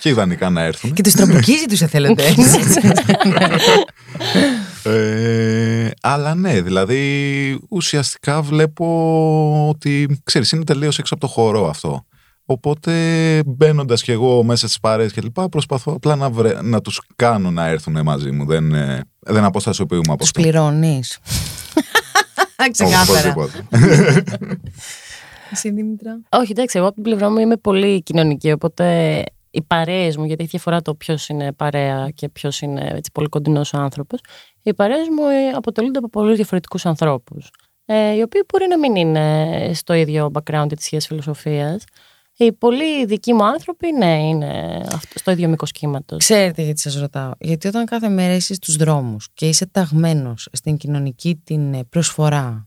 Και 0.00 0.08
ιδανικά 0.08 0.50
να 0.50 0.62
έρθουν. 0.62 0.92
Και 0.92 1.02
τους 1.02 1.12
τραμπουκίζει 1.12 1.66
τους 1.66 1.80
εθελοντές. 1.86 2.34
Ε, 4.84 5.51
αλλά 6.04 6.34
ναι, 6.34 6.60
δηλαδή 6.60 7.60
ουσιαστικά 7.68 8.42
βλέπω 8.42 9.68
ότι 9.68 10.20
ξέρεις, 10.24 10.52
είναι 10.52 10.64
τελείως 10.64 10.98
έξω 10.98 11.14
από 11.14 11.26
το 11.26 11.32
χώρο 11.32 11.68
αυτό. 11.68 12.04
Οπότε 12.44 12.92
μπαίνοντας 13.46 14.02
κι 14.02 14.10
εγώ 14.10 14.42
μέσα 14.42 14.66
στις 14.66 14.80
παρέες 14.80 15.12
και 15.12 15.20
λοιπά, 15.20 15.48
προσπαθώ 15.48 15.92
απλά 15.92 16.16
να, 16.16 16.30
βρε, 16.30 16.62
να 16.62 16.80
τους 16.80 17.02
κάνω 17.16 17.50
να 17.50 17.66
έρθουν 17.66 18.02
μαζί 18.02 18.30
μου. 18.30 18.46
Δεν, 18.46 18.74
ε, 18.74 19.00
δεν 19.18 19.44
αποστασιοποιούμε 19.44 20.12
από 20.12 20.24
αυτό. 20.24 20.40
Του 20.40 20.48
πληρώνεις. 20.48 21.18
Ξεκάθαρα. 22.72 23.34
Εσύ 25.52 25.70
Δήμητρα. 25.70 26.20
Όχι, 26.28 26.50
εντάξει, 26.50 26.78
εγώ 26.78 26.86
από 26.86 26.94
την 26.94 27.04
πλευρά 27.04 27.30
μου 27.30 27.38
είμαι 27.38 27.56
πολύ 27.56 28.02
κοινωνική, 28.02 28.52
οπότε 28.52 29.24
οι 29.50 29.62
παρέες 29.62 30.16
μου, 30.16 30.24
γιατί 30.24 30.42
έχει 30.42 30.50
διαφορά 30.50 30.82
το 30.82 30.94
ποιος 30.94 31.28
είναι 31.28 31.52
παρέα 31.52 32.10
και 32.14 32.28
ποιος 32.28 32.60
είναι 32.60 32.90
έτσι, 32.94 33.10
πολύ 33.12 33.28
κοντινός 33.28 33.72
ο 33.72 33.78
άνθρωπος. 33.78 34.20
Οι 34.62 34.74
παρέες 34.74 35.08
μου 35.08 35.26
ε, 35.26 35.48
αποτελούνται 35.48 35.98
από 35.98 36.08
πολλούς 36.08 36.36
διαφορετικούς 36.36 36.86
ανθρώπους. 36.86 37.50
Ε, 37.84 38.14
οι 38.14 38.22
οποίοι 38.22 38.42
μπορεί 38.52 38.66
να 38.68 38.78
μην 38.78 38.96
είναι 38.96 39.70
στο 39.74 39.92
ίδιο 39.92 40.30
background 40.32 40.66
της 40.76 40.84
σχέση 40.84 41.06
φιλοσοφίας. 41.06 41.84
Οι 42.36 42.52
πολύ 42.52 43.04
δικοί 43.04 43.32
μου 43.32 43.44
άνθρωποι, 43.44 43.92
ναι, 43.92 44.28
είναι 44.28 44.82
στο 45.14 45.30
ίδιο 45.30 45.48
μήκος 45.48 45.70
κύματος. 45.70 46.18
Ξέρετε 46.18 46.62
γιατί 46.62 46.80
σας 46.80 46.98
ρωτάω. 46.98 47.30
Γιατί 47.38 47.68
όταν 47.68 47.84
κάθε 47.84 48.08
μέρα 48.08 48.34
είσαι 48.34 48.54
στους 48.54 48.76
δρόμους 48.76 49.28
και 49.34 49.48
είσαι 49.48 49.66
ταγμένος 49.66 50.48
στην 50.52 50.76
κοινωνική 50.76 51.40
την 51.44 51.74
ε, 51.74 51.84
προσφορά 51.84 52.66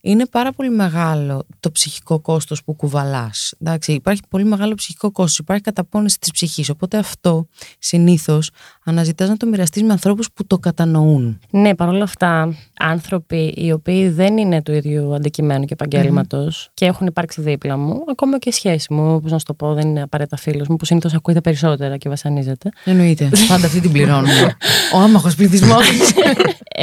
είναι 0.00 0.26
πάρα 0.26 0.52
πολύ 0.52 0.70
μεγάλο 0.70 1.46
το 1.60 1.70
ψυχικό 1.70 2.20
κόστος 2.20 2.64
που 2.64 2.74
κουβαλάς. 2.74 3.54
Υπάρχει 3.86 4.22
πολύ 4.28 4.44
μεγάλο 4.44 4.74
ψυχικό 4.74 5.10
κόστος, 5.10 5.38
υπάρχει 5.38 5.62
καταπώνηση 5.62 6.18
της 6.18 6.30
ψυχής. 6.30 6.68
Οπότε 6.68 6.98
αυτό 6.98 7.46
συνήθως 7.78 8.50
αναζητάς 8.84 9.28
να 9.28 9.36
το 9.36 9.46
μοιραστείς 9.46 9.82
με 9.82 9.92
ανθρώπους 9.92 10.32
που 10.32 10.46
το 10.46 10.58
κατανοούν. 10.58 11.40
Ναι, 11.50 11.74
παρόλα 11.74 12.02
αυτά, 12.02 12.54
άνθρωποι 12.78 13.54
οι 13.56 13.72
οποίοι 13.72 14.08
δεν 14.08 14.36
είναι 14.36 14.62
του 14.62 14.72
ίδιου 14.72 15.14
αντικειμένου 15.14 15.64
και 15.64 15.72
επαγγελματο 15.72 16.48
και 16.74 16.84
έχουν 16.84 17.06
υπάρξει 17.06 17.40
δίπλα 17.40 17.76
μου, 17.76 18.04
ακόμα 18.10 18.38
και 18.38 18.52
σχέση 18.52 18.92
μου, 18.92 19.20
πώ 19.20 19.28
να 19.28 19.38
σου 19.38 19.44
το 19.44 19.54
πω, 19.54 19.74
δεν 19.74 19.88
είναι 19.88 20.02
απαραίτητα 20.02 20.36
φίλος 20.36 20.68
μου, 20.68 20.76
που 20.76 20.84
συνήθως 20.84 21.14
ακούγεται 21.14 21.42
περισσότερα 21.42 21.96
και 21.96 22.08
βασανίζεται. 22.08 22.70
Εννοείται. 22.84 23.30
Πάντα 23.48 23.66
αυτή 23.66 23.80
την 23.80 23.92
πληρώνουμε. 23.92 24.56
Ο 24.94 24.98
άμαχος 24.98 25.34
πληθυσμός. 25.34 25.88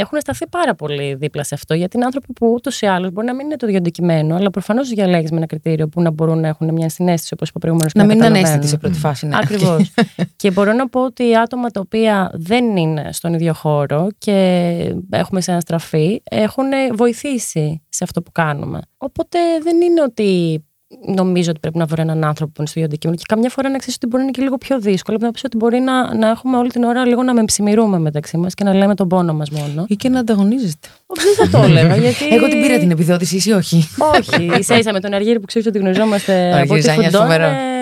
έχουν 0.00 0.20
σταθεί 0.20 0.46
πάρα 0.48 0.74
πολύ 0.74 1.14
δίπλα 1.14 1.44
σε 1.44 1.54
αυτό, 1.54 1.74
γιατί 1.74 1.96
είναι 1.96 2.04
άνθρωποι 2.04 2.32
που 2.32 2.52
ούτως 2.52 2.80
ή 2.80 2.86
άλλως 2.86 3.12
μπορεί 3.12 3.26
να 3.26 3.34
μην 3.34 3.46
είναι 3.46 3.56
το 3.56 3.66
ίδιο 3.66 3.78
αντικειμένο, 3.78 4.34
αλλά 4.34 4.50
προφανώς 4.50 4.88
διαλέγεις 4.88 5.30
με 5.30 5.36
ένα 5.36 5.46
κριτήριο 5.46 5.88
που 5.88 6.02
να 6.02 6.10
μπορούν 6.10 6.40
να 6.40 6.48
έχουν 6.48 6.72
μια 6.72 6.88
συνέστηση, 6.88 7.34
όπως 7.34 7.48
είπα 7.48 7.58
προηγουμένω. 7.58 7.90
Να 7.94 8.04
μην 8.04 8.16
είναι 8.16 8.26
ανέστητη 8.26 8.68
σε 8.68 8.76
πρώτη 8.76 8.98
φάση. 8.98 9.26
Ναι. 9.26 9.36
Ακριβώς. 9.36 9.92
και 10.36 10.50
μπορώ 10.50 10.72
να 10.72 10.88
πω 10.88 11.04
ότι 11.04 11.36
άτομα 11.36 11.68
τα 11.68 11.80
οποία 11.88 12.30
δεν 12.34 12.76
είναι 12.76 13.08
στον 13.12 13.34
ίδιο 13.34 13.52
χώρο 13.52 14.08
και 14.18 14.94
έχουμε 15.10 15.40
σε 15.40 15.60
στραφή 15.60 16.22
έχουν 16.30 16.66
βοηθήσει 16.94 17.82
σε 17.88 18.04
αυτό 18.04 18.22
που 18.22 18.32
κάνουμε. 18.32 18.80
Οπότε 18.96 19.38
δεν 19.62 19.80
είναι 19.80 20.02
ότι 20.02 20.62
νομίζω 21.06 21.50
ότι 21.50 21.60
πρέπει 21.60 21.78
να 21.78 21.86
βρω 21.86 22.02
έναν 22.02 22.24
άνθρωπο 22.24 22.52
που 22.52 22.56
είναι 22.58 22.68
στο 22.68 22.78
ίδιο 22.78 22.90
αντικείμενο. 22.90 23.18
Και 23.18 23.24
καμιά 23.28 23.50
φορά 23.50 23.68
να 23.68 23.78
ξέρεις 23.78 23.94
ότι 23.94 24.06
μπορεί 24.06 24.22
να 24.22 24.28
είναι 24.28 24.38
και 24.38 24.42
λίγο 24.42 24.58
πιο 24.58 24.80
δύσκολο. 24.80 25.18
Να 25.20 25.30
πεις 25.30 25.44
ότι 25.44 25.56
μπορεί 25.56 25.78
να, 25.78 26.14
να 26.14 26.28
έχουμε 26.28 26.56
όλη 26.56 26.68
την 26.70 26.82
ώρα 26.82 27.06
λίγο 27.06 27.22
να 27.22 27.34
με 27.34 27.44
ψημιρούμε 27.44 27.98
μεταξύ 27.98 28.36
μας 28.36 28.54
και 28.54 28.64
να 28.64 28.74
λέμε 28.74 28.94
τον 28.94 29.08
πόνο 29.08 29.32
μας 29.32 29.50
μόνο. 29.50 29.84
ή 29.88 29.96
και 29.96 30.08
να 30.08 30.18
ανταγωνίζεστε. 30.18 30.88
Δεν 31.06 31.46
θα 31.46 31.58
το 31.58 31.64
έλεγα. 31.64 31.96
Γιατί... 32.06 32.26
Εγώ 32.30 32.48
την 32.48 32.60
πήρα 32.60 32.78
την 32.78 32.90
επιδότηση, 32.90 33.36
εσύ 33.36 33.52
όχι; 33.52 33.88
όχι. 34.16 34.62
σα 34.64 34.76
ίσα 34.76 34.92
με 34.92 35.00
τον 35.00 35.14
Αργύρι 35.14 35.40
που 35.40 35.46
ξέρεις 35.46 35.68
ότι 35.68 35.78
γνωριζόμαστε 35.78 36.60
από 36.60 36.74
τη 36.74 36.90
Φουντώνε, 36.90 37.77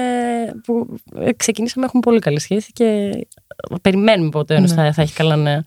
που 0.67 0.97
ξεκινήσαμε, 1.37 1.87
έχουμε 1.87 2.01
πολύ 2.01 2.19
καλή 2.19 2.41
σχέση 2.41 2.73
και 2.73 3.11
περιμένουμε 3.83 4.29
πότε 4.29 4.55
ο 4.55 4.61
ναι. 4.61 4.67
θα, 4.67 4.93
θα 4.93 5.03
έχει 5.03 5.15
καλά 5.15 5.37
νέα. 5.37 5.65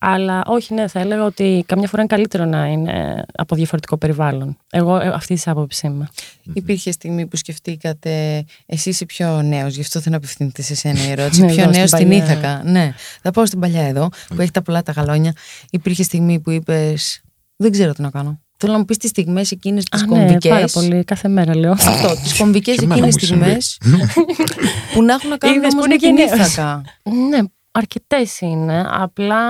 Αλλά 0.00 0.42
όχι, 0.46 0.74
ναι, 0.74 0.88
θα 0.88 1.00
έλεγα 1.00 1.24
ότι 1.24 1.64
καμιά 1.66 1.88
φορά 1.88 2.02
είναι 2.02 2.14
καλύτερο 2.14 2.44
να 2.44 2.66
είναι 2.66 3.24
από 3.32 3.54
διαφορετικό 3.54 3.96
περιβάλλον. 3.96 4.58
Εγώ 4.70 4.96
ε, 4.96 5.08
αυτή 5.08 5.34
της 5.34 5.48
άποψης 5.48 5.82
είμαι. 5.82 6.08
Υπήρχε 6.52 6.90
στιγμή 6.90 7.26
που 7.26 7.36
σκεφτήκατε, 7.36 8.44
εσύ 8.66 8.88
είσαι 8.88 9.04
πιο 9.04 9.42
νέος, 9.42 9.74
γι' 9.74 9.80
αυτό 9.80 10.00
δεν 10.00 10.14
απευθύνεται 10.14 10.62
σε 10.62 10.72
εσένα 10.72 11.06
η 11.06 11.10
ερώτηση. 11.18 11.46
πιο 11.46 11.66
νέος 11.66 11.88
στην 11.88 12.10
Ήθακα. 12.10 12.62
Ναι, 12.64 12.94
θα 13.22 13.30
πάω 13.30 13.46
στην 13.46 13.60
παλιά 13.60 13.82
εδώ, 13.82 14.08
που 14.28 14.40
έχει 14.40 14.50
τα 14.50 14.62
πολλά 14.62 14.82
τα 14.82 14.92
γαλόνια. 14.92 15.32
Υπήρχε 15.70 16.02
στιγμή 16.02 16.40
που 16.40 16.50
είπες, 16.50 17.22
Δεν 17.56 17.70
ξέρω 17.70 17.92
τι 17.92 18.02
να 18.02 18.10
κάνω. 18.10 18.40
Θέλω 18.60 18.72
να 18.72 18.78
μου 18.78 18.84
πεις 18.84 18.96
τις 18.96 19.10
στιγμές 19.10 19.50
εκείνες 19.50 19.84
τις 19.84 20.04
κομβικέ. 20.04 20.48
Ναι, 20.48 20.54
πάρα 20.54 20.68
πολύ, 20.72 21.04
κάθε 21.04 21.28
μέρα 21.28 21.56
λέω. 21.56 21.72
Αυτό, 21.72 22.14
τις 22.22 22.38
κομβικές 22.38 22.76
εκείνες 22.76 23.14
στιγμές 23.14 23.80
που 24.92 25.02
να 25.02 25.12
έχουν 25.12 25.30
να 25.30 25.36
κάνουν 25.36 25.64
όμως 25.64 25.86
με 25.86 25.96
την 25.96 26.16
Ήθακα. 26.16 26.82
Ναι, 27.28 27.38
Αρκετές 27.78 28.40
είναι. 28.40 28.84
Απλά, 28.90 29.40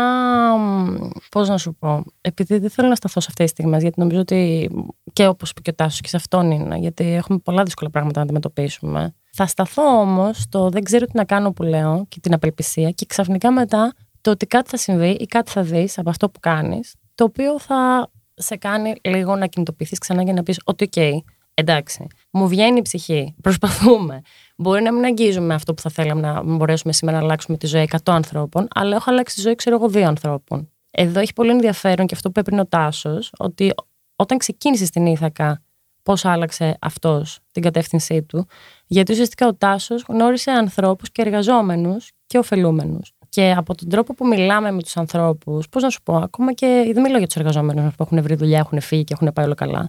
πώς 1.31 1.49
να 1.49 1.59
σου 1.59 1.75
πω, 1.79 2.05
επειδή 2.21 2.59
δεν 2.59 2.71
θέλω 2.71 2.89
να 2.89 2.95
σταθώ 2.95 3.21
σε 3.21 3.27
αυτές 3.31 3.45
τις 3.45 3.55
στιγμές, 3.55 3.83
γιατί 3.83 4.01
νομίζω 4.01 4.21
ότι 4.21 4.71
και 5.13 5.27
όπως 5.27 5.51
είπε 5.51 5.61
και 5.61 5.71
ο 5.71 5.75
Τάσος 5.75 6.01
και 6.01 6.09
σε 6.09 6.17
αυτόν 6.17 6.51
είναι, 6.51 6.77
γιατί 6.77 7.05
έχουμε 7.05 7.39
πολλά 7.39 7.63
δύσκολα 7.63 7.91
πράγματα 7.91 8.19
να 8.19 8.25
αντιμετωπίσουμε. 8.25 9.15
Θα 9.33 9.47
σταθώ 9.47 10.01
όμως 10.01 10.39
στο 10.39 10.69
δεν 10.69 10.83
ξέρω 10.83 11.05
τι 11.05 11.13
να 11.15 11.25
κάνω 11.25 11.53
που 11.53 11.63
λέω 11.63 12.05
και 12.09 12.21
την 12.21 12.35
απελπισία 12.35 12.91
και 12.91 13.07
ξαφνικά 13.07 13.53
μετά 13.53 13.93
το 14.21 14.31
ότι 14.31 14.47
κάτι 14.47 14.71
θα 14.71 14.77
συμβεί 14.77 15.11
ή 15.11 15.27
κάτι 15.27 15.51
θα 15.51 15.63
δεις 15.63 15.99
από 15.99 16.11
αυτό 16.11 16.31
που 16.31 16.41
κάνεις, 16.41 16.95
το 17.15 17.25
οποίο 17.25 17.59
θα 17.59 18.11
σε 18.39 18.57
κάνει 18.57 18.95
λίγο 19.03 19.37
να 19.37 19.47
κινητοποιηθείς 19.47 19.99
ξανά 19.99 20.23
για 20.23 20.33
να 20.33 20.43
πεις 20.43 20.61
ότι, 20.65 20.85
οκ, 20.85 21.25
εντάξει, 21.55 22.07
μου 22.31 22.49
βγαίνει 22.49 22.79
η 22.79 22.83
ψυχή, 22.83 23.35
προσπαθούμε. 23.43 24.21
Μπορεί 24.57 24.83
να 24.83 24.93
μην 24.93 25.05
αγγίζουμε 25.05 25.55
αυτό 25.55 25.75
που 25.75 25.83
θα 25.83 25.91
θέλαμε 25.91 26.21
να 26.21 26.43
μπορέσουμε 26.43 26.93
σήμερα 26.93 27.19
να 27.19 27.25
αλλάξουμε 27.25 27.57
τη 27.57 27.67
ζωή 27.67 27.89
100 27.93 27.99
ανθρώπων, 28.05 28.69
αλλά 28.75 28.97
έχω 28.97 29.11
αλλάξει 29.11 29.35
τη 29.35 29.41
ζωή, 29.41 29.55
ξέρω 29.55 29.77
εγώ, 29.77 29.89
δύο 29.89 30.07
ανθρώπων. 30.07 30.71
Εδώ 30.91 31.21
έχει 31.21 31.33
πολύ 31.33 31.51
ενδιαφέρον 31.51 32.07
και 32.07 32.15
αυτό 32.15 32.31
που 32.31 32.41
έπαιρνε 32.41 32.61
ο 32.61 32.67
Τάσος, 32.67 33.31
ότι 33.39 33.75
όταν 34.17 34.39
ξεκίνησε 34.39 34.85
στην 34.85 35.07
Ήθακα, 35.07 35.63
πώς 36.03 36.25
άλλαξε 36.25 36.77
αυτός 36.81 37.39
την 37.53 37.63
κατεύθυνσή 37.63 38.23
του. 38.23 38.47
Γιατί 38.87 39.13
ουσιαστικά 39.13 39.47
ο 39.47 39.55
Τάσος 39.55 40.05
γνώρισε 40.09 40.51
ανθρώπους 40.51 41.11
και 41.13 41.23
εργαζόμενους 41.23 42.11
και 42.27 42.39
ωφελούμενους. 42.39 43.13
Και 43.29 43.55
από 43.57 43.75
τον 43.75 43.89
τρόπο 43.89 44.15
που 44.15 44.27
μιλάμε 44.27 44.71
με 44.71 44.83
τους 44.83 44.97
ανθρώπους, 44.97 45.69
πώς 45.69 45.83
να 45.83 45.91
σου 45.91 46.03
πω, 46.03 46.17
ακόμα 46.17 46.53
και 46.53 46.91
δεν 46.93 47.03
μιλάω 47.03 47.19
για 47.19 47.27
τους 47.27 47.37
εργαζόμενους 47.37 47.95
που 47.95 48.03
έχουν 48.03 48.23
βρει 48.23 48.35
δουλειά, 48.35 48.59
έχουν 48.59 48.81
φύγει 48.81 49.05
και 49.05 49.13
έχουν 49.13 49.33
πάει 49.33 49.45
όλο 49.45 49.55
καλά 49.55 49.89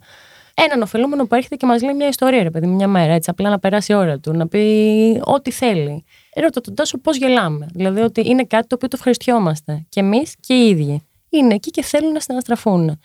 έναν 0.64 0.82
ωφελούμενο 0.82 1.28
που 1.28 1.36
έρχεται 1.36 1.56
και 1.56 1.66
μας 1.66 1.82
λέει 1.82 1.94
μια 1.94 2.08
ιστορία, 2.08 2.44
ρε 2.44 2.50
παιδί, 2.50 2.68
μια 2.68 2.88
μέρα, 2.88 3.14
έτσι, 3.14 3.30
απλά 3.30 3.50
να 3.50 3.60
περάσει 3.60 3.92
η 3.92 3.96
ώρα 3.96 4.20
του, 4.20 4.34
να 4.34 4.48
πει 4.48 5.22
ό,τι 5.24 5.52
θέλει. 5.52 6.04
Ρώτα 6.36 6.62
τον 6.62 6.76
τόσο 6.76 6.98
πώς 6.98 7.18
γελάμε. 7.18 7.68
Δηλαδή 7.74 8.02
ότι 8.02 8.22
είναι 8.26 8.44
κάτι 8.44 8.68
το 8.68 8.76
οποίο 8.76 8.88
το 8.88 8.96
ευχαριστιόμαστε. 8.98 9.86
Και 9.90 10.00
εμείς 10.00 10.36
και 10.40 10.54
οι 10.54 10.70
ίδιοι. 10.70 11.04
Είναι 11.30 11.54
εκεί 11.54 11.70
και 11.70 11.84
θέλουν 11.84 12.12
να 12.12 12.20
συναστραφούν. 12.20 13.00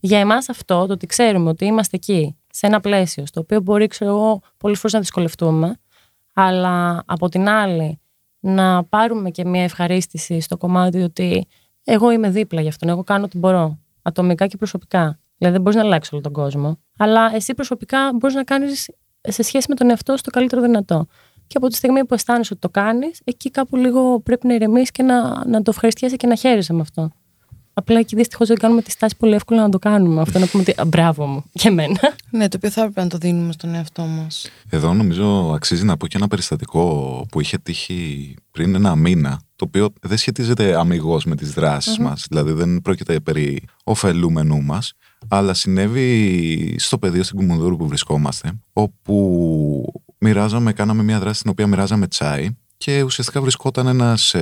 Για 0.00 0.18
εμάς 0.18 0.48
αυτό, 0.48 0.86
το 0.86 0.92
ότι 0.92 1.06
ξέρουμε 1.06 1.48
ότι 1.48 1.64
είμαστε 1.64 1.96
εκεί, 1.96 2.36
σε 2.50 2.66
ένα 2.66 2.80
πλαίσιο, 2.80 3.26
στο 3.26 3.40
οποίο 3.40 3.60
μπορεί, 3.60 3.86
ξέρω 3.86 4.10
εγώ, 4.10 4.40
πολλές 4.56 4.78
φορές 4.78 4.92
να 4.92 5.00
δυσκολευτούμε, 5.00 5.76
Αλλά 6.32 7.02
από 7.06 7.28
την 7.28 7.48
άλλη, 7.48 8.00
να 8.44 8.84
πάρουμε 8.84 9.30
και 9.30 9.44
μια 9.44 9.62
ευχαρίστηση 9.62 10.40
στο 10.40 10.56
κομμάτι 10.56 11.02
ότι 11.02 11.46
εγώ 11.84 12.10
είμαι 12.10 12.30
δίπλα 12.30 12.60
γι' 12.60 12.68
αυτόν, 12.68 12.88
εγώ 12.88 13.02
κάνω 13.02 13.24
ό,τι 13.24 13.38
μπορώ, 13.38 13.78
ατομικά 14.02 14.46
και 14.46 14.56
προσωπικά. 14.56 15.18
Δηλαδή 15.38 15.56
δεν 15.56 15.60
μπορείς 15.64 15.78
να 15.78 15.84
αλλάξεις 15.84 16.12
όλο 16.12 16.22
τον 16.22 16.32
κόσμο. 16.32 16.78
Αλλά 16.98 17.34
εσύ 17.34 17.54
προσωπικά 17.54 17.98
μπορείς 18.14 18.36
να 18.36 18.44
κάνεις 18.44 18.90
σε 19.20 19.42
σχέση 19.42 19.66
με 19.68 19.74
τον 19.74 19.90
εαυτό 19.90 20.16
σου 20.16 20.22
το 20.22 20.30
καλύτερο 20.30 20.62
δυνατό. 20.62 21.06
Και 21.46 21.56
από 21.56 21.68
τη 21.68 21.74
στιγμή 21.74 22.04
που 22.04 22.14
αισθάνεσαι 22.14 22.52
ότι 22.52 22.60
το 22.60 22.70
κάνεις, 22.70 23.20
εκεί 23.24 23.50
κάπου 23.50 23.76
λίγο 23.76 24.20
πρέπει 24.20 24.46
να 24.46 24.54
ηρεμήσει 24.54 24.90
και 24.90 25.02
να, 25.02 25.46
να 25.46 25.62
το 25.62 25.70
ευχαριστιέσαι 25.70 26.16
και 26.16 26.26
να 26.26 26.34
χαίρεσαι 26.34 26.72
με 26.72 26.80
αυτό. 26.80 27.10
Απλά 27.74 27.98
εκεί 27.98 28.16
δυστυχώς 28.16 28.48
δεν 28.48 28.56
κάνουμε 28.56 28.82
τη 28.82 28.90
στάση 28.90 29.16
πολύ 29.16 29.34
εύκολα 29.34 29.62
να 29.62 29.68
το 29.68 29.78
κάνουμε. 29.78 30.20
Αυτό 30.20 30.38
να 30.38 30.46
πούμε 30.46 30.62
ότι 30.68 30.80
«Α, 30.80 30.84
μπράβο 30.84 31.26
μου 31.26 31.44
και 31.52 31.68
εμένα. 31.68 32.00
Ναι, 32.30 32.48
το 32.48 32.56
οποίο 32.56 32.70
θα 32.70 32.80
έπρεπε 32.80 33.00
να 33.00 33.08
το 33.08 33.18
δίνουμε 33.18 33.52
στον 33.52 33.74
εαυτό 33.74 34.02
μας. 34.02 34.50
Εδώ 34.68 34.94
νομίζω 34.94 35.52
αξίζει 35.54 35.84
να 35.84 35.96
πω 35.96 36.06
και 36.06 36.16
ένα 36.16 36.28
περιστατικό 36.28 37.26
που 37.30 37.40
είχε 37.40 37.58
τύχει 37.58 38.34
πριν 38.50 38.74
ένα 38.74 38.96
μήνα, 38.96 39.40
το 39.56 39.64
οποίο 39.64 39.92
δεν 40.02 40.16
σχετίζεται 40.16 40.78
αμυγός 40.78 41.24
με 41.24 41.36
τις 41.36 41.52
δρασει 41.52 42.00
μας, 42.00 42.26
δηλαδή 42.28 42.52
δεν 42.52 42.80
πρόκειται 42.82 43.20
περί 43.20 43.62
ωφελούμενού 43.84 44.62
μας, 44.62 44.92
αλλά 45.28 45.54
συνέβη 45.54 46.76
στο 46.78 46.98
πεδίο 46.98 47.22
στην 47.22 47.36
Κουμουνδούρου 47.36 47.76
που 47.76 47.88
βρισκόμαστε, 47.88 48.52
όπου 48.72 50.02
μοιράζαμε, 50.18 50.72
κάναμε 50.72 51.02
μια 51.02 51.18
δράση 51.18 51.38
στην 51.38 51.50
οποία 51.50 51.66
μοιράζαμε 51.66 52.06
τσάι 52.06 52.48
και 52.76 53.02
ουσιαστικά 53.02 53.40
βρισκόταν 53.40 53.86
ένας 53.86 54.34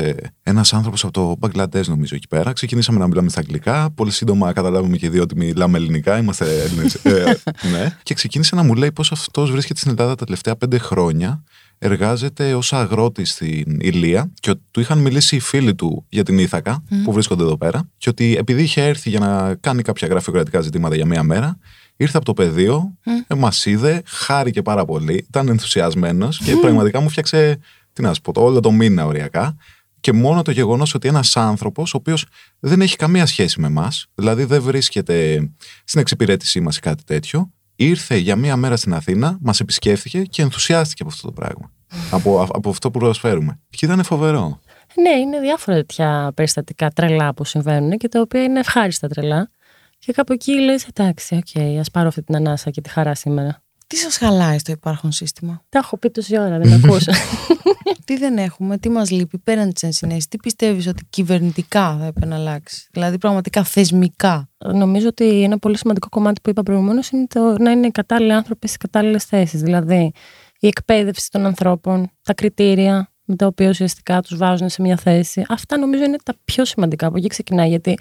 ένας 0.43 0.73
άνθρωπος 0.73 1.05
από 1.05 1.13
το 1.13 1.37
Μπαγκλαντές, 1.39 1.89
νομίζω, 1.89 2.15
εκεί 2.15 2.29
πέρα. 2.29 2.53
Ξεκινήσαμε 2.53 2.99
να 2.99 3.07
μιλάμε 3.07 3.29
στα 3.29 3.41
αγγλικά. 3.41 3.91
Πολύ 3.91 4.11
σύντομα 4.11 4.53
καταλάβαμε 4.53 4.97
και 4.97 5.07
οι 5.07 5.09
δύο 5.09 5.23
ότι 5.23 5.37
μιλάμε 5.37 5.79
ελληνικά. 5.79 6.19
Είμαστε 6.19 6.63
Έλληνες. 6.63 6.95
ε, 6.95 7.41
ναι. 7.73 7.97
Και 8.03 8.15
ξεκίνησε 8.15 8.55
να 8.55 8.63
μου 8.63 8.75
λέει 8.75 8.93
πώ 8.93 9.05
αυτός 9.11 9.51
βρίσκεται 9.51 9.79
στην 9.79 9.91
Ελλάδα 9.91 10.15
τα 10.15 10.25
τελευταία 10.25 10.57
πέντε 10.57 10.79
χρόνια. 10.79 11.43
Εργάζεται 11.79 12.55
ως 12.55 12.73
αγρότης 12.73 13.31
στην 13.31 13.79
Ηλία 13.81 14.33
και 14.41 14.51
ότι 14.51 14.61
του 14.71 14.81
είχαν 14.81 14.99
μιλήσει 14.99 15.37
οι 15.37 15.41
φίλοι 15.41 15.75
του 15.75 16.05
για 16.09 16.23
την 16.23 16.39
Ήθακα 16.39 16.85
που 17.05 17.13
βρίσκονται 17.13 17.43
εδώ 17.43 17.57
πέρα. 17.57 17.89
Και 17.99 18.09
ότι 18.09 18.37
επειδή 18.39 18.63
είχε 18.63 18.85
έρθει 18.85 19.11
για 19.11 19.19
να 19.19 19.55
κάνει 19.55 19.83
κάποια 19.83 20.09
γραφειοκρατικά 20.09 20.61
ζητήματα 20.61 20.95
για 20.95 21.07
μία 21.07 21.23
μέρα, 21.23 21.59
ήρθε 21.97 22.17
από 22.17 22.27
το 22.27 22.33
πεδίο, 22.35 22.99
mm. 23.05 23.37
μας 23.37 23.67
είδε, 23.67 24.03
χάρηκε 24.07 24.63
πάρα 24.63 24.85
πολύ, 24.85 25.25
ήταν 25.29 25.49
ενθουσιασμένος 25.49 26.39
και 26.39 26.57
πραγματικά 26.57 27.01
μου 27.01 27.09
φτιάξε 27.09 27.59
τι 27.93 28.03
να 28.03 28.15
σου 28.15 28.21
πω, 28.21 28.33
το 28.33 28.43
όλο 28.43 28.61
το 28.61 28.71
μήνα 28.71 29.07
οριακά. 29.07 29.57
Και 30.01 30.13
μόνο 30.13 30.43
το 30.43 30.51
γεγονός 30.51 30.95
ότι 30.95 31.09
ένας 31.09 31.37
άνθρωπος, 31.37 31.95
ο 31.95 31.97
οποίος 31.97 32.27
δεν 32.59 32.81
έχει 32.81 32.97
καμία 32.97 33.27
σχέση 33.27 33.61
με 33.61 33.67
εμάς, 33.67 34.07
δηλαδή 34.15 34.45
δεν 34.45 34.63
βρίσκεται 34.63 35.49
στην 35.85 36.01
εξυπηρέτησή 36.01 36.61
μας 36.61 36.77
ή 36.77 36.81
κάτι 36.81 37.05
τέτοιο, 37.05 37.51
ήρθε 37.77 38.17
για 38.17 38.37
μία 38.37 38.57
μέρα 38.57 38.77
στην 38.77 38.95
Αθήνα, 38.95 39.39
μας 39.41 39.61
επισκέφθηκε 39.61 40.23
και 40.23 40.43
ενθουσιάστηκε 40.43 41.03
από 41.03 41.13
αυτό 41.13 41.27
το 41.27 41.33
πράγμα. 41.33 41.71
από, 42.11 42.47
από 42.53 42.71
αυτό 42.71 42.91
που 42.91 42.99
προσφέρουμε. 42.99 43.61
Και 43.71 43.85
ήταν 43.87 44.03
φοβερό. 44.03 44.61
Ναι, 44.95 45.11
είναι 45.11 45.41
διάφορα 45.41 45.77
τέτοια 45.77 46.33
περιστατικά 46.35 46.91
τρελά 46.91 47.35
που 47.35 47.45
συμβαίνουν 47.45 47.99
και 47.99 48.09
τα 48.09 48.21
οποία 48.21 48.43
είναι 48.43 48.59
ευχάριστα 48.59 49.09
τρελά. 49.09 49.51
Και 49.99 50.13
κάπου 50.13 50.33
εκεί 50.33 50.61
λες, 50.61 50.75
εντάξει, 50.95 51.35
OK, 51.35 51.47
okay, 51.55 51.77
ας 51.81 51.91
πάρω 51.91 52.09
αυτή 52.09 52.23
την 52.23 52.37
ανάσα 52.37 52.71
και 52.71 52.81
τη 52.81 52.89
χαρά 52.89 53.15
σήμερα. 53.15 53.62
Τι 53.93 53.99
σας 53.99 54.17
χαλάει 54.17 54.59
στο 54.59 54.73
υπάρχον 54.73 55.13
σύστημα; 55.13 55.63
Τα 55.69 55.79
έχω 55.79 55.97
πει 55.99 56.11
τόση 56.11 56.39
ώρα, 56.39 56.59
δεν 56.59 56.85
ακούσα. 56.85 57.13
τι 58.07 58.17
δεν 58.17 58.39
έχουμε, 58.39 58.79
τι 58.79 58.89
μας 58.89 59.11
λείπει 59.11 59.39
πέραν 59.39 59.73
της 59.73 59.83
ενσυναίσθησης, 59.83 60.29
τι 60.29 60.37
πιστεύεις 60.37 60.87
ότι 60.87 61.07
κυβερνητικά 61.11 61.97
θα 61.99 62.07
έπρεπε 62.07 62.27
να 62.27 62.37
αλλάξει. 62.37 62.89
Δηλαδή 62.93 63.19
πραγματικά 63.19 63.65
θεσμικά; 63.65 64.51
Νομίζω 64.59 65.09
ότι 65.09 65.43
ένα 65.43 65.59
πολύ 65.59 65.77
σημαντικό 65.77 66.09
κομμάτι 66.09 66.41
που 66.41 66.51
είπα 66.51 66.63
προηγουμένως 66.63 67.11
είναι 67.11 67.27
το 67.27 67.57
να 67.59 67.71
είναι 67.71 67.87
οι 67.87 67.91
κατάλληλοι 67.91 68.33
άνθρωποι 68.33 68.67
στις 68.67 68.79
κατάλληλες 68.79 69.25
θέσεις. 69.25 69.61
Δηλαδή 69.61 70.13
η 70.59 70.67
εκπαίδευση 70.67 71.31
των 71.31 71.47
ανθρώπων, 71.47 72.11
τα 72.23 72.35
κριτήρια 72.35 73.13
με 73.25 73.37
τα 73.37 73.47
οποία 73.47 73.69
ουσιαστικά 73.69 74.23
τους 74.23 74.37
βάζουν 74.37 74.69
σε 74.69 74.83
μια 74.83 74.97
θέση. 74.97 75.45
Αυτά 75.49 75.79
νομίζω 75.79 76.05
είναι 76.05 76.19
τα 76.25 76.35
πιο 76.45 76.65
σημαντικά. 76.65 77.07
Από 77.07 77.17
εκεί 77.17 77.27
ξεκινάει. 77.27 77.69
Γιατί 77.69 77.99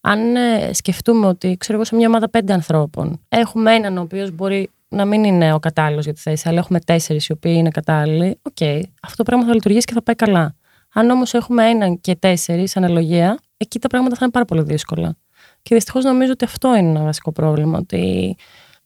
αν 0.00 0.36
ε, 0.36 0.70
σκεφτούμε 0.72 1.26
ότι, 1.26 1.56
ξέρω 1.58 1.74
εγώ, 1.78 1.84
σε 1.84 1.94
μια 1.94 2.08
ομάδα 2.08 2.30
πέντε 2.30 2.52
ανθρώπων 2.52 3.20
έχουμε 3.28 3.74
έναν 3.74 3.98
ο 3.98 4.00
οποίος 4.00 4.30
μπορεί 4.30 4.70
να 4.90 5.04
μην 5.04 5.24
είναι 5.24 5.52
ο 5.52 5.58
κατάλληλος 5.58 6.04
για 6.04 6.12
τη 6.12 6.20
θέση, 6.20 6.48
αλλά 6.48 6.58
έχουμε 6.58 6.80
τέσσερις 6.80 7.26
οι 7.26 7.32
οποίοι 7.32 7.54
είναι 7.56 7.70
κατάλληλοι, 7.70 8.38
OK, 8.42 8.56
okay, 8.60 8.82
αυτό 9.02 9.16
το 9.16 9.22
πράγμα 9.22 9.46
θα 9.46 9.54
λειτουργήσει 9.54 9.84
και 9.84 9.92
θα 9.92 10.02
πάει 10.02 10.14
καλά. 10.14 10.54
Αν 10.92 11.10
όμως 11.10 11.34
έχουμε 11.34 11.68
έναν 11.68 12.00
και 12.00 12.14
τέσσερις 12.14 12.76
αναλογία, 12.76 13.38
εκεί 13.56 13.78
τα 13.78 13.88
πράγματα 13.88 14.14
θα 14.14 14.20
είναι 14.22 14.32
πάρα 14.32 14.44
πολύ 14.44 14.62
δύσκολα. 14.62 15.16
Και 15.62 15.74
δυστυχώς 15.74 16.04
νομίζω 16.04 16.32
ότι 16.32 16.44
αυτό 16.44 16.76
είναι 16.76 16.88
ένα 16.88 17.02
βασικό 17.02 17.32
πρόβλημα. 17.32 17.78
Ότι 17.78 18.36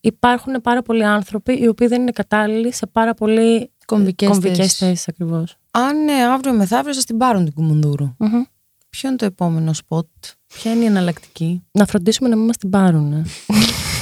υπάρχουν 0.00 0.61
πάρα 0.62 0.82
πολλοί 0.82 1.05
άνθρωποι 1.05 1.62
οι 1.62 1.68
οποίοι 1.68 1.86
δεν 1.86 2.00
είναι 2.00 2.11
κατάλληλοι 2.11 2.72
σε 2.72 2.86
πάρα 2.86 3.14
πολύ 3.14 3.70
κομβικές 3.84 4.74
θέσεις 4.74 5.09
ακριβώς. 5.09 5.57
Αν 5.70 6.05
ναι, 6.05 6.12
αύριο 6.12 6.52
μεθαύριο 6.52 6.94
σας 6.94 7.05
την 7.05 7.16
πάρουν 7.16 7.44
την 7.44 7.55
κουμουνδούρου. 7.55 8.16
Mm-hmm. 8.18 8.48
Ποιο 8.90 9.09
είναι 9.09 9.18
το 9.18 9.24
επόμενο 9.24 9.72
σποτ, 9.72 10.07
Ποια 10.46 10.72
είναι 10.72 10.82
η 10.82 10.86
εναλλακτική; 10.86 11.64
Να 11.70 11.86
φροντίσουμε 11.86 12.28
να 12.28 12.36
μην 12.36 12.46
μας 12.46 12.57
την 12.57 12.70
πάρουν. 12.70 13.12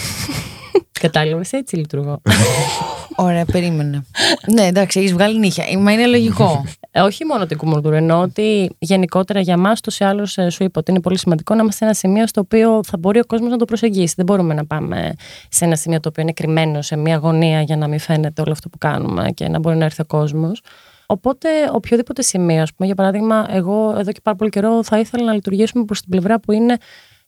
Κατάλαβες, 1.02 1.52
έτσι 1.52 1.76
λειτουργώ. 1.76 2.20
Ωραία, 3.16 3.44
περίμενε. 3.44 4.04
ναι, 4.52 4.62
εντάξει, 4.62 4.98
έχεις 4.98 5.12
βγάλει 5.12 5.38
νύχια. 5.38 5.64
Μα 5.78 5.92
είναι 5.92 6.06
λογικό. 6.06 6.64
Ε, 6.90 7.00
όχι 7.00 7.24
μόνο 7.24 7.46
την 7.46 7.56
κουμουρδούρα, 7.56 7.96
εννοώ 7.96 8.20
ότι 8.20 8.70
γενικότερα 8.78 9.40
για 9.40 9.54
εμά, 9.54 9.72
του 9.74 9.92
ή 9.98 10.04
άλλου, 10.04 10.26
ε, 10.34 10.48
σου 10.48 10.64
είπα 10.64 10.80
ότι 10.80 10.90
είναι 10.90 11.00
πολύ 11.00 11.18
σημαντικό 11.18 11.54
να 11.54 11.60
είμαστε 11.60 11.78
σε 11.78 11.84
ένα 11.84 11.94
σημείο 11.94 12.26
στο 12.26 12.40
οποίο 12.40 12.80
θα 12.84 12.98
μπορεί 12.98 13.18
ο 13.18 13.24
κόσμος 13.26 13.50
να 13.50 13.56
το 13.56 13.64
προσεγγίσει. 13.64 14.14
Δεν 14.16 14.24
μπορούμε 14.26 14.54
να 14.54 14.66
πάμε 14.66 15.14
σε 15.48 15.64
ένα 15.64 15.76
σημείο 15.76 16.00
το 16.00 16.08
οποίο 16.08 16.22
είναι 16.22 16.32
κρυμμένο 16.32 16.82
σε 16.82 16.96
μια 16.96 17.16
γωνία 17.16 17.62
για 17.62 17.76
να 17.76 17.88
μην 17.88 17.98
φαίνεται 17.98 18.42
όλο 18.42 18.52
αυτό 18.52 18.68
που 18.68 18.78
κάνουμε 18.78 19.30
και 19.34 19.48
να 19.48 19.58
μπορεί 19.58 19.76
να 19.76 19.84
έρθει 19.84 20.02
ο 20.02 20.06
κόσμος. 20.06 20.62
Οπότε, 21.06 21.48
οποιοδήποτε 21.72 22.22
σημείο, 22.22 22.62
ας 22.62 22.74
πούμε, 22.74 22.86
για 22.86 22.94
παράδειγμα, 22.94 23.46
εγώ 23.50 23.94
εδώ 23.98 24.12
και 24.12 24.20
πάρα 24.22 24.36
πολύ 24.36 24.50
καιρό 24.50 24.84
θα 24.84 24.98
ήθελα 24.98 25.24
να 25.24 25.32
λειτουργήσουμε 25.32 25.84
προς 25.84 26.00
την 26.00 26.10
πλευρά 26.10 26.40
που 26.40 26.52
είναι 26.52 26.72
η 26.72 26.76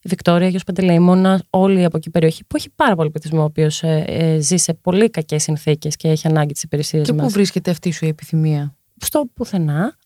Βικτόρια, 0.05 0.49
Γιος 0.49 0.65
Παντελεήμονα, 0.65 1.43
όλη 1.51 1.85
από 1.85 1.97
εκεί 1.97 2.09
η 2.09 2.11
περιοχή 2.11 2.45
που 2.45 2.57
έχει 2.57 2.71
πάρα 2.71 2.95
πολύ 2.95 3.11
πληθυσμό, 3.11 3.41
ο 3.41 3.45
οποίος 3.45 3.83
ε, 3.83 4.05
ε, 4.07 4.41
ζει 4.41 4.57
σε 4.57 4.75
πολύ 4.75 5.11
κακές 5.11 5.43
συνθήκες 5.43 5.97
και 5.97 6.09
έχει 6.09 6.27
ανάγκη 6.27 6.53
τι 6.53 6.61
υπηρεσίε 6.65 6.99
μα. 6.99 7.05
Και 7.05 7.13
πού 7.13 7.29
βρίσκεται 7.29 7.71
αυτή 7.71 7.91
σου 7.91 8.05
η 8.05 8.09
επιθυμία; 8.09 8.75
Στο 9.01 9.25
πουθενά. 9.35 9.97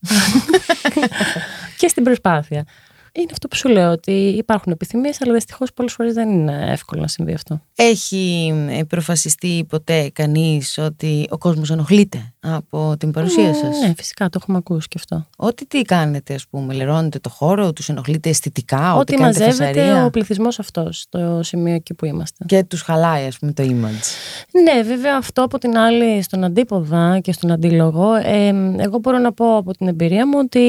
και 1.79 1.89
στην 1.89 2.05
προσπάθεια. 2.05 2.65
Είναι 3.13 3.29
αυτό 3.31 3.49
που 3.49 3.57
σου 3.57 3.69
λέω, 3.69 3.91
ότι 3.91 4.13
υπάρχουν 4.13 4.73
επιθυμίες, 4.73 5.23
αλλά 5.23 5.33
δυστυχώς 5.33 5.73
πολλές 5.73 5.93
φορές 5.93 6.15
δεν 6.15 6.31
είναι 6.31 6.73
εύκολο 6.73 7.01
να 7.01 7.09
συμβεί 7.09 7.33
αυτό. 7.33 7.61
Έχει 7.75 8.55
ε, 8.71 8.83
προφασιστεί 8.83 9.67
ποτέ 9.69 10.11
κανείς 10.13 10.79
ότι 10.79 11.27
ο 11.31 11.39
κόσμος 11.39 11.71
ενοχλείται 11.71 12.33
από 12.41 12.97
την 12.99 13.11
παρουσία 13.11 13.55
σας; 13.55 13.81
Ναι, 13.87 13.93
φυσικά 13.97 14.29
το 14.29 14.39
έχουμε 14.43 14.59
ακούσει 14.59 14.89
και 14.89 14.97
αυτό. 14.99 15.27
Ό,τι 15.37 15.67
τι 15.67 15.83
κάνετε, 15.83 16.35
ας 16.35 16.47
πούμε, 16.51 16.75
λερώνετε 16.75 17.19
το 17.19 17.29
χώρο, 17.29 17.73
τους 17.73 17.89
ενοχλείτε 17.89 18.29
αισθητικά, 18.29 18.95
ό,τι 18.95 19.19
μαζεύεται 19.19 20.05
ο 20.05 20.11
πληθυσμός 20.11 20.59
αυτός 20.59 21.01
στο 21.01 21.41
σημείο 21.43 21.75
εκεί 21.75 21.95
που 21.95 22.05
είμαστε. 22.05 22.45
Και 22.47 22.65
τους 22.65 22.83
χαλάει, 22.83 23.27
ας 23.27 23.39
πούμε, 23.39 23.53
το 23.53 23.63
image. 23.63 24.07
Ναι, 24.63 24.83
βέβαια 24.83 25.17
αυτό 25.17 25.43
από 25.43 25.59
την 25.59 25.77
άλλη, 25.77 26.23
στον 26.23 26.45
αντίποδα 26.45 27.19
και 27.23 27.33
στον 27.33 27.51
αντίλογο, 27.51 28.15
ε, 28.15 28.53
εγώ 28.77 28.99
μπορώ 28.99 29.19
να 29.19 29.33
πω 29.33 29.57
από 29.57 29.73
την 29.73 29.89
εμπειρία 29.89 30.27
μου 30.27 30.39
ότι 30.39 30.61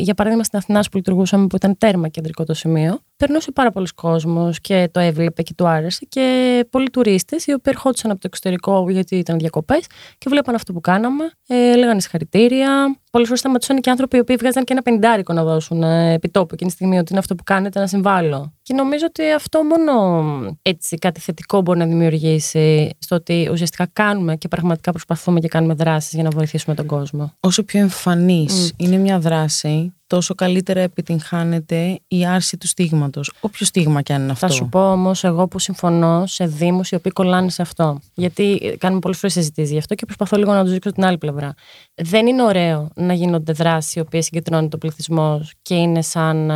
για 0.00 0.14
παράδειγμα 0.14 0.44
στην 0.44 0.58
Αθηνά 0.58 0.84
που 0.90 0.96
λειτουργούσαμε 0.96 1.46
που 1.46 1.56
ήταν 1.56 1.71
τέρμα 1.78 2.08
κεντρικό 2.08 2.44
το 2.44 2.54
σημείο, 2.54 3.00
περνούσε 3.22 3.52
πάρα 3.52 3.70
πολλοί 3.70 3.86
κόσμος 3.94 4.60
και 4.60 4.88
το 4.92 5.00
έβλεπε 5.00 5.42
και 5.42 5.54
του 5.56 5.66
άρεσε 5.66 6.06
και 6.08 6.24
πολλοί 6.70 6.90
τουρίστες 6.90 7.46
οι 7.46 7.52
οποίοι 7.52 7.72
ερχόντουσαν 7.76 8.10
από 8.10 8.20
το 8.20 8.26
εξωτερικό 8.30 8.90
γιατί 8.90 9.16
ήταν 9.16 9.38
διακοπές 9.38 9.86
και 10.18 10.26
βλέπαν 10.28 10.54
αυτό 10.54 10.72
που 10.72 10.80
κάναμε, 10.80 11.30
ε, 11.46 11.76
λέγανε 11.76 12.00
συγχαρητήρια. 12.00 12.96
Πολλές 13.10 13.26
φορές 13.26 13.40
σταματούσαν 13.40 13.80
και 13.80 13.90
άνθρωποι 13.90 14.16
οι 14.16 14.20
οποίοι 14.20 14.36
βγάζαν 14.36 14.64
και 14.64 14.72
ένα 14.72 14.82
πεντάρικο 14.82 15.32
να 15.32 15.44
δώσουν 15.44 15.82
ε, 15.82 16.12
επιτόπου 16.12 16.54
εκείνη 16.54 16.70
τη 16.70 16.76
στιγμή 16.76 16.98
ότι 16.98 17.06
είναι 17.10 17.18
αυτό 17.18 17.34
που 17.34 17.42
κάνετε 17.44 17.80
να 17.80 17.86
συμβάλλω. 17.86 18.52
Και 18.62 18.74
νομίζω 18.74 19.04
ότι 19.08 19.30
αυτό 19.30 19.62
μόνο 19.62 20.58
έτσι 20.62 20.96
κάτι 20.96 21.20
θετικό 21.20 21.60
μπορεί 21.60 21.78
να 21.78 21.86
δημιουργήσει 21.86 22.90
στο 22.98 23.14
ότι 23.14 23.48
ουσιαστικά 23.50 23.88
κάνουμε 23.92 24.36
και 24.36 24.48
πραγματικά 24.48 24.90
προσπαθούμε 24.90 25.40
και 25.40 25.48
κάνουμε 25.48 25.74
δράσεις 25.74 26.12
για 26.12 26.22
να 26.22 26.30
βοηθήσουμε 26.30 26.74
τον 26.74 26.86
κόσμο. 26.86 27.32
Όσο 27.40 27.62
πιο 27.62 27.80
εμφανής 27.80 28.72
είναι 28.76 28.96
μια 28.96 29.18
δράση, 29.18 29.92
τόσο 30.06 30.34
καλύτερα 30.34 30.80
επιτυγχάνεται 30.80 32.00
η 32.08 32.26
άρση 32.26 32.56
του 32.56 32.66
στίγματος. 32.66 33.11
Όποιο 33.40 33.66
στίγμα 33.66 34.02
κι 34.02 34.12
αν 34.12 34.22
είναι 34.22 34.32
αυτό. 34.32 34.46
Θα 34.46 34.52
σου 34.52 34.68
πω 34.68 34.92
όμως, 34.92 35.24
εγώ 35.24 35.48
που 35.48 35.58
συμφωνώ 35.58 36.26
σε 36.26 36.46
Δήμους 36.46 36.90
οι 36.90 36.94
οποίοι 36.94 37.12
κολλάνε 37.12 37.50
σε 37.50 37.62
αυτό. 37.62 37.98
Γιατί 38.14 38.76
κάνουμε 38.78 39.00
πολλές 39.00 39.18
φορές 39.18 39.32
συζητήσεις 39.34 39.70
γι' 39.72 39.78
αυτό 39.78 39.94
και 39.94 40.04
προσπαθώ 40.04 40.36
λίγο 40.36 40.52
να 40.52 40.62
τους 40.62 40.72
δείξω 40.72 40.90
την 40.92 41.04
άλλη 41.04 41.18
πλευρά. 41.18 41.54
Δεν 41.94 42.26
είναι 42.26 42.42
ωραίο 42.42 42.90
να 42.94 43.12
γίνονται 43.12 43.52
δράσεις 43.52 43.94
οι 43.94 44.00
οποίες 44.00 44.24
συγκεντρώνουν 44.24 44.68
το 44.68 44.78
πληθυσμό 44.78 45.46
και 45.62 45.74
είναι 45.74 46.02
σαν. 46.02 46.52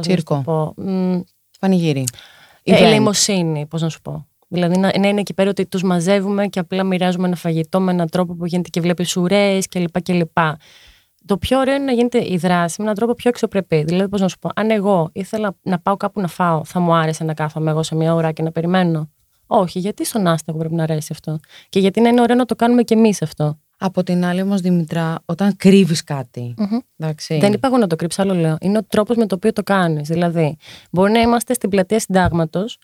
Τσίρκο. 0.00 0.42
Πω, 0.44 0.74
Πανηγύρι. 1.60 2.04
Ε, 2.62 2.84
ελεημοσύνη, 2.84 3.66
πώς 3.66 3.82
να 3.82 3.88
σου 3.88 4.00
πω. 4.00 4.26
Δηλαδή 4.48 4.76
να, 4.76 4.98
να 4.98 5.08
είναι 5.08 5.20
εκεί 5.20 5.34
πέρα 5.34 5.50
ότι 5.50 5.66
τους 5.66 5.82
μαζεύουμε 5.82 6.46
και 6.46 6.58
απλά 6.58 6.84
μοιράζουμε 6.84 7.26
ένα 7.26 7.36
φαγητό 7.36 7.80
με 7.80 7.92
έναν 7.92 8.08
τρόπο 8.08 8.34
που 8.34 8.46
γίνεται 8.46 8.68
και 8.68 8.80
βλέπεις 8.80 9.16
ουρές 9.16 9.68
κλπ. 9.68 10.02
κλπ 10.02 10.38
το 11.26 11.38
πιο 11.38 11.58
ωραίο 11.58 11.74
είναι 11.74 11.84
να 11.84 11.92
γίνεται 11.92 12.32
η 12.32 12.36
δράση 12.36 12.74
με 12.78 12.84
έναν 12.84 12.94
τρόπο 12.94 13.14
πιο 13.14 13.30
αξιοπρεπή. 13.30 13.84
Δηλαδή, 13.84 14.08
πώς 14.08 14.20
να 14.20 14.28
σου 14.28 14.38
πω, 14.38 14.50
αν 14.54 14.70
εγώ 14.70 15.10
ήθελα 15.12 15.56
να 15.62 15.78
πάω 15.78 15.96
κάπου 15.96 16.20
να 16.20 16.28
φάω, 16.28 16.64
θα 16.64 16.80
μου 16.80 16.94
άρεσε 16.94 17.24
να 17.24 17.34
κάθομαι 17.34 17.70
εγώ 17.70 17.82
σε 17.82 17.94
μια 17.94 18.14
ώρα 18.14 18.32
και 18.32 18.42
να 18.42 18.50
περιμένω; 18.52 19.10
Όχι, 19.46 19.78
γιατί 19.78 20.04
στον 20.04 20.26
άστεγο 20.26 20.58
πρέπει 20.58 20.74
να 20.74 20.82
αρέσει 20.82 21.08
αυτό; 21.12 21.38
Και 21.68 21.78
γιατί 21.78 22.00
να 22.00 22.08
είναι 22.08 22.20
ωραίο 22.20 22.36
να 22.36 22.44
το 22.44 22.54
κάνουμε 22.54 22.82
κι 22.82 22.92
εμείς 22.92 23.22
αυτό; 23.22 23.58
Από 23.78 24.02
την 24.02 24.24
άλλη 24.24 24.42
όμως, 24.42 24.60
Δήμητρα, 24.60 25.14
όταν 25.24 25.56
κρύβεις 25.56 26.04
κάτι. 26.04 26.54
Μμμ. 26.58 26.78
Εντάξει. 26.96 27.38
Δεν 27.38 27.52
είπα 27.52 27.66
εγώ 27.66 27.76
να 27.76 27.86
το 27.86 27.96
κρύψω, 27.96 28.22
άλλο 28.22 28.34
λέω. 28.34 28.56
Είναι 28.60 28.78
ο 28.78 28.84
τρόπος 28.84 29.16
με 29.16 29.26
το 29.26 29.34
οποίο 29.34 29.52
το 29.52 29.62
κάνεις. 29.62 30.08
Δηλαδή, 30.08 30.56
μπορεί 30.90 31.12
να 31.12 31.20
είμαστε 31.20 31.54
στην 31.54 31.70
πλατεία 31.70 31.98
Συντάγματος 31.98 32.78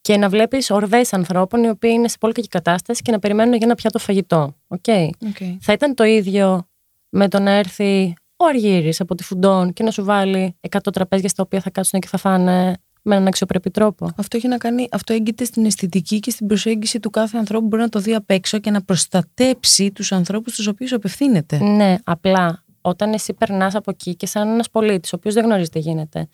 και 0.00 0.16
να 0.16 0.28
βλέπεις 0.28 0.70
ορδές 0.70 1.04
ανθρώπων 1.10 1.62
οι 1.64 1.68
οποίοι 1.68 1.90
είναι 1.94 2.08
σε 2.08 2.16
πολύ 2.20 2.32
κακή 2.32 2.48
κατάσταση 2.48 3.02
και 3.02 3.10
να 3.12 3.18
περιμένουν 3.18 3.54
για 3.54 3.66
ένα 3.66 3.74
πιάτο 3.74 3.98
φαγητό. 3.98 4.54
OK. 4.66 4.84
OK. 5.28 5.36
Θα 5.60 5.72
ήταν 5.72 5.94
το 5.94 6.04
ίδιο 6.04 6.68
με 7.08 7.28
το 7.28 7.38
να 7.38 7.50
έρθει 7.50 8.14
ο 8.36 8.44
Αργύρης 8.44 9.00
από 9.00 9.14
τη 9.14 9.22
Φουντών 9.24 9.72
και 9.72 9.82
να 9.82 9.90
σου 9.90 10.04
βάλει 10.04 10.56
100 10.68 10.78
τραπέζια 10.92 11.28
στα 11.28 11.42
οποία 11.42 11.60
θα 11.60 11.70
κάτσουν 11.70 12.00
και 12.00 12.08
θα 12.08 12.18
φάνε 12.18 12.76
με 13.02 13.14
έναν 13.14 13.26
αξιοπρεπή 13.26 13.70
τρόπο. 13.70 14.10
Αυτό 14.16 14.36
έχει 14.36 14.48
να 14.48 14.56
κάνει, 14.56 14.88
αυτό 14.90 15.12
έγκειται 15.12 15.44
στην 15.44 15.64
αισθητική 15.64 16.20
και 16.20 16.30
στην 16.30 16.46
προσέγγιση 16.46 17.00
του 17.00 17.10
κάθε 17.10 17.38
ανθρώπου 17.38 17.62
που 17.62 17.68
μπορεί 17.68 17.82
να 17.82 17.88
το 17.88 17.98
δει 17.98 18.14
απ' 18.14 18.30
έξω 18.30 18.58
και 18.58 18.70
να 18.70 18.82
προστατέψει 18.82 19.92
τους 19.92 20.12
ανθρώπους 20.12 20.52
στους 20.52 20.66
οποίους 20.66 20.92
απευθύνεται. 20.92 21.58
Ναι, 21.58 21.96
απλά 22.04 22.64
όταν 22.80 23.12
εσύ 23.12 23.32
περνάς 23.32 23.74
από 23.74 23.90
εκεί 23.90 24.16
και 24.16 24.26
σαν 24.26 24.48
ένας 24.48 24.70
πολίτης, 24.70 25.12
ο 25.12 25.16
οποίος 25.16 25.34
δεν 25.34 25.44
γνωρίζει 25.44 25.68
τι 25.68 25.78
γίνεται, 25.78 26.28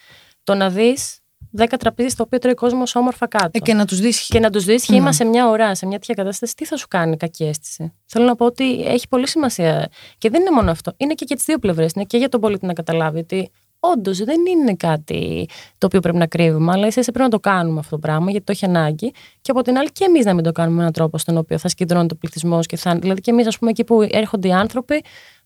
το 0.45 0.55
να 0.55 0.71
δεις 0.71 1.19
10 1.59 1.65
τραπέζια 1.79 2.11
στα 2.11 2.25
οποία 2.27 2.39
τρώει 2.39 2.55
κόσμος 2.55 2.95
όμορφα 2.95 3.27
κάτω. 3.29 3.51
Ε, 3.53 3.59
και 3.59 3.75
να 3.75 3.85
τους 3.85 4.01
δεις. 4.01 4.27
και 4.29 4.41
να 4.41 4.51
τους 4.51 4.65
δεις 4.65 4.85
χήμα 4.85 5.05
Ναι. 5.05 5.13
σε 5.13 5.25
μια 5.25 5.49
ώρα, 5.49 5.75
σε 5.75 5.87
μια 5.87 5.99
τέτοια 5.99 6.15
κατάσταση, 6.15 6.55
τι 6.55 6.65
θα 6.65 6.77
σου 6.77 6.87
κάνει 6.89 7.17
κακή 7.17 7.45
αίσθηση. 7.45 7.93
Θέλω 8.07 8.25
να 8.27 8.35
πω 8.37 8.45
ότι 8.45 8.85
έχει 8.87 9.09
πολύ 9.09 9.29
σημασία. 9.29 9.89
Και 10.19 10.31
δεν 10.31 10.41
είναι 10.41 10.51
μόνο 10.51 10.71
αυτό. 10.71 10.93
Είναι 10.97 11.15
και 11.15 11.25
για 11.27 11.37
τις 11.37 11.45
δύο 11.45 11.59
πλευρές. 11.59 11.93
Είναι 11.93 12.05
και 12.05 12.17
για 12.17 12.29
τον 12.29 12.41
πολίτη 12.41 12.67
να 12.67 12.73
καταλάβει 12.73 13.19
ότι 13.19 13.51
όντως 13.81 14.19
δεν 14.19 14.41
είναι 14.47 14.75
κάτι 14.75 15.49
το 15.79 15.87
οποίο 15.87 16.01
πρέπει 16.01 16.17
να 16.17 16.27
κρύβουμε, 16.27 16.73
αλλά 16.73 16.87
ίσα 16.87 17.01
πρέπει 17.01 17.19
να 17.19 17.29
το 17.29 17.41
κάνουμε 17.41 17.79
αυτό 17.79 17.91
το 17.91 17.99
πράγμα, 17.99 18.31
γιατί 18.31 18.45
το 18.45 18.53
έχει 18.53 18.65
ανάγκη. 18.65 19.13
Και 19.41 19.51
από 19.51 19.63
την 19.63 19.77
άλλη, 19.79 19.93
και 19.93 20.05
εμείς 20.05 20.25
να 20.25 20.35
μην 20.35 20.45
το 20.45 20.53
κάνουμε 20.53 20.75
με 20.75 20.81
έναν 20.81 20.93
τρόπο 20.93 21.19
στον 21.19 21.37
οποίο 21.37 21.59
θα 21.59 21.69
σκεντρώνεται 21.69 22.15
ο 22.15 22.17
πληθυσμός 22.17 22.67
και 22.67 22.77
θα. 22.77 22.95
Δηλαδή, 22.95 23.21
και 23.21 23.31
εμείς, 23.31 23.47
ας 23.47 23.59
πούμε, 23.59 23.71
εκεί 23.71 23.85
που 23.85 24.03
έρχονται 24.11 24.49
οι 24.49 24.53
άνθρωποι, 24.53 25.05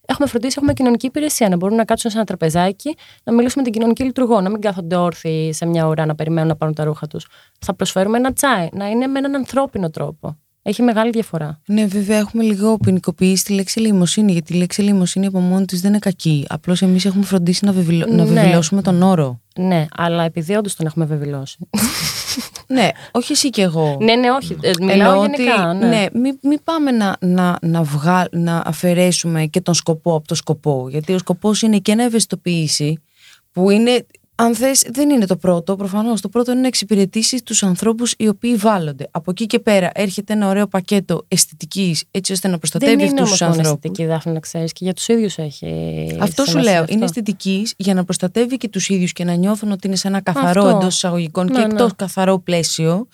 έχουμε 0.08 0.28
φροντίσει, 0.28 0.54
έχουμε 0.58 0.72
κοινωνική 0.72 1.06
υπηρεσία. 1.06 1.48
Να 1.48 1.56
μπορούν 1.56 1.76
να 1.76 1.84
κάτσουν 1.84 2.10
σε 2.10 2.16
ένα 2.16 2.26
τραπεζάκι, 2.26 2.96
να 3.24 3.32
μιλήσουμε 3.32 3.62
με 3.62 3.70
την 3.70 3.72
κοινωνική 3.72 4.04
λειτουργό, 4.04 4.40
να 4.40 4.50
μην 4.50 4.60
κάθονται 4.60 4.96
όρθιοι 4.96 5.52
σε 5.52 5.66
μια 5.66 5.86
ώρα 5.86 6.06
να 6.06 6.14
περιμένουν 6.14 6.48
να 6.48 6.56
πάρουν 6.56 6.74
τα 6.74 6.84
ρούχα 6.84 7.06
τους. 7.06 7.26
Θα 7.58 7.74
προσφέρουμε 7.74 8.16
ένα 8.16 8.32
τσάι, 8.32 8.68
να 8.72 8.88
είναι 8.88 9.06
με 9.06 9.18
έναν 9.18 9.34
ανθρώπινο 9.34 9.90
τρόπο. 9.90 10.36
Έχει 10.68 10.82
μεγάλη 10.82 11.10
διαφορά. 11.10 11.60
Ναι, 11.66 11.86
βέβαια, 11.86 12.18
έχουμε 12.18 12.42
λίγο 12.42 12.76
ποινικοποιήσει 12.76 13.44
τη 13.44 13.52
λέξη 13.52 13.80
ελεημοσύνη, 13.80 14.32
γιατί 14.32 14.52
η 14.52 14.56
λέξη 14.56 14.82
ελεημοσύνη 14.82 15.26
από 15.26 15.40
μόνη 15.40 15.64
της 15.64 15.80
δεν 15.80 15.90
είναι 15.90 15.98
κακή. 15.98 16.44
Απλώς 16.48 16.82
εμείς 16.82 17.04
έχουμε 17.04 17.24
φροντίσει 17.24 17.64
να, 17.64 17.72
βεβηλω... 17.72 18.06
να 18.08 18.24
Ναι. 18.24 18.40
βεβαιώσουμε 18.42 18.82
τον 18.82 19.02
όρο. 19.02 19.40
Ναι, 19.56 19.86
αλλά 19.96 20.22
επειδή 20.24 20.54
όντως 20.54 20.74
τον 20.76 20.86
έχουμε 20.86 21.04
βεβαιώσει. 21.04 21.56
ναι, 22.66 22.88
όχι 23.12 23.32
εσύ 23.32 23.50
και 23.50 23.62
εγώ. 23.62 23.96
ναι, 24.00 24.14
ναι, 24.14 24.30
όχι. 24.30 24.56
ε, 24.60 24.70
Μιλάω 24.80 25.12
Εννοώ 25.12 25.26
γενικά. 25.26 25.70
ότι, 25.70 25.84
ναι. 25.86 26.06
μην 26.12 26.38
μη 26.42 26.58
πάμε 26.64 26.90
να, 26.90 27.16
να, 27.20 27.58
να, 27.62 27.82
βγα... 27.82 28.28
να 28.32 28.62
αφαιρέσουμε 28.66 29.44
και 29.46 29.60
τον 29.60 29.74
σκοπό 29.74 30.14
από 30.14 30.26
το 30.28 30.34
σκοπό. 30.34 30.86
Γιατί 30.90 31.12
ο 31.12 31.18
σκοπός 31.18 31.62
είναι 31.62 31.78
και 31.78 31.94
να 31.94 32.02
ευαισθητοποιήσει, 32.04 33.02
που 33.52 33.70
είναι, 33.70 34.06
αν 34.40 34.54
θες, 34.54 34.84
δεν 34.92 35.10
είναι 35.10 35.26
το 35.26 35.36
πρώτο. 35.36 35.76
Προφανώς 35.76 36.20
το 36.20 36.28
πρώτο 36.28 36.52
είναι 36.52 36.60
να 36.60 36.66
εξυπηρετήσεις 36.66 37.42
τους 37.42 37.62
ανθρώπους 37.62 38.14
οι 38.18 38.28
οποίοι 38.28 38.54
βάλλονται. 38.54 39.08
Από 39.10 39.30
εκεί 39.30 39.46
και 39.46 39.58
πέρα 39.58 39.90
έρχεται 39.94 40.32
ένα 40.32 40.48
ωραίο 40.48 40.66
πακέτο 40.66 41.24
αισθητικής, 41.28 42.04
έτσι 42.10 42.32
ώστε 42.32 42.46
να 42.46 42.50
Δεν 42.52 42.60
προστατεύει 42.60 42.92
είναι 42.92 43.02
αυτούς 43.04 43.18
όμως 43.20 43.30
τους 43.30 43.40
μόνο 43.40 43.52
ανθρώπους. 43.52 43.72
αισθητική, 43.84 44.04
Δάφνη, 44.08 44.32
να 44.32 44.40
ξέρεις, 44.40 44.72
και 44.72 44.84
για 44.84 44.94
τους 44.94 45.08
ίδιους 45.08 45.38
έχει. 45.38 45.66
Αυτό 46.20 46.42
σου 46.44 46.50
σημασία 46.50 46.72
λέω. 46.72 46.80
αυτό. 46.80 46.94
Είναι 46.94 47.04
αισθητικής 47.04 47.74
για 47.76 47.94
να 47.94 48.04
προστατεύει 48.04 48.56
και 48.56 48.68
τους 48.68 48.88
ίδιους 48.88 49.12
και 49.12 49.24
να 49.24 49.34
νιώθουν 49.34 49.70
ότι 49.72 49.86
είναι 49.86 49.96
σε 49.96 50.08
ένα 50.08 50.20
καθαρό 50.20 50.62
Αυτό. 50.64 50.76
εντός 50.76 50.94
εισαγωγικών 50.94 51.46
και 51.46 51.52
Ναι, 51.58 51.58
ναι. 51.66 51.72
εκτό 51.72 51.88
καθαρό 51.96 52.38
πλαίσιο. 52.38 53.06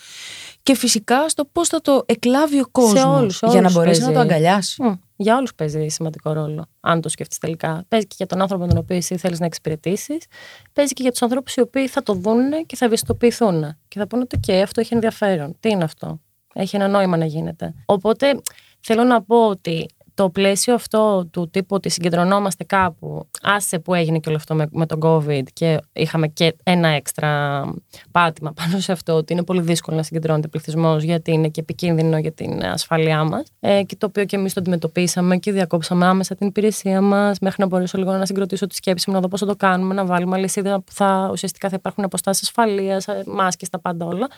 Και 0.63 0.75
φυσικά 0.77 1.29
στο 1.29 1.45
πώς 1.53 1.69
θα 1.69 1.81
το 1.81 2.03
εκλάβει 2.07 2.61
ο 2.61 2.67
κόσμο 2.73 3.17
όλους, 3.17 3.37
σε 3.37 3.47
για 3.47 3.55
να 3.55 3.61
όλους 3.61 3.73
μπορέσει 3.73 4.01
να 4.01 4.07
παίζει. 4.07 4.21
το 4.29 4.35
αγκαλιάσει. 4.35 4.83
Μμ, 4.83 4.93
για 5.25 5.37
όλους 5.37 5.55
παίζει 5.55 5.89
σημαντικό 5.89 6.33
ρόλο. 6.33 6.67
Αν 6.81 7.01
το 7.01 7.09
σκεφτεί 7.09 7.39
τελικά. 7.39 7.85
Παίζει 7.89 8.07
και 8.07 8.15
για 8.17 8.27
τον 8.27 8.41
άνθρωπο 8.41 8.67
τον 8.67 8.77
οποίο 8.77 8.97
εσύ 8.97 9.17
θέλεις 9.17 9.41
να 9.41 9.47
εξυπηρετήσεις. 9.47 10.27
Παίζει 10.73 10.93
και 10.93 11.03
για 11.03 11.11
τους 11.11 11.23
ανθρώπους 11.23 11.55
οι 11.55 11.61
οποίοι 11.61 11.89
θα 11.89 12.03
το 12.03 12.13
δουν 12.15 12.67
και 12.67 12.77
θα 12.77 12.85
ευαισθητοποιηθούν. 12.85 13.77
Και 13.89 13.99
θα 13.99 14.07
πούνε 14.07 14.23
ότι 14.23 14.39
και 14.39 14.61
αυτό 14.63 14.81
έχει 14.81 14.95
ενδιαφέρον. 14.95 15.57
Τι 15.61 15.69
είναι 15.69 15.85
αυτό; 15.85 16.21
Έχει 16.55 16.77
ένα 16.77 16.89
νόημα 16.89 17.17
να 17.17 17.25
γίνεται. 17.25 17.75
Οπότε 17.85 18.41
θέλω 18.81 19.05
να 19.05 19.23
πω 19.23 19.49
ότι 19.49 19.89
το 20.15 20.31
πλαίσιο 20.31 20.75
αυτό 20.75 21.27
του 21.31 21.51
τύπου 21.51 21.75
ότι 21.77 21.89
συγκεντρωνόμαστε 21.89 22.65
κάπου, 22.65 23.29
άσε 23.43 23.79
που 23.79 23.95
έγινε 23.95 24.19
και 24.19 24.29
όλο 24.29 24.37
αυτό 24.37 24.55
με, 24.55 24.67
με 24.71 24.87
τον 24.87 24.99
COVID 25.03 25.43
και 25.53 25.81
είχαμε 25.93 26.29
και 26.29 26.57
ένα 26.63 26.89
έξτρα 26.89 27.63
πάτημα 28.11 28.53
πάνω 28.61 28.81
σε 28.81 28.93
αυτό, 28.93 29.13
ότι 29.13 29.33
είναι 29.33 29.45
πολύ 29.45 29.61
δύσκολο 29.61 29.97
να 29.97 30.03
συγκεντρώνεται 30.03 30.49
πληθυσμός 30.49 31.03
γιατί 31.03 31.33
είναι 31.33 31.49
και 31.49 31.61
επικίνδυνο 31.61 32.19
για 32.19 32.33
την 32.33 32.65
ασφάλειά 32.65 33.25
μας. 33.25 33.43
Ε, 33.61 33.83
και 33.83 33.97
το 33.97 34.07
οποίο 34.07 34.25
και 34.25 34.37
εμείς 34.37 34.53
το 34.53 34.61
αντιμετωπίσαμε 34.61 35.37
και 35.37 35.53
διακόψαμε 35.53 36.07
άμεσα 36.07 36.35
την 36.35 36.47
υπηρεσία 36.47 37.01
μας, 37.01 37.39
μέχρι 37.39 37.57
να 37.61 37.67
μπορέσω 37.67 37.99
λίγο 37.99 38.13
να 38.13 38.27
συγκροτήσω 38.27 38.67
τη 38.67 38.75
σκέψη 38.75 39.11
μου, 39.11 39.15
να 39.15 39.21
δω 39.23 39.29
πώς 39.29 39.41
θα 39.41 39.47
το 39.47 39.57
κάνουμε, 39.57 39.95
να 39.95 40.05
βάλουμε 40.05 40.37
αλυσίδα 40.37 40.81
που 40.81 40.93
θα 40.93 41.29
ουσιαστικά 41.33 41.69
θα 41.69 41.77
υπάρχουν 41.79 42.05
αποστάσεις 42.05 42.43
ασφαλείας, 42.43 43.07
μάσκες, 43.27 43.69
τα 43.69 43.81
πάντα 43.81 44.07
όλα. 44.07 44.29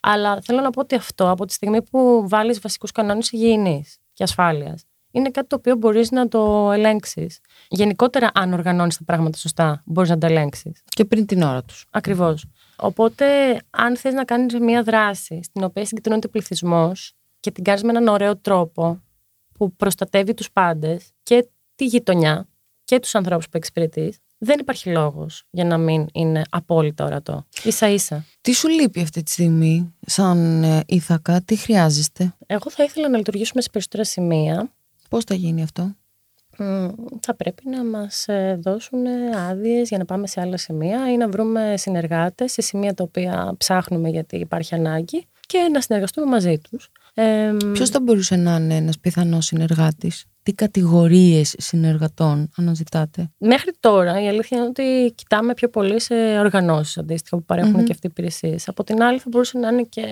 Αλλά 0.00 0.38
θέλω 0.42 0.60
να 0.60 0.70
πω 0.70 0.80
ότι 0.80 0.94
αυτό 0.94 1.30
από 1.30 1.44
τη 1.44 1.52
στιγμή 1.52 1.82
που 1.82 2.28
βάλεις 2.28 2.60
βασικούς 2.60 2.92
κανόνες 2.92 3.30
υγιεινής 3.30 3.98
και 4.12 4.22
ασφάλειας, 4.22 4.84
είναι 5.10 5.30
κάτι 5.30 5.46
το 5.48 5.56
οποίο 5.56 5.76
μπορείς 5.76 6.10
να 6.10 6.28
το 6.28 6.70
ελέγξεις. 6.72 7.38
Γενικότερα, 7.68 8.30
αν 8.34 8.52
οργανώνεις 8.52 8.96
τα 8.96 9.04
πράγματα 9.04 9.38
σωστά, 9.38 9.82
μπορείς 9.86 10.10
να 10.10 10.18
τα 10.18 10.26
ελέγξεις. 10.26 10.82
Και 10.84 11.04
πριν 11.04 11.26
την 11.26 11.42
ώρα 11.42 11.62
τους. 11.62 11.86
Ακριβώς. 11.90 12.44
Οπότε, 12.76 13.24
αν 13.70 13.96
θες 13.96 14.14
να 14.14 14.24
κάνεις 14.24 14.58
μια 14.58 14.82
δράση 14.82 15.40
στην 15.42 15.64
οποία 15.64 15.84
συγκεντρώνεται 15.84 16.28
πληθυσμός 16.28 17.12
και 17.40 17.50
την 17.50 17.64
κάνεις 17.64 17.82
με 17.82 17.90
έναν 17.90 18.08
ωραίο 18.08 18.36
τρόπο 18.36 19.00
που 19.52 19.72
προστατεύει 19.72 20.34
τους 20.34 20.50
πάντες 20.52 21.10
και 21.22 21.48
τη 21.74 21.84
γειτονιά 21.84 22.48
και 22.84 22.98
τους 22.98 23.14
ανθρώπους 23.14 23.48
που 23.48 23.56
εξυπηρετείς, 23.56 24.18
δεν 24.38 24.58
υπάρχει 24.58 24.90
λόγος 24.90 25.44
για 25.50 25.64
να 25.64 25.78
μην 25.78 26.06
είναι 26.12 26.42
απόλυτα 26.50 27.04
ορατό. 27.04 27.46
σα 27.50 27.88
ίσα. 27.88 28.24
Τι 28.40 28.52
σου 28.52 28.68
λείπει 28.68 29.00
αυτή 29.00 29.22
τη 29.22 29.30
στιγμή, 29.30 29.94
σαν 30.00 30.62
ε, 30.62 30.82
ηθακά, 30.86 31.42
τι 31.42 31.56
χρειάζεστε, 31.56 32.34
Εγώ 32.46 32.70
θα 32.70 32.84
ήθελα 32.84 33.08
να 33.08 33.16
λειτουργήσουμε 33.16 33.62
σε 33.62 33.68
περισσότερα 33.70 34.04
σημεία. 34.04 34.70
Πώς 35.10 35.24
θα 35.24 35.34
γίνει 35.34 35.62
αυτό; 35.62 35.94
Μμ, 36.58 36.88
θα 37.20 37.34
πρέπει 37.34 37.68
να 37.68 37.84
μας 37.84 38.28
ε, 38.28 38.58
δώσουν 38.62 39.06
άδειες 39.48 39.88
για 39.88 39.98
να 39.98 40.04
πάμε 40.04 40.26
σε 40.26 40.40
άλλα 40.40 40.56
σημεία 40.56 41.12
ή 41.12 41.16
να 41.16 41.28
βρούμε 41.28 41.74
συνεργάτες 41.76 42.52
σε 42.52 42.62
σημεία 42.62 42.94
τα 42.94 43.04
οποία 43.04 43.54
ψάχνουμε 43.58 44.08
γιατί 44.08 44.36
υπάρχει 44.36 44.74
ανάγκη 44.74 45.26
και 45.46 45.58
να 45.72 45.80
συνεργαστούμε 45.80 46.26
μαζί 46.26 46.58
τους. 46.58 46.90
Ε, 47.14 47.56
Ποιος 47.72 47.90
θα 47.90 48.00
μπορούσε 48.00 48.36
να 48.36 48.56
είναι 48.56 48.76
ένας 48.76 48.98
πιθανός 48.98 49.46
συνεργάτης, 49.46 50.24
τι 50.42 50.52
κατηγορίες 50.52 51.54
συνεργατών 51.58 52.50
αναζητάτε; 52.56 53.30
Μέχρι 53.38 53.72
τώρα 53.80 54.22
η 54.22 54.28
αλήθεια 54.28 54.58
είναι 54.58 54.66
ότι 54.66 55.12
κοιτάμε 55.14 55.54
πιο 55.54 55.68
πολύ 55.68 56.00
σε 56.00 56.14
οργανώσεις 56.38 56.98
αντίστοιχα 56.98 57.36
που 57.36 57.44
παρέχουν 57.44 57.70
Μμμ. 57.70 57.84
και 57.84 57.92
αυτοί 57.92 58.06
οι 58.06 58.10
υπηρεσίες. 58.12 58.68
Από 58.68 58.84
την 58.84 59.02
άλλη 59.02 59.18
θα 59.18 59.26
μπορούσε 59.28 59.58
να 59.58 59.68
είναι 59.68 59.82
και 59.82 60.04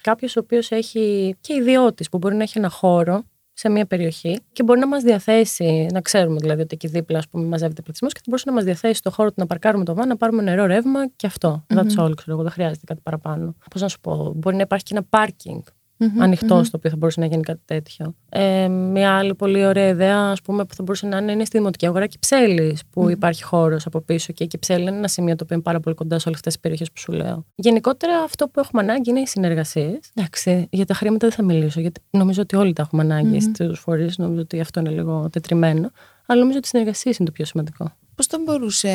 κάποιος 0.00 0.36
ο 0.36 0.40
οποίος 0.40 0.70
έχει 0.70 1.36
και 1.40 1.54
ιδιώτης 1.54 2.08
που 2.08 2.18
μπορεί 2.18 2.34
να 2.34 2.42
έχει 2.42 2.58
ένα 2.58 2.68
χώρο 2.68 3.24
σε 3.58 3.68
μια 3.68 3.86
περιοχή 3.86 4.40
και 4.52 4.62
μπορεί 4.62 4.80
να 4.80 4.86
μας 4.86 5.02
διαθέσει, 5.02 5.86
να 5.92 6.00
ξέρουμε 6.00 6.36
δηλαδή 6.40 6.60
ότι 6.60 6.74
εκεί 6.74 6.86
δίπλα 6.86 7.18
ας 7.18 7.28
πούμε, 7.28 7.44
μαζεύεται 7.44 7.82
πληθυσμός 7.82 8.12
και 8.12 8.18
θα 8.18 8.24
μπορούσε 8.26 8.44
να 8.48 8.54
μας 8.54 8.64
διαθέσει 8.64 9.02
το 9.02 9.10
χώρο 9.10 9.28
του 9.28 9.34
να 9.38 9.46
παρκάρουμε 9.46 9.84
το 9.84 9.94
βάν, 9.94 10.08
να 10.08 10.16
πάρουμε 10.16 10.42
νερό, 10.42 10.66
ρεύμα 10.66 11.08
και 11.16 11.26
αυτό. 11.26 11.64
Μμμ. 11.68 11.78
That's 11.78 12.04
all, 12.04 12.12
ξέρω 12.16 12.32
εγώ, 12.32 12.42
δεν 12.42 12.50
χρειάζεται 12.50 12.84
κάτι 12.84 13.00
παραπάνω. 13.02 13.54
Πώς 13.70 13.80
να 13.80 13.88
σου 13.88 14.00
πω, 14.00 14.32
μπορεί 14.36 14.56
να 14.56 14.62
υπάρχει 14.62 14.84
και 14.84 14.94
ένα 14.94 15.06
πάρκινγκ 15.10 15.62
Μμμ, 16.00 16.22
ανοιχτό 16.22 16.54
μμμ. 16.54 16.62
στο 16.62 16.76
οποίο 16.76 16.90
θα 16.90 16.96
μπορούσε 16.96 17.20
να 17.20 17.26
γίνει 17.26 17.42
κάτι 17.42 17.60
τέτοιο. 17.64 18.14
Ε, 18.28 18.68
μια 18.68 19.16
άλλη 19.16 19.34
πολύ 19.34 19.66
ωραία 19.66 19.88
ιδέα, 19.88 20.18
ας 20.18 20.42
πούμε, 20.42 20.64
που 20.64 20.74
θα 20.74 20.82
μπορούσε 20.82 21.06
να 21.06 21.18
είναι, 21.18 21.32
είναι 21.32 21.44
στη 21.44 21.58
Δημοτική 21.58 21.86
Αγορά 21.86 22.06
Κυψέλης, 22.06 22.82
που 22.90 23.10
υπάρχει 23.10 23.42
χώρος 23.42 23.86
από 23.86 24.00
πίσω 24.00 24.32
και 24.32 24.44
η 24.44 24.46
Κυψέλη 24.46 24.82
είναι 24.82 24.96
ένα 24.96 25.08
σημείο 25.08 25.36
το 25.36 25.44
οποίο 25.44 25.54
είναι 25.54 25.64
πάρα 25.64 25.80
πολύ 25.80 25.94
κοντά 25.96 26.18
σε 26.18 26.28
όλες 26.28 26.38
αυτές 26.38 26.52
τις 26.52 26.62
περιοχές 26.62 26.88
που 26.92 27.00
σου 27.00 27.12
λέω. 27.12 27.44
Γενικότερα, 27.54 28.18
αυτό 28.18 28.48
που 28.48 28.60
έχουμε 28.60 28.82
ανάγκη 28.82 29.10
είναι 29.10 29.20
οι 29.20 29.26
συνεργασίες. 29.26 29.98
Εντάξει, 30.14 30.66
για 30.70 30.86
τα 30.86 30.94
χρήματα 30.94 31.26
δεν 31.26 31.36
θα 31.36 31.44
μιλήσω, 31.44 31.80
γιατί 31.80 32.00
νομίζω 32.10 32.42
ότι 32.42 32.56
όλοι 32.56 32.72
τα 32.72 32.82
έχουμε 32.82 33.02
ανάγκη 33.02 33.36
Μμμ. 33.36 33.54
στους 33.54 33.78
φορείς. 33.78 34.18
Νομίζω 34.18 34.40
ότι 34.40 34.60
αυτό 34.60 34.80
είναι 34.80 34.90
λίγο 34.90 35.28
τετριμένο. 35.32 35.90
Αλλά 36.26 36.40
νομίζω 36.40 36.58
ότι 36.58 36.66
οι 36.66 36.70
συνεργασίε 36.70 37.12
είναι 37.18 37.28
το 37.28 37.34
πιο 37.34 37.44
σημαντικό. 37.44 37.92
Πώς 38.14 38.26
θα 38.26 38.38
μπορούσε 38.44 38.88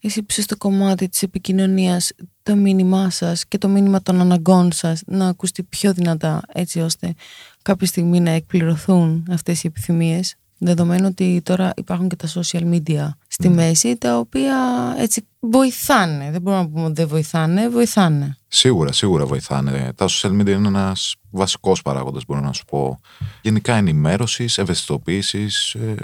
εσύ 0.00 0.20
που 0.20 0.26
είσαι 0.30 0.42
στο 0.42 0.56
κομμάτι 0.56 1.08
της 1.08 1.22
επικοινωνίας 1.22 2.12
το 2.42 2.56
μήνυμά 2.56 3.10
σας 3.10 3.46
και 3.46 3.58
το 3.58 3.68
μήνυμα 3.68 4.02
των 4.02 4.20
αναγκών 4.20 4.72
σας 4.72 5.02
να 5.06 5.28
ακουστεί 5.28 5.62
πιο 5.62 5.92
δυνατά 5.92 6.42
έτσι 6.52 6.80
ώστε 6.80 7.14
κάποια 7.62 7.86
στιγμή 7.86 8.20
να 8.20 8.30
εκπληρωθούν 8.30 9.26
αυτές 9.30 9.64
οι 9.64 9.66
επιθυμίες 9.66 10.34
δεδομένου 10.58 11.06
ότι 11.06 11.40
τώρα 11.44 11.72
υπάρχουν 11.76 12.08
και 12.08 12.16
τα 12.16 12.28
social 12.28 12.72
media 12.72 13.08
στη 13.28 13.48
μέση 13.48 13.96
τα 13.96 14.18
οποία 14.18 14.56
έτσι 14.98 15.26
βοηθάνε 15.40 16.30
δεν 16.30 16.40
μπορούμε 16.40 16.62
να 16.62 16.68
πούμε 16.68 16.84
ότι 16.84 16.92
δεν 16.92 17.08
βοηθάνε, 17.08 17.68
βοηθάνε 17.68 18.38
Σίγουρα, 18.48 18.92
σίγουρα 18.92 19.26
βοηθάνε. 19.26 19.92
Τα 19.96 20.06
social 20.08 20.40
media 20.40 20.48
είναι 20.48 20.68
ένας 20.68 21.14
βασικός 21.30 21.82
παράγοντας, 21.82 22.24
μπορώ 22.26 22.40
να 22.40 22.52
σου 22.52 22.64
πω. 22.64 23.00
Γενικά 23.42 23.74
ενημέρωσης, 23.74 24.58
ευαισθητοποίησης 24.58 25.74
ε, 25.74 25.94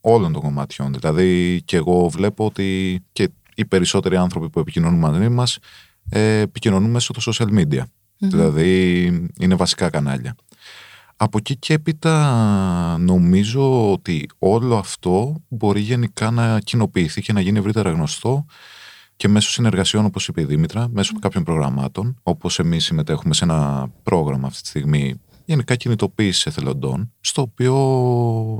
όλων 0.00 0.32
των 0.32 0.42
κομματιών. 0.42 0.92
Δηλαδή, 0.92 1.60
και 1.64 1.76
εγώ 1.76 2.08
βλέπω 2.08 2.44
ότι 2.44 3.00
και 3.12 3.30
οι 3.54 3.64
περισσότεροι 3.64 4.16
άνθρωποι 4.16 4.50
που 4.50 4.60
επικοινωνούν 4.60 4.98
μαζί 4.98 5.28
μας 5.28 5.58
ε, 6.10 6.40
επικοινωνούν 6.40 6.90
μέσω 6.90 7.12
των 7.12 7.34
social 7.34 7.58
media. 7.58 7.82
Δηλαδή, 8.18 9.04
είναι 9.40 9.54
βασικά 9.54 9.90
κανάλια. 9.90 10.34
Από 11.16 11.38
εκεί 11.38 11.56
και 11.56 11.74
έπειτα 11.74 12.96
νομίζω 12.98 13.92
ότι 13.92 14.28
όλο 14.38 14.76
αυτό 14.76 15.42
μπορεί 15.48 15.80
γενικά 15.80 16.30
να 16.30 16.60
κοινοποιηθεί 16.60 17.20
και 17.20 17.32
να 17.32 17.40
γίνει 17.40 17.58
ευρύτερα 17.58 17.90
γνωστό 17.90 18.44
και 19.16 19.28
μέσω 19.28 19.50
συνεργασιών, 19.50 20.04
όπως 20.04 20.28
είπε 20.28 20.40
η 20.40 20.44
Δήμητρα, 20.44 20.88
μέσω 20.88 21.18
κάποιων 21.18 21.44
προγραμμάτων, 21.44 22.16
όπως 22.22 22.58
εμείς 22.58 22.84
συμμετέχουμε 22.84 23.34
σε 23.34 23.44
ένα 23.44 23.90
πρόγραμμα 24.02 24.46
αυτή 24.46 24.62
τη 24.62 24.68
στιγμή 24.68 25.20
γενικά 25.48 25.76
κινητοποίηση 25.76 26.44
εθελοντών, 26.48 27.12
στο 27.20 27.42
οποίο, 27.42 27.74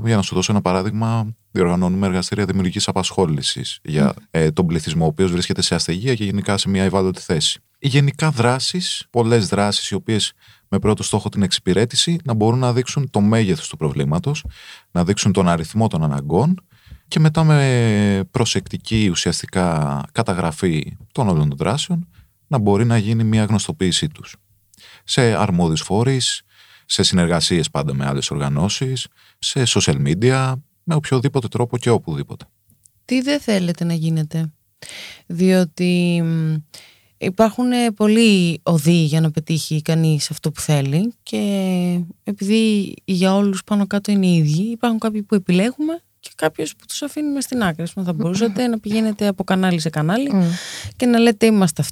για 0.05 0.15
να 0.15 0.21
σου 0.21 0.35
δώσω 0.35 0.51
ένα 0.51 0.61
παράδειγμα, 0.61 1.35
διοργανώνουμε 1.51 2.07
εργαστήρια 2.07 2.45
δημιουργικής 2.45 2.87
απασχόλησης 2.87 3.79
για 3.83 4.13
ε, 4.31 4.51
τον 4.51 4.65
πληθυσμό, 4.65 5.03
ο 5.03 5.07
οποίος 5.07 5.31
βρίσκεται 5.31 5.61
σε 5.61 5.75
αστεγία 5.75 6.15
και 6.15 6.23
γενικά 6.23 6.57
σε 6.57 6.69
μια 6.69 6.83
ευάλωτη 6.83 7.21
θέση. 7.21 7.59
Γενικά 7.79 8.31
δράσεις, 8.31 9.07
πολλές 9.09 9.47
δράσεις, 9.47 9.89
οι 9.89 9.95
οποίες 9.95 10.33
με 10.67 10.79
πρώτο 10.79 11.03
στόχο 11.03 11.29
την 11.29 11.41
εξυπηρέτηση, 11.41 12.17
να 12.23 12.33
μπορούν 12.33 12.59
να 12.59 12.73
δείξουν 12.73 13.09
το 13.09 13.21
μέγεθος 13.21 13.67
του 13.67 13.77
προβλήματος, 13.77 14.45
να 14.91 15.03
δείξουν 15.03 15.31
τον 15.31 15.47
αριθμό 15.47 15.87
των 15.87 16.03
αναγκών 16.03 16.65
και 17.07 17.19
μετά 17.19 17.43
με 17.43 18.23
προσεκτική 18.31 19.07
ουσιαστικά 19.11 20.03
καταγραφή 20.11 20.97
των 21.11 21.27
όλων 21.29 21.49
των 21.49 21.57
δράσεων 21.57 22.07
να 22.47 22.57
μπορεί 22.57 22.85
να 22.85 22.97
γίνει 22.97 23.23
μια 23.23 23.43
γνωστοποίησή 23.43 24.07
τους 24.07 24.35
σε 25.03 25.21
αρμόδιους 25.21 25.81
φορείς, 25.81 26.43
σε 26.91 27.03
συνεργασίες 27.03 27.69
πάντα 27.69 27.93
με 27.93 28.05
άλλες 28.05 28.31
οργανώσεις, 28.31 29.07
σε 29.39 29.63
social 29.65 30.07
media, 30.07 30.53
με 30.83 30.95
οποιοδήποτε 30.95 31.47
τρόπο 31.47 31.77
και 31.77 31.89
οπουδήποτε. 31.89 32.45
Τι 33.05 33.21
δεν 33.21 33.39
θέλετε 33.39 33.83
να 33.83 33.93
γίνετε, 33.93 34.51
διότι 35.27 36.23
υπάρχουν 37.17 37.71
πολλοί 37.95 38.59
οδοί 38.63 39.03
για 39.03 39.21
να 39.21 39.31
πετύχει 39.31 39.81
κανείς 39.81 40.31
αυτό 40.31 40.51
που 40.51 40.61
θέλει 40.61 41.13
και 41.23 42.01
επειδή 42.23 42.93
για 43.05 43.35
όλους 43.35 43.63
πάνω 43.63 43.87
κάτω 43.87 44.11
είναι 44.11 44.25
οι 44.25 44.35
ίδιοι, 44.35 44.61
υπάρχουν 44.61 44.99
κάποιοι 44.99 45.23
που 45.23 45.35
επιλέγουμε 45.35 46.01
και 46.19 46.29
κάποιος 46.35 46.75
που 46.75 46.85
τους 46.87 47.01
αφήνουμε 47.01 47.41
στην 47.41 47.63
άκρη. 47.63 47.85
Θα 48.03 48.13
μπορούσατε 48.13 48.67
να 48.67 48.79
πηγαίνετε 48.79 49.27
από 49.27 49.43
κανάλι 49.43 49.79
σε 49.79 49.89
κανάλι 49.89 50.31
και 50.95 51.05
να 51.05 51.19
λέτε 51.19 51.45
είμαστε 51.45 51.83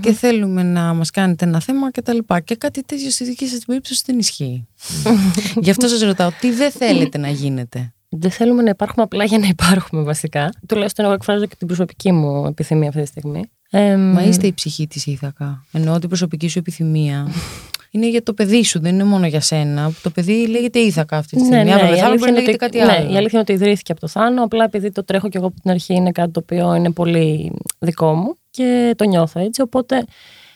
και 0.00 0.12
θέλουμε 0.12 0.62
να 0.62 0.94
μας 0.94 1.10
κάνετε 1.10 1.44
ένα 1.44 1.60
θέμα 1.60 1.90
κτλ. 1.90 2.18
Και, 2.18 2.40
και 2.44 2.54
κάτι 2.54 2.82
τέτοιο 2.84 3.10
στη 3.10 3.24
δική 3.24 3.46
σας 3.46 3.64
περίπτωση 3.64 4.02
δεν 4.06 4.18
ισχύει. 4.18 4.66
Γι' 5.62 5.70
αυτό 5.70 5.88
σας 5.88 6.00
ρωτάω, 6.00 6.30
τι 6.40 6.52
δεν 6.52 6.70
θέλετε 6.70 7.18
να 7.18 7.28
γίνετε; 7.28 7.92
Δεν 8.08 8.30
θέλουμε 8.30 8.62
να 8.62 8.70
υπάρχουμε 8.70 9.02
απλά 9.02 9.24
για 9.24 9.38
να 9.38 9.46
υπάρχουμε 9.46 10.02
βασικά. 10.02 10.52
Τουλάχιστον 10.68 11.04
εγώ 11.04 11.14
εκφράζω 11.14 11.46
και 11.46 11.54
την 11.58 11.66
προσωπική 11.66 12.12
μου 12.12 12.46
επιθυμία 12.46 12.88
αυτή 12.88 13.00
τη 13.00 13.06
στιγμή. 13.06 13.50
Μα 13.96 14.22
είστε 14.22 14.46
η 14.46 14.52
ψυχή 14.52 14.86
της 14.86 15.06
Ήθακα. 15.06 15.64
Εννοώ 15.72 15.98
την 15.98 16.08
προσωπική 16.08 16.48
σου 16.48 16.58
επιθυμία 16.58 17.28
είναι 17.90 18.08
για 18.08 18.22
το 18.22 18.34
παιδί 18.34 18.64
σου, 18.64 18.80
δεν 18.80 18.94
είναι 18.94 19.04
μόνο 19.04 19.26
για 19.26 19.40
σένα. 19.40 19.92
Το 20.02 20.10
παιδί 20.10 20.46
λέγεται 20.46 20.78
Ήθακα 20.78 21.16
αυτή 21.16 21.36
τη 21.36 21.42
ναι, 21.42 21.46
στιγμή. 21.46 21.64
Ναι, 21.64 21.90
ναι, 21.90 21.96
η, 21.96 22.00
αλήθεια 22.00 22.28
είναι 22.28 22.38
ότι, 22.38 22.56
κάτι 22.56 22.78
ναι, 22.78 22.82
άλλο. 22.84 23.12
η 23.12 23.16
αλήθεια 23.16 23.28
είναι 23.30 23.40
ότι 23.40 23.52
ιδρύθηκε 23.52 23.92
από 23.92 24.00
το 24.00 24.08
Θάνο. 24.08 24.42
Απλά 24.42 24.64
επειδή 24.64 24.90
το 24.92 25.04
τρέχω 25.04 25.28
κι 25.28 25.36
εγώ 25.36 25.46
από 25.46 25.60
την 25.60 25.70
αρχή 25.70 25.94
είναι 25.94 26.12
κάτι 26.12 26.30
το 26.30 26.40
οποίο 26.42 26.74
είναι 26.74 26.92
πολύ 26.92 27.52
δικό 27.78 28.14
μου 28.14 28.34
και 28.50 28.94
το 28.96 29.04
νιώθω 29.04 29.40
έτσι. 29.40 29.62
Οπότε 29.62 30.04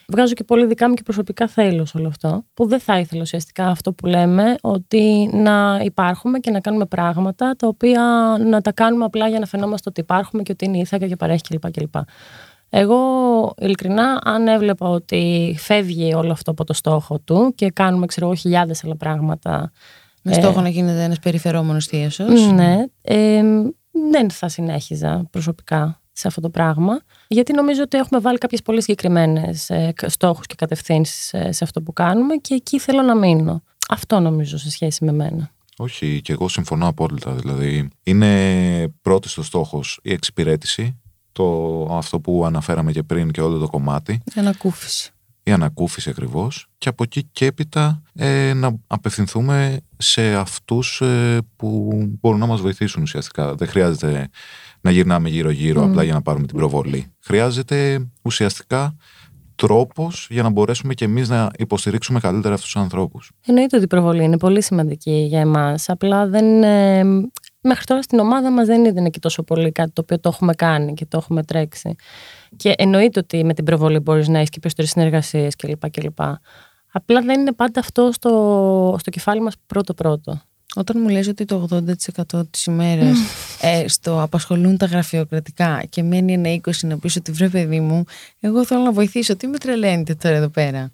βγάζω 0.08 0.34
και 0.34 0.44
πολύ 0.44 0.66
δικά 0.66 0.88
μου 0.88 0.94
και 0.94 1.02
προσωπικά 1.02 1.48
θέλω 1.48 1.84
σε 1.84 1.98
όλο 1.98 2.08
αυτό. 2.08 2.44
Που 2.54 2.66
δεν 2.66 2.80
θα 2.80 2.98
ήθελα 2.98 3.22
ουσιαστικά 3.22 3.66
αυτό 3.66 3.92
που 3.92 4.06
λέμε, 4.06 4.54
ότι 4.60 5.30
να 5.32 5.80
υπάρχουμε 5.84 6.38
και 6.38 6.50
να 6.50 6.60
κάνουμε 6.60 6.86
πράγματα 6.86 7.56
τα 7.58 7.66
οποία 7.66 8.02
να 8.40 8.60
τα 8.60 8.72
κάνουμε 8.72 9.04
απλά 9.04 9.28
για 9.28 9.38
να 9.38 9.46
φαινόμαστε 9.46 9.88
ότι 9.88 10.00
υπάρχουμε 10.00 10.42
και 10.42 10.52
ότι 10.52 10.64
είναι 10.64 10.78
ήθακα 10.78 11.06
και 11.06 11.16
παρέχει 11.16 11.42
κλπ. 11.42 11.94
Εγώ 12.76 13.54
ειλικρινά 13.58 14.20
αν 14.24 14.48
έβλεπα 14.48 14.88
ότι 14.88 15.54
φεύγει 15.58 16.14
όλο 16.14 16.32
αυτό 16.32 16.50
από 16.50 16.64
το 16.64 16.72
στόχο 16.72 17.18
του 17.18 17.52
και 17.54 17.70
κάνουμε 17.70 18.06
ξέρω 18.06 18.26
εγώ 18.26 18.34
χιλιάδες 18.34 18.84
άλλα 18.84 18.96
πράγματα 18.96 19.72
με 20.22 20.32
στόχο 20.32 20.58
ε, 20.58 20.62
να 20.62 20.68
γίνεται 20.68 21.02
ένας 21.02 21.18
περιφερόμενος 21.18 21.86
θείασος 21.86 22.46
Ναι, 22.52 22.84
ε, 23.02 23.42
δεν 24.10 24.30
θα 24.30 24.48
συνέχιζα 24.48 25.26
προσωπικά 25.30 26.00
σε 26.12 26.28
αυτό 26.28 26.40
το 26.40 26.50
πράγμα 26.50 27.00
γιατί 27.28 27.52
νομίζω 27.52 27.82
ότι 27.82 27.98
έχουμε 27.98 28.20
βάλει 28.20 28.38
κάποιες 28.38 28.62
πολύ 28.62 28.80
συγκεκριμένες 28.80 29.70
ε, 29.70 29.92
στόχους 30.06 30.46
και 30.46 30.54
κατευθύνσεις 30.58 31.32
ε, 31.32 31.52
σε 31.52 31.64
αυτό 31.64 31.82
που 31.82 31.92
κάνουμε 31.92 32.34
και 32.34 32.54
εκεί 32.54 32.78
θέλω 32.78 33.02
να 33.02 33.16
μείνω. 33.16 33.62
Αυτό 33.88 34.20
νομίζω 34.20 34.58
σε 34.58 34.70
σχέση 34.70 35.04
με 35.04 35.12
μένα. 35.12 35.50
Όχι, 35.76 36.20
και 36.22 36.32
εγώ 36.32 36.48
συμφωνώ 36.48 36.86
απόλυτα. 36.86 37.32
Δηλαδή, 37.32 37.88
είναι 38.02 38.88
πρώτη 39.02 39.28
στο 39.28 39.42
στόχος 39.42 40.00
η 40.02 40.12
εξυπηρέτηση 40.12 40.98
το, 41.34 41.88
αυτό 41.90 42.20
που 42.20 42.44
αναφέραμε 42.46 42.92
και 42.92 43.02
πριν 43.02 43.30
και 43.30 43.40
όλο 43.40 43.58
το 43.58 43.66
κομμάτι. 43.66 44.12
Η 44.12 44.40
ανακούφιση. 44.40 45.10
Η 45.42 45.52
ανακούφιση 45.52 46.10
ακριβώς. 46.10 46.66
Και 46.78 46.88
από 46.88 47.02
εκεί 47.02 47.28
και 47.32 47.46
έπειτα 47.46 48.02
ε, 48.14 48.52
να 48.54 48.76
απευθυνθούμε 48.86 49.80
σε 49.96 50.34
αυτούς 50.34 51.00
ε, 51.00 51.38
που 51.56 51.88
μπορούν 52.20 52.38
να 52.38 52.46
μας 52.46 52.60
βοηθήσουν 52.60 53.02
ουσιαστικά. 53.02 53.54
Δεν 53.54 53.68
χρειάζεται 53.68 54.28
να 54.80 54.90
γυρνάμε 54.90 55.28
γύρω-γύρω 55.28 55.84
απλά 55.84 56.02
για 56.02 56.12
να 56.12 56.22
πάρουμε 56.22 56.46
την 56.46 56.56
προβολή. 56.56 57.06
Χρειάζεται 57.20 58.08
ουσιαστικά 58.22 58.96
τρόπος 59.54 60.26
για 60.30 60.42
να 60.42 60.50
μπορέσουμε 60.50 60.94
και 60.94 61.04
εμείς 61.04 61.28
να 61.28 61.50
υποστηρίξουμε 61.58 62.20
καλύτερα 62.20 62.54
αυτούς 62.54 62.72
τους 62.72 62.82
ανθρώπους. 62.82 63.30
Εννοείται 63.46 63.76
ότι 63.76 63.84
η 63.84 63.88
προβολή 63.88 64.24
είναι 64.24 64.38
πολύ 64.38 64.62
σημαντική 64.62 65.26
για 65.28 65.40
εμάς. 65.40 65.88
Απλά 65.88 66.26
δεν, 66.26 66.62
ε, 66.62 67.04
μέχρι 67.64 67.84
τώρα 67.84 68.02
στην 68.02 68.18
ομάδα 68.18 68.50
μας 68.50 68.66
δεν 68.66 68.84
ήταν 68.84 69.04
εκεί 69.04 69.20
τόσο 69.20 69.42
πολύ 69.42 69.72
κάτι 69.72 69.90
το 69.90 70.00
οποίο 70.00 70.20
το 70.20 70.28
έχουμε 70.28 70.54
κάνει 70.54 70.94
και 70.94 71.06
το 71.06 71.16
έχουμε 71.16 71.42
τρέξει. 71.42 71.94
Και 72.56 72.74
εννοείται 72.78 73.18
ότι 73.20 73.44
με 73.44 73.54
την 73.54 73.64
προβολή 73.64 73.98
μπορείς 73.98 74.28
να 74.28 74.38
έχεις 74.38 74.50
και 74.50 74.58
περισσότερες 74.60 74.90
συνεργασίες 74.90 75.56
κλπ. 75.56 75.90
κλπ. 75.90 76.18
Απλά 76.92 77.20
δεν 77.20 77.40
είναι 77.40 77.52
πάντα 77.52 77.80
αυτό 77.80 78.12
στο, 78.12 78.96
στο 78.98 79.10
κεφάλι 79.10 79.40
μας 79.40 79.54
πρώτο-πρώτο. 79.66 80.40
Όταν 80.76 81.00
μου 81.00 81.08
λες 81.08 81.28
ότι 81.28 81.44
το 81.44 81.68
80% 82.30 82.50
της 82.50 82.64
ημέρας 82.64 83.18
ε, 83.60 83.88
στο 83.88 84.22
απασχολούν 84.22 84.76
τα 84.76 84.86
γραφειοκρατικά 84.86 85.82
και 85.88 86.02
μένει 86.02 86.32
ένα 86.32 86.60
20% 86.62 86.70
να 86.82 86.98
πεις 86.98 87.16
ότι 87.16 87.32
βρε 87.32 87.48
παιδί 87.48 87.80
μου, 87.80 88.04
εγώ 88.40 88.64
θέλω 88.64 88.80
να 88.80 88.92
βοηθήσω, 88.92 89.36
τι 89.36 89.46
με 89.46 89.58
τρελαίνετε 89.58 90.14
τώρα 90.14 90.36
εδώ 90.36 90.48
πέρα; 90.48 90.90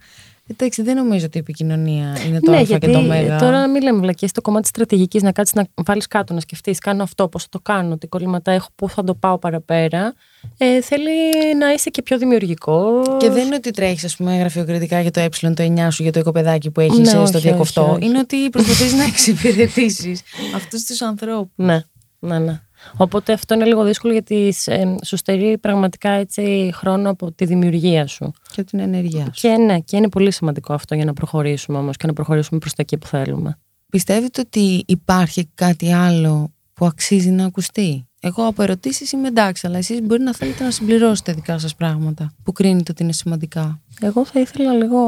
Εντάξει, 0.51 0.82
δεν 0.82 0.96
νομίζω 0.96 1.24
ότι 1.26 1.36
η 1.36 1.40
επικοινωνία 1.40 2.16
είναι 2.26 2.40
το 2.40 2.51
ναι, 2.51 2.57
Α 2.57 2.62
και 2.62 2.78
το 2.78 3.01
Μέγα. 3.01 3.38
Τώρα 3.38 3.68
μην 3.68 3.82
λέμε 3.82 4.01
βλακίες. 4.01 4.32
Το 4.32 4.40
κομμάτι 4.40 4.62
της 4.62 4.70
στρατηγικής 4.70 5.22
να 5.22 5.32
κάτσεις 5.32 5.55
να 5.55 5.66
βάλεις 5.84 6.07
κάτω, 6.07 6.34
να 6.34 6.40
σκεφτείς, 6.40 6.78
κάνω 6.78 7.03
αυτό, 7.03 7.28
πώς 7.28 7.42
θα 7.42 7.48
το 7.51 7.61
κάνω, 7.61 7.98
τι 7.98 8.07
κολλήματα 8.07 8.53
έχω, 8.53 8.68
πού 8.74 8.88
θα 8.88 9.05
το 9.05 9.14
πάω 9.14 9.38
παραπέρα. 9.38 10.14
Ε, 10.59 10.80
θέλει 10.80 11.11
να 11.59 11.72
είσαι 11.72 11.90
και 11.90 12.03
πιο 12.03 12.18
δημιουργικό. 12.18 13.03
Και 13.18 13.30
δεν 13.30 13.46
είναι 13.46 13.55
ότι 13.55 13.70
τρέχεις, 13.70 14.05
ας 14.05 14.16
πούμε, 14.16 14.36
γραφειοκρατικά 14.36 15.01
για 15.01 15.11
το 15.11 15.20
ε, 15.20 15.28
το 15.28 15.74
9 15.76 15.88
σου, 15.90 16.03
για 16.03 16.12
το 16.12 16.18
οικοπεδάκι 16.20 16.70
που 16.70 16.80
έχεις 16.80 16.98
ναι, 16.98 17.26
στο 17.26 17.38
διακοφτό. 17.38 17.98
Είναι 18.01 18.18
ότι 18.18 18.51
προσπαθείς 18.51 18.92
να 18.92 19.05
εξυπηρετήσεις 19.12 20.22
αυτούς 20.55 20.84
τους 20.84 21.03
ανθρώπους. 21.03 21.53
Ναι, 21.55 21.84
ναι, 22.18 22.38
ναι. 22.38 22.61
Οπότε 22.96 23.32
αυτό 23.32 23.54
είναι 23.54 23.64
λίγο 23.64 23.84
δύσκολο 23.84 24.12
γιατί 24.12 24.54
ε, 24.64 24.94
σου 25.04 25.16
στερεί 25.16 25.58
πραγματικά 25.58 26.10
έτσι 26.10 26.70
χρόνο 26.74 27.10
από 27.10 27.32
τη 27.32 27.44
δημιουργία 27.44 28.06
σου. 28.06 28.32
Και 28.52 28.64
την 28.64 28.78
ενέργειά 28.78 29.24
σου. 29.24 29.30
Και 29.30 29.48
ναι, 29.48 29.80
και 29.80 29.96
είναι 29.96 30.08
πολύ 30.08 30.30
σημαντικό 30.30 30.72
αυτό 30.72 30.94
για 30.94 31.04
να 31.04 31.12
προχωρήσουμε 31.12 31.78
όμως 31.78 31.96
και 31.96 32.06
να 32.06 32.12
προχωρήσουμε 32.12 32.58
προς 32.60 32.72
τα 32.72 32.82
εκεί 32.82 32.98
που 32.98 33.06
θέλουμε. 33.06 33.58
Πιστεύετε 33.90 34.40
ότι 34.40 34.84
υπάρχει 34.86 35.48
κάτι 35.54 35.92
άλλο 35.92 36.52
που 36.74 36.86
αξίζει 36.86 37.30
να 37.30 37.44
ακουστεί; 37.44 38.06
Εγώ 38.20 38.46
από 38.46 38.62
ερωτήσεις 38.62 39.12
είμαι 39.12 39.28
εντάξει, 39.28 39.66
αλλά 39.66 39.78
εσείς 39.78 40.02
μπορεί 40.02 40.22
να 40.22 40.34
θέλετε 40.34 40.64
να 40.64 40.70
συμπληρώσετε 40.70 41.32
δικά 41.32 41.58
σας 41.58 41.74
πράγματα 41.74 42.32
που 42.42 42.52
κρίνετε 42.52 42.90
ότι 42.90 43.02
είναι 43.02 43.12
σημαντικά. 43.12 43.80
Εγώ 44.00 44.24
θα 44.24 44.40
ήθελα 44.40 44.72
λίγο. 44.72 45.00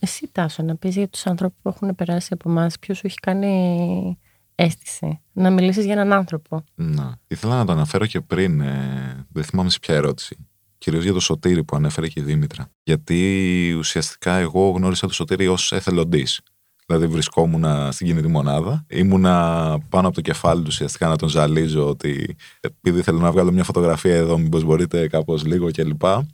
Εσύ, 0.00 0.28
Τάσο, 0.32 0.62
να 0.62 0.76
πεις 0.76 0.96
για 0.96 1.08
τους 1.08 1.26
ανθρώπους 1.26 1.58
που 1.62 1.68
έχουν 1.68 1.94
περάσει 1.94 2.28
από 2.32 2.50
εμάς, 2.50 2.78
ποιος 2.78 2.96
σου 2.98 3.06
έχει 3.06 3.18
κάνει 3.20 4.18
αίσθηση. 4.54 5.20
Να 5.32 5.50
μιλήσεις 5.50 5.84
για 5.84 5.92
έναν 5.92 6.12
άνθρωπο. 6.12 6.64
Να. 6.74 7.16
Ήθελα 7.26 7.56
να 7.56 7.64
το 7.64 7.72
αναφέρω 7.72 8.06
και 8.06 8.20
πριν. 8.20 8.60
Ε, 8.60 9.26
δεν 9.32 9.44
θυμάμαι 9.44 9.70
σε 9.70 9.78
ποια 9.78 9.94
ερώτηση. 9.94 10.36
Κυρίως 10.78 11.02
για 11.02 11.12
το 11.12 11.20
Σωτήρι 11.20 11.64
που 11.64 11.76
ανέφερε 11.76 12.08
και 12.08 12.20
η 12.20 12.22
Δήμητρα. 12.22 12.68
Γιατί 12.82 13.74
ουσιαστικά 13.78 14.34
εγώ 14.36 14.70
γνώρισα 14.70 15.06
το 15.06 15.12
Σωτήρι 15.12 15.48
ως 15.48 15.72
εθελοντής. 15.72 16.40
Δηλαδή 16.86 17.06
βρισκόμουν 17.06 17.92
στην 17.92 18.06
κινητή 18.06 18.28
μονάδα. 18.28 18.86
Ήμουνα 18.88 19.78
πάνω 19.88 20.06
από 20.06 20.16
το 20.16 20.20
κεφάλι 20.20 20.60
του 20.60 20.66
ουσιαστικά 20.68 21.08
να 21.08 21.16
τον 21.16 21.28
ζαλίζω 21.28 21.88
ότι 21.88 22.36
επειδή 22.60 23.02
θέλω 23.02 23.18
να 23.18 23.32
βγάλω 23.32 23.52
μια 23.52 23.64
φωτογραφία 23.64 24.14
εδώ, 24.14 24.38
μήπως 24.38 24.64
μπορείτε 24.64 25.08
κάπως 25.08 25.44
λίγο 25.44 25.70
κλπ. 25.70 26.00
Και, 26.00 26.26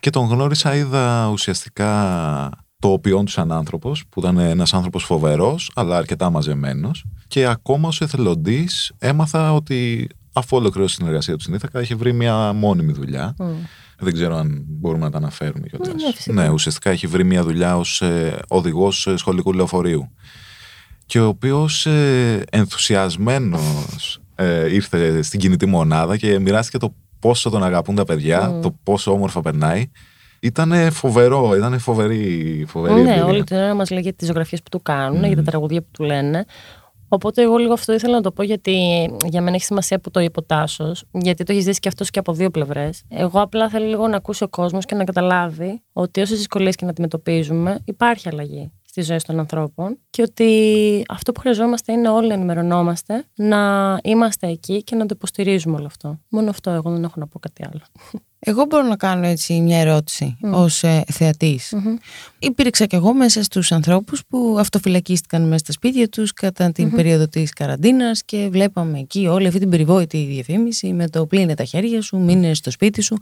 και 0.00 0.10
τον 0.10 0.26
γνώρισα, 0.26 0.74
είδα 0.74 1.28
ουσιαστικά 1.32 1.90
το 2.80 2.88
οποίον 2.88 3.24
του 3.24 3.30
σαν 3.30 3.52
άνθρωπος, 3.52 4.04
που 4.08 4.20
ήταν 4.20 4.38
ένας 4.38 4.74
άνθρωπος 4.74 5.04
φοβερός, 5.04 5.70
αλλά 5.74 5.96
αρκετά 5.96 6.30
μαζεμένος. 6.30 7.04
Και 7.28 7.46
ακόμα 7.46 7.88
ως 7.88 8.00
εθελοντής 8.00 8.92
έμαθα 8.98 9.52
ότι 9.52 10.08
αφού 10.32 10.56
ολοκλήρωσε 10.56 10.96
την 10.96 11.06
εργασία 11.06 11.34
του 11.34 11.40
στην 11.40 11.54
Ήθακα, 11.54 11.80
είχε 11.80 11.94
βρει 11.94 12.12
μια 12.12 12.52
μόνιμη 12.52 12.92
δουλειά. 12.92 13.36
Δεν 13.98 14.12
ξέρω 14.12 14.36
αν 14.36 14.64
μπορούμε 14.66 15.04
να 15.04 15.10
τα 15.10 15.18
αναφέρουμε 15.18 15.66
κιόλας. 15.66 16.26
Ναι, 16.26 16.42
ναι, 16.42 16.48
ουσιαστικά 16.48 16.90
έχει 16.90 17.06
βρει 17.06 17.24
μια 17.24 17.42
δουλειά 17.42 17.76
ως 17.76 18.02
ε, 18.02 18.38
οδηγός 18.48 19.08
σχολικού 19.14 19.52
λεωφορείου. 19.52 20.10
Και 21.06 21.20
ο 21.20 21.26
οποίος 21.26 21.86
ε, 21.86 22.44
ενθουσιασμένος 22.50 24.20
ε, 24.34 24.74
ήρθε 24.74 25.22
στην 25.22 25.40
κινητή 25.40 25.66
μονάδα 25.66 26.16
και 26.16 26.38
μοιράστηκε 26.38 26.78
το 26.78 26.94
πόσο 27.18 27.50
τον 27.50 27.64
αγαπούν 27.64 27.94
τα 27.94 28.04
παιδιά, 28.04 28.58
το 28.62 28.74
πόσο 28.82 29.12
όμορφα 29.12 29.40
περνάει 29.40 29.90
Ήταν 30.40 30.92
φοβερό, 30.92 31.54
ήταν 31.56 31.78
φοβερή, 31.78 32.64
φοβερή 32.68 32.94
ναι, 32.94 33.00
εμπειρία. 33.00 33.24
όλη 33.24 33.44
την 33.44 33.56
ώρα 33.56 33.74
μας 33.74 33.90
λέγεται 33.90 34.16
τις 34.16 34.26
ζωγραφίε 34.26 34.58
που 34.58 34.68
του 34.70 34.82
κάνουν, 34.82 35.18
Μμμ. 35.18 35.24
για 35.24 35.36
τα 35.36 35.42
τραγουδία 35.42 35.80
που 35.80 35.88
του 35.92 36.04
λένε. 36.04 36.44
Οπότε 37.12 37.42
εγώ 37.42 37.56
λίγο 37.56 37.72
αυτό 37.72 37.92
ήθελα 37.92 38.14
να 38.14 38.20
το 38.20 38.32
πω 38.32 38.42
γιατί 38.42 38.74
για 39.24 39.42
μένα 39.42 39.54
έχει 39.54 39.64
σημασία 39.64 40.00
που 40.00 40.10
το 40.10 40.20
είπε 40.20 40.38
ο 40.38 40.42
Τάσο, 40.42 40.92
γιατί 41.12 41.44
το 41.44 41.52
έχεις 41.52 41.64
ζήσει 41.64 41.80
και 41.80 41.88
αυτός 41.88 42.10
και 42.10 42.18
από 42.18 42.32
δύο 42.32 42.50
πλευρές. 42.50 43.02
Εγώ 43.08 43.40
απλά 43.40 43.68
θέλω 43.68 43.86
λίγο 43.86 44.08
να 44.08 44.16
ακούσει 44.16 44.44
ο 44.44 44.48
κόσμος 44.48 44.84
και 44.84 44.94
να 44.94 45.04
καταλάβει 45.04 45.82
ότι 45.92 46.20
όσες 46.20 46.36
δυσκολίες 46.36 46.74
και 46.74 46.84
να 46.84 46.90
αντιμετωπίζουμε, 46.90 47.78
υπάρχει 47.84 48.28
αλλαγή 48.28 48.72
στις 48.84 49.06
ζωές 49.06 49.24
των 49.24 49.38
ανθρώπων 49.38 49.98
και 50.10 50.22
ότι 50.22 51.04
αυτό 51.08 51.32
που 51.32 51.40
χρειαζόμαστε 51.40 51.92
είναι 51.92 52.08
όλοι 52.08 52.28
να 52.28 52.34
ενημερωνόμαστε, 52.34 53.24
να 53.34 53.98
είμαστε 54.02 54.46
εκεί 54.46 54.82
και 54.82 54.96
να 54.96 55.06
το 55.06 55.14
υποστηρίζουμε 55.16 55.76
όλο 55.76 55.86
αυτό. 55.86 56.18
Μόνο 56.28 56.50
αυτό, 56.50 56.70
εγώ 56.70 56.90
δεν 56.90 57.04
έχω 57.04 57.14
να 57.16 57.26
πω 57.26 57.38
κάτι 57.38 57.64
άλλο. 57.70 57.82
Εγώ 58.42 58.64
μπορώ 58.64 58.82
να 58.82 58.96
κάνω 58.96 59.26
έτσι 59.26 59.60
μια 59.60 59.78
ερώτηση 59.78 60.36
Μμ. 60.40 60.54
ως 60.54 60.82
ε, 60.82 61.04
θεατής. 61.12 61.72
Μμμ. 61.72 61.96
Υπήρξα 62.38 62.86
κι 62.86 62.94
εγώ 62.94 63.14
μέσα 63.14 63.42
στους 63.42 63.72
ανθρώπους 63.72 64.22
που 64.28 64.56
αυτοφυλακίστηκαν 64.58 65.42
μέσα 65.42 65.58
στα 65.58 65.72
σπίτια 65.72 66.08
τους 66.08 66.32
κατά 66.32 66.72
την 66.72 66.86
Μμμ. 66.86 66.94
περίοδο 66.96 67.28
της 67.28 67.52
καραντίνας 67.52 68.22
και 68.24 68.48
βλέπαμε 68.50 68.98
εκεί 68.98 69.26
όλη 69.26 69.46
αυτή 69.46 69.58
την 69.58 69.70
περιβόητη 69.70 70.26
διαφήμιση 70.30 70.92
με 70.92 71.08
το 71.08 71.26
πλύνε 71.26 71.54
τα 71.54 71.64
χέρια 71.64 72.02
σου, 72.02 72.18
μείνε 72.18 72.54
στο 72.54 72.70
σπίτι 72.70 73.02
σου 73.02 73.16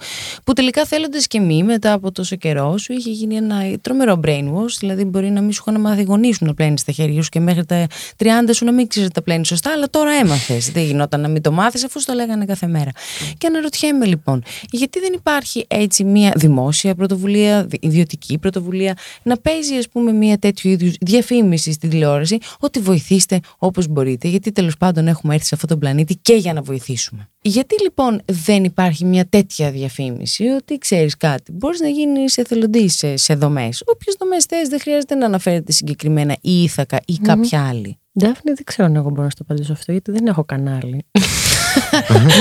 που 0.45 0.53
τελικά 0.53 0.85
θέλοντας 0.85 1.27
και 1.27 1.41
μη 1.41 1.63
μετά 1.63 1.93
από 1.93 2.13
τόσο 2.13 2.37
καιρό 2.37 2.79
σου 2.79 2.93
είχε 2.93 3.11
γίνει 3.11 3.37
ένα 3.37 3.79
τρομερό 3.81 4.21
brainwash 4.25 4.77
δηλαδή 4.79 5.05
μπορεί 5.05 5.31
να 5.31 5.41
μην 5.41 5.53
σου 5.53 5.65
είχαν 5.67 5.81
μάθει 5.81 6.01
οι 6.01 6.05
γονείς 6.05 6.37
σου 6.37 6.45
να 6.45 6.55
πλένεις 6.55 6.85
τα 6.85 6.93
χέρια 6.93 7.23
σου 7.23 7.29
και 7.29 7.41
μέχρι 7.41 7.65
τα 7.67 7.87
30 8.19 8.25
σου 8.55 8.65
να 8.65 8.73
μην 8.73 8.87
ξέρεις 8.89 9.09
να 9.09 9.15
τα 9.15 9.23
πλένεις 9.23 9.49
σωστά 9.49 9.73
αλλά 9.73 9.91
τώρα 9.91 10.13
έμαθες, 10.13 10.71
δεν 10.71 10.83
γινόταν 10.85 11.21
να 11.21 11.29
μην 11.29 11.43
το 11.43 11.53
μάθεις 11.53 11.85
αφού 11.85 12.01
σου 12.01 12.07
το 12.07 12.13
λέγανε 12.13 12.45
κάθε 12.45 12.67
μέρα. 12.67 12.91
Και 13.39 13.47
αναρωτιέμαι 13.47 14.05
λοιπόν, 14.07 14.43
γιατί 14.71 15.01
δεν 15.01 15.08
υπάρχει 15.13 15.65
έτσι 15.69 16.05
μια 16.05 16.33
δημόσια 16.37 16.95
πρωτοβουλία, 16.95 17.65
δι- 17.65 17.85
ιδιωτική 17.85 18.39
πρωτοβουλία, 18.39 18.97
να 19.23 19.37
παίζει 19.37 19.75
ας 19.75 19.89
πούμε 19.89 20.13
μια 20.13 20.39
τέτοιου 20.39 20.71
είδους 20.71 20.95
διαφήμιση 21.01 21.73
στην 21.73 21.91
τηλεόραση, 21.91 22.39
ότι 22.59 22.81
βοηθήστε 22.81 23.41
όπως 23.59 23.87
μπορείτε, 23.89 24.29
γιατί 24.29 24.53
τέλος 24.53 24.77
πάντων 24.77 25.09
έχουμε 25.09 25.35
έρθει 25.35 25.47
σε 25.47 25.55
αυτόν 25.55 25.69
τον 25.71 25.79
πλανήτη 25.79 26.17
και 26.17 26.35
για 26.35 26.53
να 26.53 26.63
βοηθήσουμε. 26.63 27.29
Γιατί 27.43 27.83
λοιπόν 27.83 28.21
δεν 28.25 28.65
υπάρχει 28.65 29.05
μια 29.05 29.27
τέτοια 29.29 29.71
διαφήμιση, 29.71 30.45
ότι 30.45 30.79
ξέρεις 30.79 31.17
κάτι, 31.17 31.53
μπορείς 31.53 31.81
να 31.81 31.89
γίνεις 31.89 32.37
εθελοντής 32.37 32.97
σε, 32.97 33.17
σε 33.17 33.35
δομές. 33.35 33.83
Όποιες 33.87 34.17
δομές 34.19 34.45
θες, 34.45 34.69
δεν 34.69 34.81
χρειάζεται 34.81 35.15
να 35.15 35.27
αναφέρεται 35.27 35.73
συγκεκριμένα 35.73 36.37
η 36.41 36.63
Ήθακα 36.63 37.01
ή 37.07 37.19
κάποια 37.23 37.67
άλλη. 37.69 37.99
Ντάφνη, 38.19 38.53
δεν 38.53 38.65
ξέρω 38.65 38.89
αν 38.89 38.97
εγώ 38.97 39.09
μπορώ 39.09 39.23
να 39.23 39.31
στο 39.31 39.43
απαντήσω 39.43 39.73
αυτό, 39.73 39.93
γιατί 39.93 40.11
δεν 40.11 40.27
έχω 40.27 40.45
κανάλι. 40.45 41.05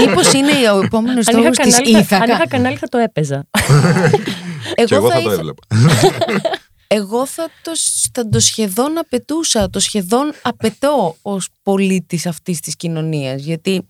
Μήπως 0.06 0.34
είναι 0.34 0.52
ο 0.76 0.80
επόμενος 0.84 1.28
αν, 1.28 1.34
στόχος 1.34 1.58
είχα 1.58 1.64
της 1.64 1.76
κανάλι, 1.76 2.04
θα, 2.04 2.16
αν 2.16 2.22
Ήθακα. 2.24 2.34
είχα 2.34 2.48
κανάλι 2.48 2.78
θα 2.78 2.88
το 2.88 2.98
έπαιζα. 2.98 3.45
Και 4.86 4.95
εγώ 4.95 5.10
θα 5.10 5.14
το 5.14 5.20
ήθελα- 5.20 5.34
έβλεπα. 5.34 5.62
Εγώ 6.89 7.26
θα 7.26 7.50
το, 7.62 7.72
θα 8.14 8.30
το 8.30 8.39
σχεδόν 8.39 8.98
απαιτούσα, 8.98 9.70
το 9.70 9.80
σχεδόν 9.80 10.34
απαιτώ 10.41 11.16
ως 11.22 11.48
πολίτης 11.64 12.26
αυτής 12.26 12.60
της 12.60 12.76
κοινωνίας, 12.76 13.41
γιατί 13.43 13.88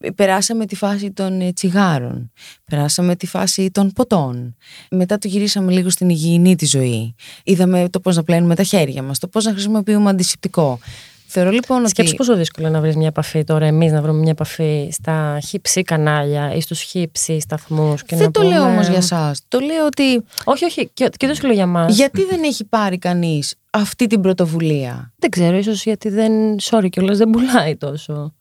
ε, 0.00 0.10
περάσαμε 0.10 0.66
τη 0.66 0.76
φάση 0.76 1.10
των 1.12 1.40
ε, 1.40 1.52
τσιγάρων, 1.52 2.32
περάσαμε 2.64 3.16
τη 3.16 3.26
φάση 3.26 3.70
των 3.70 3.92
ποτών, 3.92 4.56
μετά 4.90 5.18
το 5.18 5.28
γυρίσαμε 5.28 5.72
λίγο 5.72 5.90
στην 5.90 6.08
υγιεινή 6.08 6.56
τη 6.56 6.66
ζωή, 6.66 7.14
είδαμε 7.44 7.88
το 7.90 8.00
πώς 8.00 8.16
να 8.16 8.22
πλένουμε 8.22 8.54
τα 8.54 8.62
χέρια 8.62 9.02
μας, 9.02 9.18
το 9.18 9.28
πώς 9.28 9.44
να 9.44 9.50
χρησιμοποιούμε 9.52 10.10
αντισηπτικό. 10.10 10.78
Θεωρώ 11.26 11.50
λοιπόν 11.50 11.80
ότι... 11.80 11.88
Σκέψου 11.88 12.14
πόσο 12.14 12.36
δύσκολο 12.36 12.66
είναι 12.66 12.76
να 12.76 12.82
βρεις 12.82 12.96
μια 12.96 13.06
επαφή 13.06 13.44
τώρα, 13.44 13.66
εμείς 13.66 13.92
να 13.92 14.02
βρούμε 14.02 14.18
μια 14.18 14.30
επαφή 14.30 14.88
στα 14.92 15.38
χύψη 15.46 15.82
κανάλια 15.82 16.54
ή 16.54 16.60
στους 16.60 16.80
χύψη 16.80 17.40
σταθμούς. 17.40 18.02
Δεν 18.08 18.30
το 18.30 18.42
λέω 18.42 18.62
όμως 18.62 18.88
για 18.88 19.00
σας, 19.02 19.40
το 19.48 19.58
λέω 19.58 19.86
ότι 19.86 20.24
Όχι, 20.44 20.64
όχι, 20.64 20.90
και, 20.94 21.10
και 21.16 21.26
δεν 21.26 21.34
σου 21.34 21.42
λέω 21.46 21.54
για 21.54 21.66
μας. 21.66 21.96
γιατί 21.96 22.24
δεν 22.24 22.42
έχει 22.42 22.64
πάρει 22.64 22.98
κανείς 22.98 23.54
αυτή 23.70 24.06
την 24.06 24.20
πρωτοβουλία; 24.20 25.12
Δεν 25.16 25.30
ξέρω, 25.30 25.56
ίσως 25.56 25.82
γιατί 25.84 26.08
δεν. 26.08 26.32
Sorry 26.70 26.88
κιόλας, 26.90 27.18
δεν 27.18 27.30
πουλάει 27.30 27.76
τόσο. 27.76 28.34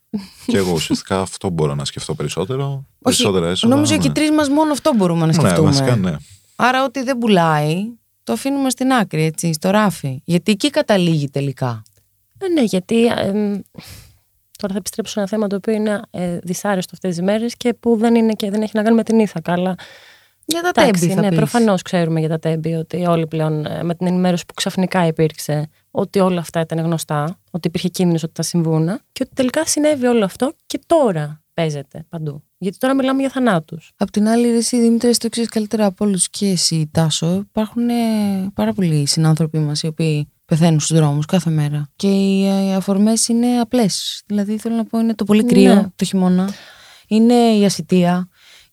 και 0.45 0.57
εγώ 0.57 0.71
ουσιαστικά 0.71 1.19
αυτό 1.21 1.49
μπορώ 1.49 1.75
να 1.75 1.85
σκεφτώ 1.85 2.13
περισσότερο. 2.15 2.85
Περισσότερα 3.03 3.49
έσοδα. 3.49 3.75
Νομίζω 3.75 3.93
και 3.97 4.05
οι 4.05 4.07
ναι. 4.07 4.13
τρεις 4.13 4.31
μας 4.31 4.49
μόνο 4.49 4.71
αυτό 4.71 4.93
μπορούμε 4.95 5.19
να 5.19 5.25
Ναι, 5.25 5.33
σκεφτούμε. 5.33 5.67
βασικά 5.69 5.95
ναι. 5.95 6.15
Άρα, 6.55 6.83
ό,τι 6.83 7.03
δεν 7.03 7.17
πουλάει, 7.17 7.75
το 8.23 8.33
αφήνουμε 8.33 8.69
στην 8.69 8.91
άκρη, 8.91 9.23
έτσι, 9.23 9.53
στο 9.53 9.69
ράφι. 9.69 10.21
Γιατί 10.25 10.51
εκεί 10.51 10.69
καταλήγει 10.69 11.29
τελικά. 11.29 11.83
Ε, 12.37 12.47
ναι, 12.47 12.61
γιατί. 12.61 13.05
εμ, 13.05 13.59
τώρα 14.57 14.73
θα 14.73 14.77
επιστρέψω 14.77 15.13
σε 15.13 15.19
ένα 15.19 15.27
θέμα 15.27 15.47
το 15.47 15.55
οποίο 15.55 15.73
είναι 15.73 16.01
ε, 16.09 16.37
δυσάρεστο 16.43 16.91
αυτές 16.93 17.15
τις 17.15 17.23
μέρες 17.23 17.55
και 17.57 17.73
που 17.73 17.97
δεν, 17.97 18.15
είναι 18.15 18.33
και 18.33 18.49
δεν 18.49 18.61
έχει 18.61 18.71
να 18.75 18.83
κάνει 18.83 18.95
με 18.95 19.03
την 19.03 19.19
ήθακα. 19.19 19.51
Αλλά 19.51 19.75
Για 20.45 20.61
τα 20.61 20.69
εντάξει, 20.75 21.01
τέμπη 21.01 21.13
θα 21.13 21.21
ναι, 21.21 21.27
πεις. 21.27 21.37
προφανώς 21.37 21.81
ξέρουμε 21.81 22.19
για 22.19 22.29
τα 22.29 22.39
τέμπη 22.39 22.73
ότι 22.73 23.05
όλοι 23.05 23.27
πλέον 23.27 23.65
ε, 23.65 23.83
με 23.83 23.95
την 23.95 24.07
ενημέρωση 24.07 24.45
που 24.45 24.53
ξαφνικά 24.53 25.07
υπήρξε 25.07 25.69
ότι 25.91 26.19
όλα 26.19 26.39
αυτά 26.39 26.59
ήταν 26.59 26.79
γνωστά, 26.79 27.39
ότι 27.51 27.67
υπήρχε 27.67 27.87
κίνδυνος 27.87 28.23
ότι 28.23 28.33
θα 28.35 28.41
συμβούν 28.41 28.85
και 29.11 29.23
ότι 29.23 29.31
τελικά 29.33 29.65
συνέβη 29.65 30.05
όλο 30.05 30.25
αυτό 30.25 30.53
και 30.65 30.79
τώρα 30.85 31.41
παίζεται 31.53 32.05
παντού. 32.09 32.43
Γιατί 32.57 32.77
τώρα 32.77 32.93
μιλάμε 32.95 33.19
για 33.19 33.29
θανάτους. 33.29 33.91
Απ' 33.97 34.11
την 34.11 34.27
άλλη, 34.27 34.51
ρε, 34.51 34.57
εσύ 34.57 34.79
Δήμητρα, 34.79 35.11
το 35.11 35.29
ξέρεις 35.29 35.49
καλύτερα 35.49 35.85
από 35.85 36.05
όλους 36.05 36.29
και 36.29 36.47
εσύ, 36.47 36.89
Τάσο. 36.91 37.35
Υπάρχουν 37.49 37.89
ε, 37.89 37.93
πάρα 38.53 38.73
πολλοί 38.73 39.07
συνάνθρωποι 39.07 39.57
μας 39.57 39.83
οι 39.83 39.87
οποίοι 39.87 40.29
πεθαίνουν 40.45 40.79
στους 40.79 40.97
δρόμους 40.97 41.25
κάθε 41.25 41.49
μέρα. 41.49 41.89
Και 41.95 42.07
οι, 42.07 42.45
ε, 42.47 42.61
οι 42.65 42.73
αφορμές 42.73 43.27
είναι 43.27 43.47
απλές. 43.61 44.23
Δηλαδή, 44.25 44.57
θέλω 44.57 44.75
να 44.75 44.85
πω, 44.85 44.99
είναι 44.99 45.15
το 45.15 45.23
πολύ 45.23 45.43
κρύο 45.45 45.73
Ναι. 45.73 45.85
το 45.95 46.05
χειμώνα, 46.05 46.49
είναι 47.07 47.33
η 47.33 47.65
ασυτεία, 47.65 48.27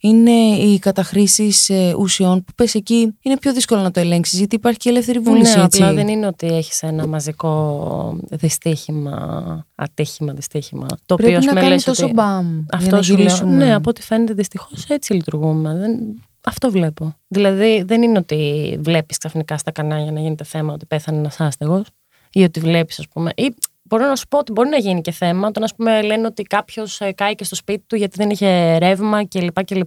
είναι 0.04 0.30
οι 0.56 0.78
καταχρήσεις 0.78 1.70
ουσιών 1.98 2.44
που 2.44 2.52
πες 2.56 2.74
εκεί 2.74 3.16
είναι 3.22 3.38
πιο 3.38 3.52
δύσκολο 3.52 3.80
να 3.82 3.90
το 3.90 4.00
ελέγξεις 4.00 4.38
γιατί 4.38 4.54
υπάρχει 4.54 4.78
και 4.78 4.88
ελεύθερη 4.88 5.18
βούληση. 5.18 5.56
Ναι, 5.58 5.64
έτσι. 5.64 5.82
απλά 5.82 5.94
δεν 5.94 6.08
είναι 6.08 6.26
ότι 6.26 6.46
έχεις 6.46 6.82
ένα 6.82 7.06
μαζικό 7.06 8.16
δυστύχημα, 8.30 9.66
ατύχημα, 9.74 10.32
δυστύχημα. 10.32 10.86
Το 11.06 11.14
Πρέπει 11.14 11.34
οποίο 11.34 11.46
να 11.46 11.52
με 11.54 11.60
κάνει 11.60 11.72
λες 11.72 11.84
τόσο 11.84 12.04
ότι... 12.04 12.12
μπαμ. 12.14 12.46
για 12.54 12.64
Αυτό 12.72 12.96
να 12.96 13.02
σου 13.02 13.12
λέω. 13.12 13.20
γυρίσουμε. 13.22 13.56
Ναι, 13.64 13.74
από 13.74 13.90
ό,τι 13.90 14.02
φαίνεται 14.02 14.32
δυστυχώς 14.34 14.84
έτσι 14.88 15.12
λειτουργούμε. 15.12 15.74
Δεν... 15.76 16.22
Αυτό 16.44 16.70
βλέπω. 16.70 17.16
Δηλαδή 17.28 17.82
δεν 17.82 18.02
είναι 18.02 18.18
ότι 18.18 18.76
βλέπεις 18.80 19.18
ξαφνικά 19.18 19.58
στα 19.58 19.70
κανάλια 19.70 20.12
να 20.12 20.20
γίνεται 20.20 20.44
θέμα 20.44 20.72
ότι 20.72 20.86
πέθανε 20.86 21.18
ένας 21.18 21.40
άστεγος 21.40 21.86
ή 22.32 22.42
ότι 22.42 22.60
βλέπεις, 22.60 22.98
ας 22.98 23.08
πούμε. 23.08 23.30
Ή 23.36 23.54
μπορώ 23.82 24.06
να 24.06 24.16
σου 24.16 24.28
πω 24.28 24.38
ότι 24.38 24.52
μπορεί 24.52 24.68
να 24.68 24.76
γίνει 24.76 25.00
και 25.00 25.10
θέμα 25.10 25.48
όταν 25.48 25.62
ας 25.62 25.74
πούμε, 25.74 26.02
λένε 26.02 26.26
ότι 26.26 26.42
κάποιος 26.42 27.00
κάηκε 27.14 27.44
στο 27.44 27.54
σπίτι 27.54 27.84
του 27.86 27.96
γιατί 27.96 28.16
δεν 28.16 28.30
είχε 28.30 28.78
ρεύμα 28.78 29.26
κλπ. 29.26 29.64
Και, 29.64 29.84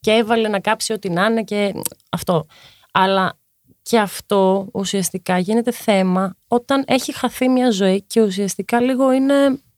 και 0.00 0.10
έβαλε 0.10 0.48
να 0.48 0.60
κάψει 0.60 0.92
ό,τι 0.92 1.10
να 1.10 1.24
είναι 1.24 1.42
και 1.42 1.74
αυτό. 2.10 2.46
Αλλά 2.92 3.38
και 3.82 3.98
αυτό 3.98 4.68
ουσιαστικά 4.72 5.38
γίνεται 5.38 5.72
θέμα 5.72 6.36
όταν 6.48 6.84
έχει 6.86 7.14
χαθεί 7.14 7.48
μια 7.48 7.70
ζωή 7.70 8.02
και 8.02 8.22
ουσιαστικά 8.22 8.80
λίγο 8.80 9.12
είναι 9.12 9.34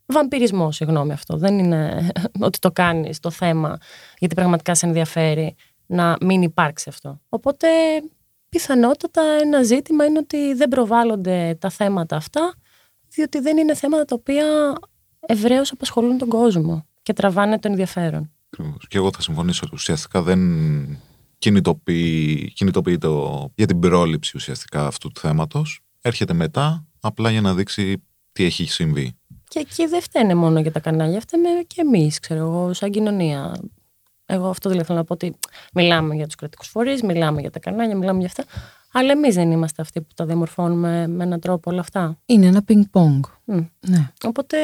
βαμπυρισμό, 0.06 0.72
συγγνώμη 0.72 1.12
αυτό. 1.12 1.36
Δεν 1.36 1.58
είναι 1.58 2.10
ότι 2.46 2.58
το 2.58 2.70
κάνεις 2.70 3.20
το 3.20 3.30
θέμα 3.30 3.78
γιατί 4.18 4.34
πραγματικά 4.34 4.74
σε 4.74 4.86
ενδιαφέρει 4.86 5.54
να 5.90 6.16
μην 6.20 6.42
υπάρξει 6.42 6.88
αυτό. 6.88 7.20
Οπότε 7.28 7.68
πιθανότατα 8.48 9.22
ένα 9.42 9.62
ζήτημα 9.62 10.04
είναι 10.04 10.18
ότι 10.18 10.54
δεν 10.54 10.68
προβάλλονται 10.68 11.56
τα 11.60 11.70
θέματα 11.70 12.16
αυτά 12.16 12.54
διότι 13.08 13.40
δεν 13.40 13.56
είναι 13.56 13.74
θέματα 13.74 14.04
τα 14.04 14.14
οποία 14.18 14.44
ευρέως 15.20 15.70
απασχολούν 15.72 16.18
τον 16.18 16.28
κόσμο 16.28 16.86
και 17.02 17.12
τραβάνε 17.12 17.58
το 17.58 17.68
ενδιαφέρον. 17.68 18.30
Ακριβώς. 18.46 18.86
Και 18.88 18.96
εγώ 18.96 19.10
θα 19.12 19.22
συμφωνήσω 19.22 19.60
ότι 19.64 19.74
ουσιαστικά 19.74 20.22
δεν 20.22 20.40
κινητοποιεί, 21.38 22.52
κινητοποιεί 22.54 22.98
το, 22.98 23.48
για 23.54 23.66
την 23.66 23.78
πρόληψη 23.78 24.36
ουσιαστικά 24.36 24.86
αυτού 24.86 25.12
του 25.12 25.20
θέματος. 25.20 25.80
Έρχεται 26.00 26.32
μετά 26.32 26.86
απλά 27.00 27.30
για 27.30 27.40
να 27.40 27.54
δείξει 27.54 28.02
τι 28.32 28.44
έχει 28.44 28.64
συμβεί. 28.64 29.12
Και 29.48 29.58
εκεί 29.58 29.86
δεν 29.86 30.02
φταίνε 30.02 30.34
μόνο 30.34 30.60
για 30.60 30.72
τα 30.72 30.80
κανάλια, 30.80 31.20
φταίμε 31.20 31.48
και 31.66 31.80
εμείς, 31.80 32.18
ξέρω 32.18 32.40
εγώ, 32.40 32.72
σαν 32.72 32.90
κοινωνία. 32.90 33.60
Εγώ 34.32 34.48
αυτό 34.48 34.68
δηλαδή 34.68 34.86
θέλω 34.86 34.98
να 34.98 35.04
πω 35.04 35.12
ότι 35.12 35.34
μιλάμε 35.74 36.14
για 36.14 36.26
τους 36.26 36.34
κρατικούς 36.34 36.68
φορείς, 36.68 37.02
μιλάμε 37.02 37.40
για 37.40 37.50
τα 37.50 37.58
κανάλια, 37.58 37.96
μιλάμε 37.96 38.18
για 38.18 38.26
αυτά. 38.26 38.44
Αλλά 38.92 39.12
εμείς 39.12 39.34
δεν 39.34 39.50
είμαστε 39.50 39.82
αυτοί 39.82 40.00
που 40.00 40.14
τα 40.14 40.24
διαμορφώνουμε 40.24 41.06
με 41.06 41.24
έναν 41.24 41.40
τρόπο 41.40 41.70
όλα 41.70 41.80
αυτά. 41.80 42.18
Είναι 42.26 42.46
ένα 42.46 42.62
πινκ-πονγκ. 42.62 43.22
Μμ. 43.44 43.58
Ναι. 43.80 44.10
Οπότε 44.24 44.56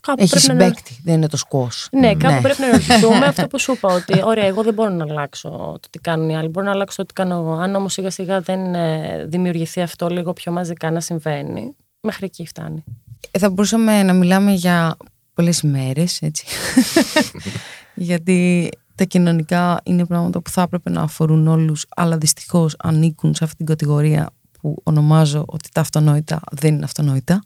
κάπου 0.00 0.22
Έχεις 0.22 0.30
πρέπει 0.30 0.46
να. 0.58 0.64
συμπέκτη, 0.64 1.00
δεν 1.04 1.14
είναι 1.14 1.28
το 1.28 1.36
σκος. 1.36 1.88
Ναι, 1.92 2.14
κάπου 2.14 2.42
πρέπει 2.42 2.60
να 2.60 2.70
ρωτηθούμε 2.70 3.26
αυτό 3.32 3.46
που 3.46 3.58
σου 3.58 3.72
είπα. 3.72 3.94
Ότι 3.94 4.22
ωραία, 4.24 4.44
εγώ 4.44 4.62
δεν 4.62 4.74
μπορώ 4.74 4.90
να 4.90 5.04
αλλάξω 5.04 5.48
το 5.80 5.88
τι 5.90 5.98
κάνουν 5.98 6.28
οι 6.28 6.36
άλλοι. 6.36 6.48
Μπορώ 6.48 6.66
να 6.66 6.72
αλλάξω 6.72 6.96
το 6.96 7.06
τι 7.06 7.12
κάνω 7.12 7.34
εγώ. 7.34 7.52
Αν 7.52 7.74
όμως 7.74 7.92
σιγά 7.92 8.10
σιγά 8.10 8.40
δεν 8.40 8.74
ε, 8.74 9.24
δημιουργηθεί 9.28 9.80
αυτό 9.80 10.08
λίγο 10.08 10.32
πιο 10.32 10.52
μαζικά 10.52 10.90
να 10.90 11.00
συμβαίνει, 11.00 11.76
μέχρι 12.00 12.24
εκεί 12.26 12.46
φτάνει. 12.46 12.84
Ε, 13.30 13.38
Θα 13.38 13.50
μπορούσαμε 13.50 14.02
να 14.02 14.12
μιλάμε 14.12 14.52
για 14.52 14.96
πολλές 15.34 15.60
ημέρες, 15.60 16.22
έτσι. 16.22 16.46
Γιατί 17.94 18.68
τα 18.94 19.04
κοινωνικά 19.04 19.80
είναι 19.84 20.06
πράγματα 20.06 20.40
που 20.40 20.50
θα 20.50 20.62
έπρεπε 20.62 20.90
να 20.90 21.00
αφορούν 21.00 21.46
όλους, 21.46 21.86
αλλά 21.96 22.18
δυστυχώς 22.18 22.74
ανήκουν 22.78 23.34
σε 23.34 23.44
αυτή 23.44 23.56
την 23.56 23.66
κατηγορία 23.66 24.30
που 24.60 24.80
ονομάζω 24.82 25.44
ότι 25.46 25.68
τα 25.72 25.80
αυτονόητα 25.80 26.40
δεν 26.52 26.74
είναι 26.74 26.84
αυτονόητα. 26.84 27.42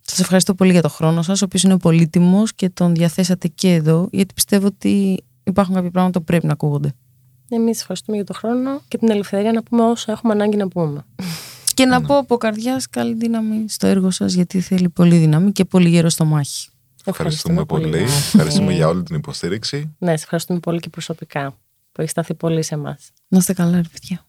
Σας 0.00 0.18
ευχαριστώ 0.18 0.54
πολύ 0.54 0.72
για 0.72 0.82
το 0.82 0.88
χρόνο 0.88 1.22
σας, 1.22 1.42
ο 1.42 1.44
οποίος 1.44 1.62
είναι 1.62 1.78
πολύτιμος 1.78 2.54
και 2.54 2.68
τον 2.68 2.94
διαθέσατε 2.94 3.48
και 3.48 3.72
εδώ, 3.74 4.08
γιατί 4.12 4.34
πιστεύω 4.34 4.66
ότι 4.66 5.24
υπάρχουν 5.44 5.74
κάποια 5.74 5.90
πράγματα 5.90 6.18
που 6.18 6.24
πρέπει 6.24 6.46
να 6.46 6.52
ακούγονται. 6.52 6.92
Εμείς 7.48 7.80
ευχαριστούμε 7.80 8.16
για 8.16 8.26
τον 8.26 8.36
χρόνο 8.36 8.80
και 8.88 8.98
την 8.98 9.10
ελευθερία 9.10 9.52
να 9.52 9.62
πούμε 9.62 9.82
όσο 9.82 10.12
έχουμε 10.12 10.32
ανάγκη 10.32 10.56
να 10.56 10.68
πούμε. 10.68 11.04
Και 11.74 11.84
να 11.84 12.00
πω 12.00 12.18
από 12.18 12.36
καρδιάς 12.36 12.88
καλή 12.90 13.14
δύναμη 13.14 13.64
στο 13.68 13.86
έργο 13.86 14.10
σας, 14.10 14.34
γιατί 14.34 14.60
θέλει 14.60 14.88
πολύ 14.88 15.16
δύναμη 15.16 15.52
και 15.52 15.64
πολύ 15.64 15.88
γέρο 15.88 16.08
στο 16.08 16.24
μάχη. 16.24 16.68
Ευχαριστούμε 17.04 17.64
πολύ. 17.64 18.02
Ευχαριστούμε 18.02 18.72
για 18.72 18.88
όλη 18.88 19.02
την 19.02 19.16
υποστήριξη. 19.16 19.94
Ναι, 19.98 20.16
σε 20.16 20.22
ευχαριστούμε 20.22 20.58
πολύ 20.58 20.80
και 20.80 20.88
προσωπικά 20.88 21.50
που 21.92 22.00
έχεις 22.00 22.10
σταθεί 22.10 22.34
πολύ 22.34 22.62
σε 22.62 22.74
εμάς. 22.74 23.10
Να 23.28 23.38
είστε 23.38 23.52
καλά, 23.52 23.76
ρε 23.76 23.88
παιδιά. 23.92 24.20